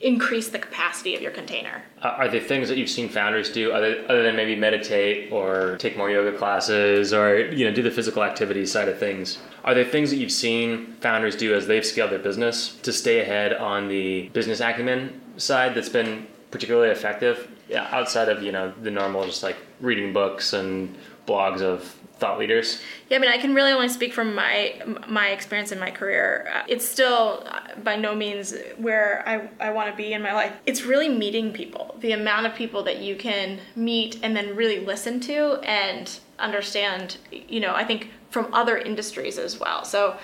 increase 0.03 0.48
the 0.48 0.59
capacity 0.59 1.14
of 1.14 1.22
your 1.22 1.30
container. 1.30 1.82
Uh, 2.03 2.09
Are 2.09 2.28
there 2.28 2.40
things 2.40 2.68
that 2.68 2.78
you've 2.78 2.90
seen 2.90 3.09
founders 3.09 3.53
do 3.53 3.72
other, 3.72 4.05
other 4.09 4.22
than 4.22 4.36
maybe 4.36 4.57
meditate 4.57 5.30
or 5.30 5.76
take 5.78 5.96
more 5.96 6.11
yoga 6.11 6.36
classes 6.36 7.12
or 7.12 7.38
you 7.38 7.64
know 7.64 7.74
do 7.74 7.82
the 7.82 7.90
physical 7.90 8.24
activity 8.24 8.66
side 8.66 8.88
of 8.88 8.98
things? 8.98 9.38
Are 9.64 9.74
there 9.74 9.84
things 9.84 10.11
that 10.11 10.16
you've 10.16 10.32
seen 10.32 10.94
founders 11.01 11.36
do 11.36 11.55
as 11.55 11.66
they've 11.66 11.84
scaled 11.84 12.11
their 12.11 12.18
business 12.18 12.76
to 12.82 12.92
stay 12.92 13.20
ahead 13.20 13.53
on 13.53 13.88
the 13.88 14.28
business 14.30 14.61
acumen 14.61 15.20
side 15.36 15.74
that's 15.74 15.88
been 15.88 16.26
particularly 16.51 16.90
effective 16.90 17.51
yeah, 17.68 17.86
outside 17.92 18.28
of 18.28 18.42
you 18.42 18.53
know 18.53 18.72
the 18.82 18.90
normal 18.90 19.24
just 19.24 19.42
like 19.42 19.57
reading 19.80 20.12
books 20.12 20.53
and 20.53 20.96
blogs 21.26 21.61
of 21.61 21.96
thought 22.21 22.39
leaders? 22.39 22.81
Yeah, 23.09 23.16
I 23.16 23.21
mean, 23.21 23.31
I 23.31 23.39
can 23.39 23.55
really 23.55 23.73
only 23.73 23.89
speak 23.89 24.12
from 24.12 24.35
my 24.35 24.81
my 25.09 25.31
experience 25.31 25.73
in 25.73 25.81
my 25.81 25.91
career. 25.91 26.49
Uh, 26.55 26.62
it's 26.68 26.87
still 26.87 27.43
uh, 27.47 27.61
by 27.83 27.97
no 27.97 28.14
means 28.14 28.55
where 28.77 29.25
I, 29.27 29.49
I 29.59 29.71
want 29.71 29.91
to 29.91 29.97
be 29.97 30.12
in 30.12 30.23
my 30.23 30.33
life. 30.33 30.53
It's 30.66 30.83
really 30.83 31.09
meeting 31.09 31.53
people. 31.53 31.97
The 32.01 32.12
amount 32.12 32.47
of 32.47 32.55
people 32.55 32.83
that 32.85 32.99
you 32.99 33.16
can 33.16 33.61
meet 33.75 34.21
and 34.23 34.37
then 34.37 34.55
really 34.55 34.79
listen 34.79 35.18
to 35.21 35.55
and 35.64 36.21
understand, 36.39 37.16
you 37.31 37.61
know, 37.61 37.75
I 37.75 37.85
think 37.85 38.11
from 38.31 38.53
other 38.55 38.79
industries 38.79 39.39
as 39.39 39.59
well. 39.59 39.85
So 39.85 40.16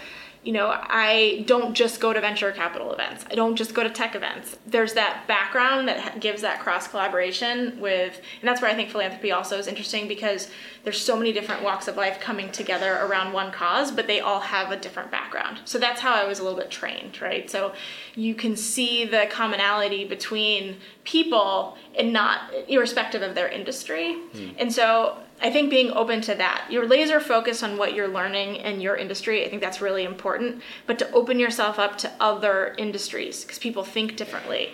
you 0.46 0.52
know, 0.52 0.68
I 0.72 1.42
don't 1.48 1.74
just 1.74 1.98
go 1.98 2.12
to 2.12 2.20
venture 2.20 2.52
capital 2.52 2.92
events. 2.92 3.24
I 3.28 3.34
don't 3.34 3.56
just 3.56 3.74
go 3.74 3.82
to 3.82 3.90
tech 3.90 4.14
events. 4.14 4.56
There's 4.64 4.94
that 4.94 5.26
background 5.26 5.88
that 5.88 6.20
gives 6.20 6.40
that 6.42 6.60
cross 6.60 6.86
collaboration 6.86 7.80
with, 7.80 8.20
and 8.40 8.48
that's 8.48 8.62
where 8.62 8.70
I 8.70 8.74
think 8.74 8.90
philanthropy 8.90 9.32
also 9.32 9.58
is 9.58 9.66
interesting 9.66 10.06
because 10.06 10.48
there's 10.84 11.00
so 11.00 11.16
many 11.16 11.32
different 11.32 11.64
walks 11.64 11.88
of 11.88 11.96
life 11.96 12.20
coming 12.20 12.52
together 12.52 12.92
around 13.02 13.32
one 13.32 13.50
cause, 13.50 13.90
but 13.90 14.06
they 14.06 14.20
all 14.20 14.38
have 14.38 14.70
a 14.70 14.76
different 14.76 15.10
background. 15.10 15.58
So 15.64 15.80
that's 15.80 16.00
how 16.00 16.14
I 16.14 16.24
was 16.24 16.38
a 16.38 16.44
little 16.44 16.58
bit 16.60 16.70
trained, 16.70 17.20
right? 17.20 17.50
So 17.50 17.72
you 18.14 18.32
can 18.36 18.54
see 18.54 19.04
the 19.04 19.26
commonality 19.28 20.04
between 20.04 20.76
people 21.02 21.76
and 21.98 22.12
not 22.12 22.52
irrespective 22.68 23.22
of 23.22 23.34
their 23.34 23.48
industry. 23.48 24.16
Mm. 24.32 24.54
And 24.58 24.72
so 24.72 25.18
I 25.42 25.50
think 25.50 25.68
being 25.68 25.90
open 25.90 26.22
to 26.22 26.34
that. 26.34 26.66
You're 26.70 26.86
laser 26.86 27.20
focused 27.20 27.62
on 27.62 27.76
what 27.76 27.94
you're 27.94 28.08
learning 28.08 28.56
in 28.56 28.80
your 28.80 28.96
industry. 28.96 29.44
I 29.44 29.50
think 29.50 29.60
that's 29.60 29.80
really 29.80 30.04
important. 30.04 30.62
But 30.86 30.98
to 31.00 31.10
open 31.12 31.38
yourself 31.38 31.78
up 31.78 31.98
to 31.98 32.12
other 32.20 32.74
industries 32.78 33.42
because 33.42 33.58
people 33.58 33.84
think 33.84 34.16
differently. 34.16 34.70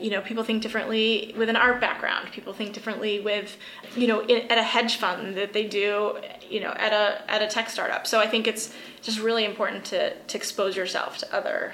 You 0.00 0.10
know, 0.10 0.20
people 0.20 0.44
think 0.44 0.62
differently 0.62 1.34
with 1.36 1.48
an 1.48 1.56
art 1.56 1.80
background. 1.80 2.30
People 2.30 2.52
think 2.52 2.74
differently 2.74 3.20
with, 3.20 3.56
you 3.96 4.06
know, 4.06 4.20
in, 4.20 4.50
at 4.50 4.58
a 4.58 4.62
hedge 4.62 4.96
fund 4.96 5.36
that 5.36 5.52
they 5.54 5.66
do, 5.66 6.18
you 6.48 6.60
know, 6.60 6.72
at 6.76 6.92
a 6.92 7.30
at 7.30 7.42
a 7.42 7.46
tech 7.46 7.70
startup. 7.70 8.06
So 8.06 8.20
I 8.20 8.26
think 8.26 8.46
it's 8.46 8.74
just 9.00 9.18
really 9.18 9.44
important 9.44 9.84
to 9.86 10.14
to 10.14 10.36
expose 10.36 10.76
yourself 10.76 11.18
to 11.18 11.34
other 11.34 11.72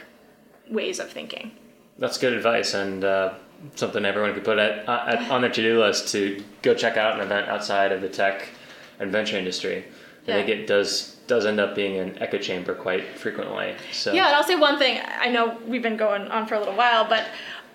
ways 0.70 1.00
of 1.00 1.10
thinking. 1.10 1.52
That's 1.98 2.18
good 2.18 2.32
advice, 2.32 2.74
and 2.74 3.02
uh, 3.04 3.34
something 3.74 4.04
everyone 4.04 4.34
could 4.34 4.44
put 4.44 4.58
at, 4.58 4.88
uh, 4.88 5.04
at, 5.08 5.30
on 5.30 5.40
their 5.40 5.50
to-do 5.50 5.80
list 5.80 6.08
to 6.12 6.42
go 6.62 6.74
check 6.74 6.96
out 6.96 7.14
an 7.14 7.20
event 7.20 7.48
outside 7.48 7.92
of 7.92 8.00
the 8.00 8.08
tech 8.08 8.48
and 9.00 9.10
venture 9.10 9.36
industry. 9.36 9.84
I 10.28 10.32
think 10.32 10.48
it 10.50 10.66
does 10.66 11.16
does 11.26 11.46
end 11.46 11.60
up 11.60 11.74
being 11.74 11.96
an 11.98 12.18
echo 12.20 12.38
chamber 12.38 12.74
quite 12.74 13.06
frequently. 13.16 13.74
So 13.92 14.12
yeah, 14.12 14.26
and 14.26 14.36
I'll 14.36 14.44
say 14.44 14.56
one 14.56 14.78
thing. 14.78 15.00
I 15.04 15.30
know 15.30 15.58
we've 15.66 15.82
been 15.82 15.96
going 15.96 16.28
on 16.28 16.46
for 16.46 16.54
a 16.54 16.58
little 16.58 16.74
while, 16.74 17.08
but 17.08 17.26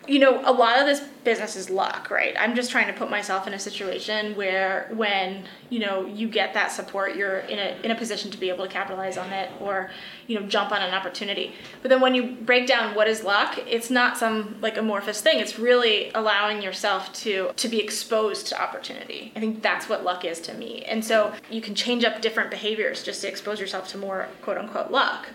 you 0.07 0.19
know, 0.19 0.41
a 0.43 0.51
lot 0.51 0.79
of 0.79 0.85
this 0.85 1.01
business 1.23 1.55
is 1.55 1.69
luck, 1.69 2.09
right? 2.09 2.35
I'm 2.37 2.55
just 2.55 2.71
trying 2.71 2.87
to 2.87 2.93
put 2.93 3.09
myself 3.09 3.47
in 3.47 3.53
a 3.53 3.59
situation 3.59 4.35
where 4.35 4.89
when, 4.93 5.45
you 5.69 5.79
know, 5.79 6.05
you 6.05 6.27
get 6.27 6.53
that 6.55 6.71
support, 6.71 7.15
you're 7.15 7.39
in 7.39 7.57
a 7.57 7.79
in 7.83 7.91
a 7.91 7.95
position 7.95 8.29
to 8.31 8.37
be 8.37 8.49
able 8.49 8.65
to 8.65 8.71
capitalize 8.71 9.17
on 9.17 9.31
it 9.31 9.49
or, 9.61 9.89
you 10.27 10.37
know, 10.37 10.45
jump 10.45 10.71
on 10.71 10.81
an 10.81 10.93
opportunity. 10.93 11.53
But 11.81 11.89
then 11.89 12.01
when 12.01 12.15
you 12.15 12.35
break 12.41 12.67
down 12.67 12.95
what 12.95 13.07
is 13.07 13.23
luck, 13.23 13.57
it's 13.65 13.89
not 13.89 14.17
some 14.17 14.57
like 14.61 14.77
amorphous 14.77 15.21
thing. 15.21 15.39
It's 15.39 15.57
really 15.57 16.11
allowing 16.13 16.61
yourself 16.61 17.13
to 17.13 17.51
to 17.55 17.67
be 17.69 17.79
exposed 17.79 18.47
to 18.47 18.61
opportunity. 18.61 19.31
I 19.35 19.39
think 19.39 19.61
that's 19.61 19.87
what 19.87 20.03
luck 20.03 20.25
is 20.25 20.41
to 20.41 20.53
me. 20.53 20.83
And 20.83 21.03
so 21.05 21.33
you 21.49 21.61
can 21.61 21.75
change 21.75 22.03
up 22.03 22.21
different 22.21 22.51
behaviors 22.51 23.03
just 23.03 23.21
to 23.21 23.29
expose 23.29 23.59
yourself 23.59 23.87
to 23.89 23.97
more 23.97 24.27
quote 24.41 24.57
unquote 24.57 24.91
luck 24.91 25.29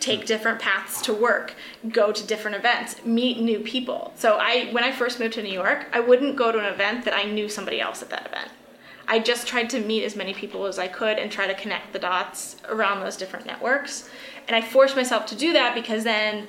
take 0.00 0.26
different 0.26 0.60
paths 0.60 1.00
to 1.02 1.12
work, 1.12 1.54
go 1.88 2.12
to 2.12 2.26
different 2.26 2.56
events, 2.56 3.04
meet 3.04 3.40
new 3.40 3.60
people. 3.60 4.12
So 4.16 4.38
I 4.40 4.68
when 4.72 4.84
I 4.84 4.92
first 4.92 5.20
moved 5.20 5.34
to 5.34 5.42
New 5.42 5.52
York, 5.52 5.86
I 5.92 6.00
wouldn't 6.00 6.36
go 6.36 6.52
to 6.52 6.58
an 6.58 6.66
event 6.66 7.04
that 7.04 7.14
I 7.14 7.24
knew 7.24 7.48
somebody 7.48 7.80
else 7.80 8.02
at 8.02 8.10
that 8.10 8.26
event. 8.26 8.50
I 9.06 9.18
just 9.18 9.46
tried 9.46 9.68
to 9.70 9.80
meet 9.80 10.04
as 10.04 10.16
many 10.16 10.32
people 10.32 10.66
as 10.66 10.78
I 10.78 10.88
could 10.88 11.18
and 11.18 11.30
try 11.30 11.46
to 11.46 11.54
connect 11.54 11.92
the 11.92 11.98
dots 11.98 12.56
around 12.68 13.00
those 13.00 13.16
different 13.16 13.46
networks. 13.46 14.08
And 14.48 14.56
I 14.56 14.62
forced 14.62 14.96
myself 14.96 15.26
to 15.26 15.36
do 15.36 15.52
that 15.52 15.74
because 15.74 16.04
then 16.04 16.46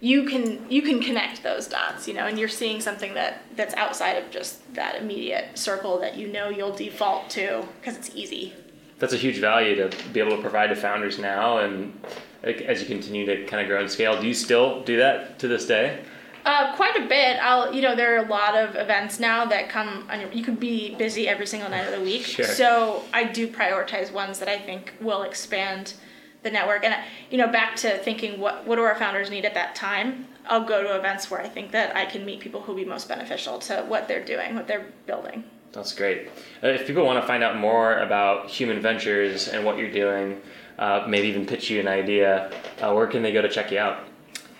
you 0.00 0.24
can 0.24 0.70
you 0.70 0.82
can 0.82 1.00
connect 1.00 1.42
those 1.42 1.66
dots, 1.66 2.06
you 2.06 2.14
know, 2.14 2.26
and 2.26 2.38
you're 2.38 2.48
seeing 2.48 2.80
something 2.80 3.14
that 3.14 3.42
that's 3.56 3.74
outside 3.74 4.12
of 4.12 4.30
just 4.30 4.74
that 4.74 4.94
immediate 4.96 5.58
circle 5.58 5.98
that 5.98 6.16
you 6.16 6.28
know 6.28 6.48
you'll 6.48 6.74
default 6.74 7.30
to 7.30 7.66
because 7.80 7.96
it's 7.96 8.14
easy. 8.14 8.54
That's 8.98 9.12
a 9.12 9.16
huge 9.16 9.38
value 9.38 9.76
to 9.76 9.96
be 10.12 10.20
able 10.20 10.36
to 10.36 10.42
provide 10.42 10.68
to 10.68 10.76
founders 10.76 11.18
now 11.18 11.58
and 11.58 11.98
as 12.42 12.80
you 12.80 12.86
continue 12.86 13.26
to 13.26 13.44
kind 13.46 13.62
of 13.62 13.68
grow 13.68 13.80
and 13.80 13.90
scale. 13.90 14.20
Do 14.20 14.26
you 14.26 14.34
still 14.34 14.82
do 14.82 14.96
that 14.98 15.38
to 15.40 15.48
this 15.48 15.66
day? 15.66 16.00
Uh, 16.44 16.74
quite 16.76 16.96
a 16.96 17.06
bit. 17.06 17.36
I'll, 17.42 17.74
you 17.74 17.82
know, 17.82 17.94
there 17.94 18.14
are 18.14 18.24
a 18.24 18.28
lot 18.28 18.56
of 18.56 18.74
events 18.74 19.20
now 19.20 19.44
that 19.46 19.68
come 19.68 20.08
on 20.10 20.20
your, 20.20 20.32
you 20.32 20.42
could 20.42 20.58
be 20.58 20.94
busy 20.94 21.28
every 21.28 21.46
single 21.46 21.68
night 21.68 21.84
of 21.84 21.92
the 21.92 22.00
week. 22.00 22.24
Sure. 22.24 22.44
So 22.44 23.04
I 23.12 23.24
do 23.24 23.48
prioritize 23.48 24.12
ones 24.12 24.38
that 24.38 24.48
I 24.48 24.58
think 24.58 24.94
will 25.00 25.22
expand 25.22 25.94
the 26.42 26.50
network. 26.50 26.84
And, 26.84 26.94
you 27.30 27.38
know, 27.38 27.48
back 27.48 27.76
to 27.76 27.98
thinking 27.98 28.40
what, 28.40 28.66
what 28.66 28.76
do 28.76 28.82
our 28.82 28.94
founders 28.94 29.30
need 29.30 29.44
at 29.44 29.54
that 29.54 29.74
time? 29.74 30.26
I'll 30.46 30.64
go 30.64 30.82
to 30.82 30.96
events 30.96 31.30
where 31.30 31.40
I 31.40 31.48
think 31.48 31.72
that 31.72 31.94
I 31.94 32.06
can 32.06 32.24
meet 32.24 32.40
people 32.40 32.62
who 32.62 32.72
will 32.72 32.80
be 32.80 32.84
most 32.86 33.08
beneficial 33.08 33.58
to 33.60 33.82
what 33.82 34.08
they're 34.08 34.24
doing, 34.24 34.54
what 34.54 34.66
they're 34.66 34.86
building. 35.06 35.44
That's 35.78 35.94
great. 35.94 36.26
Uh, 36.60 36.68
if 36.68 36.88
people 36.88 37.06
want 37.06 37.22
to 37.22 37.26
find 37.26 37.44
out 37.44 37.56
more 37.56 37.98
about 38.00 38.50
Human 38.50 38.80
Ventures 38.80 39.46
and 39.46 39.64
what 39.64 39.78
you're 39.78 39.92
doing, 39.92 40.40
uh, 40.76 41.06
maybe 41.06 41.28
even 41.28 41.46
pitch 41.46 41.70
you 41.70 41.78
an 41.78 41.86
idea, 41.86 42.50
uh, 42.82 42.92
where 42.92 43.06
can 43.06 43.22
they 43.22 43.32
go 43.32 43.40
to 43.40 43.48
check 43.48 43.70
you 43.70 43.78
out? 43.78 44.04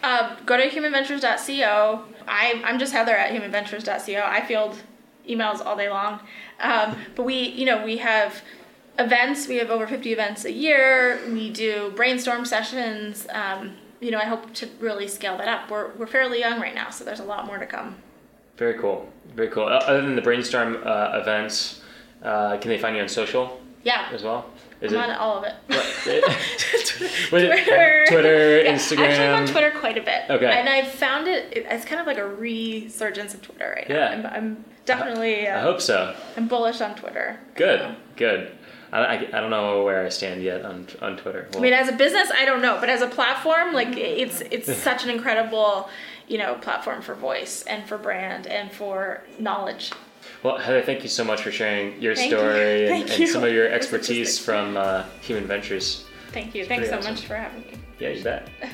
Uh, 0.04 0.36
go 0.46 0.56
to 0.56 0.68
humanventures.co. 0.68 2.04
I, 2.28 2.62
I'm 2.64 2.78
just 2.78 2.92
Heather 2.92 3.16
at 3.16 3.32
humanventures.co. 3.32 4.22
I 4.24 4.46
field 4.46 4.78
emails 5.28 5.64
all 5.64 5.76
day 5.76 5.90
long. 5.90 6.20
Um, 6.60 6.96
but 7.16 7.24
we, 7.24 7.48
you 7.48 7.66
know, 7.66 7.84
we 7.84 7.96
have 7.96 8.40
events. 8.96 9.48
We 9.48 9.56
have 9.56 9.70
over 9.70 9.88
50 9.88 10.12
events 10.12 10.44
a 10.44 10.52
year. 10.52 11.20
We 11.32 11.50
do 11.50 11.92
brainstorm 11.96 12.44
sessions. 12.44 13.26
Um, 13.30 13.74
you 13.98 14.12
know, 14.12 14.18
I 14.18 14.24
hope 14.26 14.54
to 14.54 14.68
really 14.78 15.08
scale 15.08 15.36
that 15.38 15.48
up. 15.48 15.68
We're, 15.68 15.90
we're 15.94 16.06
fairly 16.06 16.38
young 16.38 16.60
right 16.60 16.76
now, 16.76 16.90
so 16.90 17.02
there's 17.02 17.18
a 17.18 17.24
lot 17.24 17.44
more 17.44 17.58
to 17.58 17.66
come. 17.66 17.96
Very 18.58 18.74
cool. 18.74 19.08
Very 19.34 19.48
cool. 19.48 19.64
Other 19.68 20.02
than 20.02 20.16
the 20.16 20.22
brainstorm 20.22 20.82
uh, 20.84 21.12
events, 21.14 21.80
uh, 22.22 22.58
can 22.58 22.70
they 22.70 22.78
find 22.78 22.96
you 22.96 23.02
on 23.02 23.08
social? 23.08 23.60
Yeah. 23.84 24.08
As 24.12 24.24
well? 24.24 24.50
Is 24.80 24.92
I'm 24.92 25.10
it, 25.10 25.12
on 25.12 25.16
all 25.16 25.38
of 25.38 25.44
it. 25.44 25.54
Twitter, 26.02 26.26
Twitter, 27.28 28.04
Twitter 28.08 28.62
yeah. 28.62 28.72
Instagram. 28.72 29.08
Actually, 29.08 29.26
I'm 29.26 29.42
on 29.42 29.46
Twitter 29.46 29.70
quite 29.78 29.96
a 29.96 30.02
bit. 30.02 30.22
Okay. 30.28 30.46
And 30.46 30.68
I've 30.68 30.88
found 30.88 31.28
it. 31.28 31.52
It's 31.52 31.84
kind 31.84 32.00
of 32.00 32.06
like 32.06 32.18
a 32.18 32.26
resurgence 32.26 33.34
of 33.34 33.42
Twitter 33.42 33.74
right 33.76 33.88
now. 33.88 33.94
Yeah. 33.94 34.08
I'm, 34.10 34.26
I'm 34.26 34.64
definitely. 34.84 35.46
Uh, 35.46 35.58
I 35.58 35.62
hope 35.62 35.80
so. 35.80 36.16
I'm 36.36 36.48
bullish 36.48 36.80
on 36.80 36.96
Twitter. 36.96 37.38
Good. 37.54 37.94
Good. 38.16 38.57
I, 38.92 38.98
I, 38.98 39.14
I, 39.14 39.40
don't 39.40 39.50
know 39.50 39.84
where 39.84 40.04
I 40.04 40.08
stand 40.08 40.42
yet 40.42 40.64
on 40.64 40.86
on 41.02 41.16
Twitter. 41.16 41.48
Well, 41.52 41.60
I 41.60 41.62
mean, 41.62 41.72
as 41.72 41.88
a 41.88 41.92
business, 41.92 42.30
I 42.34 42.44
don't 42.44 42.62
know, 42.62 42.78
but 42.80 42.88
as 42.88 43.02
a 43.02 43.06
platform, 43.06 43.72
like 43.72 43.96
it's 43.96 44.40
it's 44.40 44.74
such 44.76 45.04
an 45.04 45.10
incredible, 45.10 45.88
you 46.26 46.38
know, 46.38 46.54
platform 46.54 47.02
for 47.02 47.14
voice 47.14 47.62
and 47.64 47.86
for 47.88 47.98
brand 47.98 48.46
and 48.46 48.72
for 48.72 49.22
knowledge. 49.38 49.92
Well, 50.42 50.58
Heather, 50.58 50.82
thank 50.82 51.02
you 51.02 51.08
so 51.08 51.24
much 51.24 51.42
for 51.42 51.50
sharing 51.50 52.00
your 52.00 52.14
thank 52.14 52.32
story 52.32 52.82
you. 52.82 52.92
And, 52.92 53.10
and, 53.10 53.28
some 53.28 53.44
of 53.44 53.52
your 53.52 53.68
expertise 53.70 54.38
from 54.38 54.76
uh, 54.76 55.04
Human 55.20 55.46
Ventures. 55.46 56.04
Thank 56.32 56.54
you. 56.54 56.60
It's 56.62 56.68
Thanks 56.68 56.88
so 56.88 56.98
awesome. 56.98 57.14
much 57.14 57.24
for 57.24 57.34
having 57.34 57.62
me. 57.62 57.74
Yeah, 57.98 58.10
you 58.10 58.22
bet. 58.22 58.48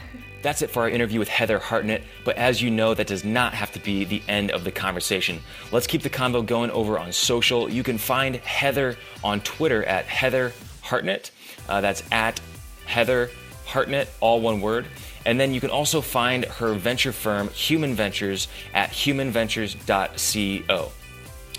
That's 0.45 0.61
it 0.61 0.71
for 0.71 0.83
our 0.83 0.91
interview 0.91 1.19
with 1.19 1.29
Heather 1.29 1.59
Hartnett. 1.59 2.03
But 2.23 2.37
as 2.37 2.61
you 2.61 2.71
know, 2.71 2.93
that 2.93 3.07
does 3.07 3.25
not 3.25 3.55
have 3.55 3.73
to 3.73 3.81
be 3.81 4.05
the 4.05 4.23
end 4.29 4.51
of 4.51 4.63
the 4.63 4.71
conversation. 4.71 5.41
Let's 5.73 5.87
keep 5.87 6.03
the 6.03 6.11
convo 6.11 6.45
going 6.45 6.71
over 6.71 6.99
on 6.99 7.13
social. 7.13 7.71
You 7.71 7.83
can 7.83 7.97
find 7.97 8.37
Heather 8.37 8.99
on 9.25 9.41
Twitter 9.41 9.83
at 9.85 10.05
Heather 10.05 10.53
Hartnett. 10.83 11.31
Uh, 11.67 11.81
that's 11.81 12.03
at 12.13 12.43
Heather 12.85 13.31
Hartnett, 13.65 14.11
all 14.21 14.43
one 14.43 14.61
word. 14.61 14.85
And 15.25 15.41
then 15.41 15.55
you 15.55 15.63
can 15.63 15.71
also 15.71 16.03
find 16.03 16.45
her 16.45 16.75
venture 16.75 17.13
firm, 17.13 17.49
Human 17.49 17.95
Ventures, 17.95 18.47
at 18.75 18.91
humanventures.co. 18.91 20.93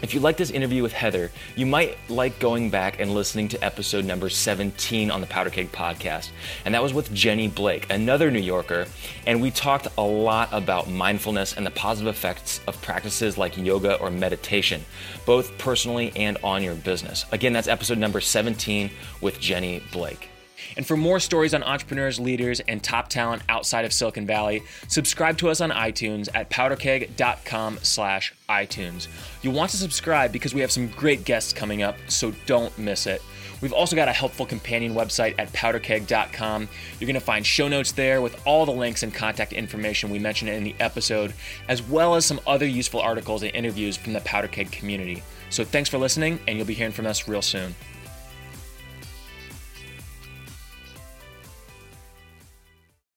If 0.02 0.14
you 0.14 0.20
like 0.20 0.36
this 0.36 0.52
interview 0.52 0.84
with 0.84 0.92
Heather, 0.92 1.32
you 1.56 1.66
might 1.66 1.98
like 2.10 2.38
going 2.40 2.70
back 2.70 3.00
and 3.00 3.14
listening 3.14 3.48
to 3.50 3.64
episode 3.64 4.04
number 4.04 4.30
17 4.30 5.10
on 5.10 5.22
the 5.22 5.28
Powder 5.28 5.50
Keg 5.50 5.72
podcast. 5.72 6.32
And 6.66 6.76
that 6.76 6.84
was 6.84 6.94
with 6.94 7.14
Jenny 7.14 7.48
Blake, 7.48 7.90
another 7.90 8.30
New 8.30 8.42
Yorker. 8.42 8.88
And 9.26 9.42
we 9.42 9.52
talked 9.52 9.88
a 9.98 10.02
lot 10.02 10.50
about 10.52 10.90
mindfulness 10.90 11.56
and 11.56 11.66
the 11.66 11.72
positive 11.72 12.14
effects 12.14 12.60
of 12.68 12.80
practices 12.82 13.38
like 13.38 13.58
yoga 13.58 13.96
or 13.96 14.12
meditation, 14.12 14.84
both 15.26 15.58
personally 15.58 16.12
and 16.18 16.38
on 16.44 16.62
your 16.62 16.76
business. 16.76 17.26
Again, 17.32 17.54
that's 17.54 17.70
episode 17.70 17.98
number 17.98 18.20
17 18.20 18.92
with 19.22 19.40
Jenny 19.40 19.82
Blake. 19.94 20.30
And 20.78 20.86
for 20.86 20.98
more 20.98 21.20
stories 21.20 21.54
on 21.54 21.64
entrepreneurs, 21.64 22.20
leaders, 22.20 22.60
and 22.62 22.84
top 22.84 23.08
talent 23.08 23.44
outside 23.48 23.86
of 23.86 23.94
Silicon 23.94 24.26
Valley, 24.26 24.62
subscribe 24.88 25.38
to 25.38 25.50
us 25.50 25.62
on 25.62 25.72
iTunes 25.72 26.28
at 26.34 26.50
powderkeg.com 26.50 27.80
slash 27.82 28.34
iTunes. 28.50 29.08
You'll 29.42 29.54
want 29.54 29.72
to 29.72 29.78
subscribe 29.78 30.32
because 30.32 30.54
we 30.54 30.62
have 30.62 30.72
some 30.72 30.88
great 30.90 31.24
guests 31.24 31.54
coming 31.54 31.82
up, 31.82 31.96
so 32.08 32.34
don't 32.46 32.78
miss 32.78 33.08
it. 33.08 33.22
We've 33.62 33.74
also 33.74 33.96
got 33.96 34.08
a 34.08 34.14
helpful 34.14 34.46
companion 34.46 34.94
website 34.94 35.36
at 35.40 35.52
powderkeg.com. 35.54 36.68
You're 37.00 37.08
going 37.08 37.14
to 37.16 37.20
find 37.20 37.46
show 37.46 37.68
notes 37.68 37.94
there 37.94 38.22
with 38.22 38.46
all 38.46 38.66
the 38.66 38.72
links 38.72 39.04
and 39.04 39.14
contact 39.14 39.54
information 39.54 40.10
we 40.10 40.20
mentioned 40.20 40.52
in 40.52 40.64
the 40.64 40.76
episode, 40.80 41.34
as 41.70 41.82
well 41.82 42.16
as 42.16 42.26
some 42.26 42.42
other 42.46 42.68
useful 42.68 43.00
articles 43.00 43.44
and 43.44 43.56
interviews 43.56 43.96
from 43.96 44.14
the 44.14 44.20
Powder 44.22 44.48
Keg 44.48 44.72
community. 44.72 45.24
So 45.50 45.64
thanks 45.64 45.90
for 45.90 45.98
listening, 45.98 46.40
and 46.48 46.58
you'll 46.58 46.68
be 46.68 46.74
hearing 46.74 46.92
from 46.92 47.06
us 47.06 47.28
real 47.28 47.42
soon. 47.42 47.76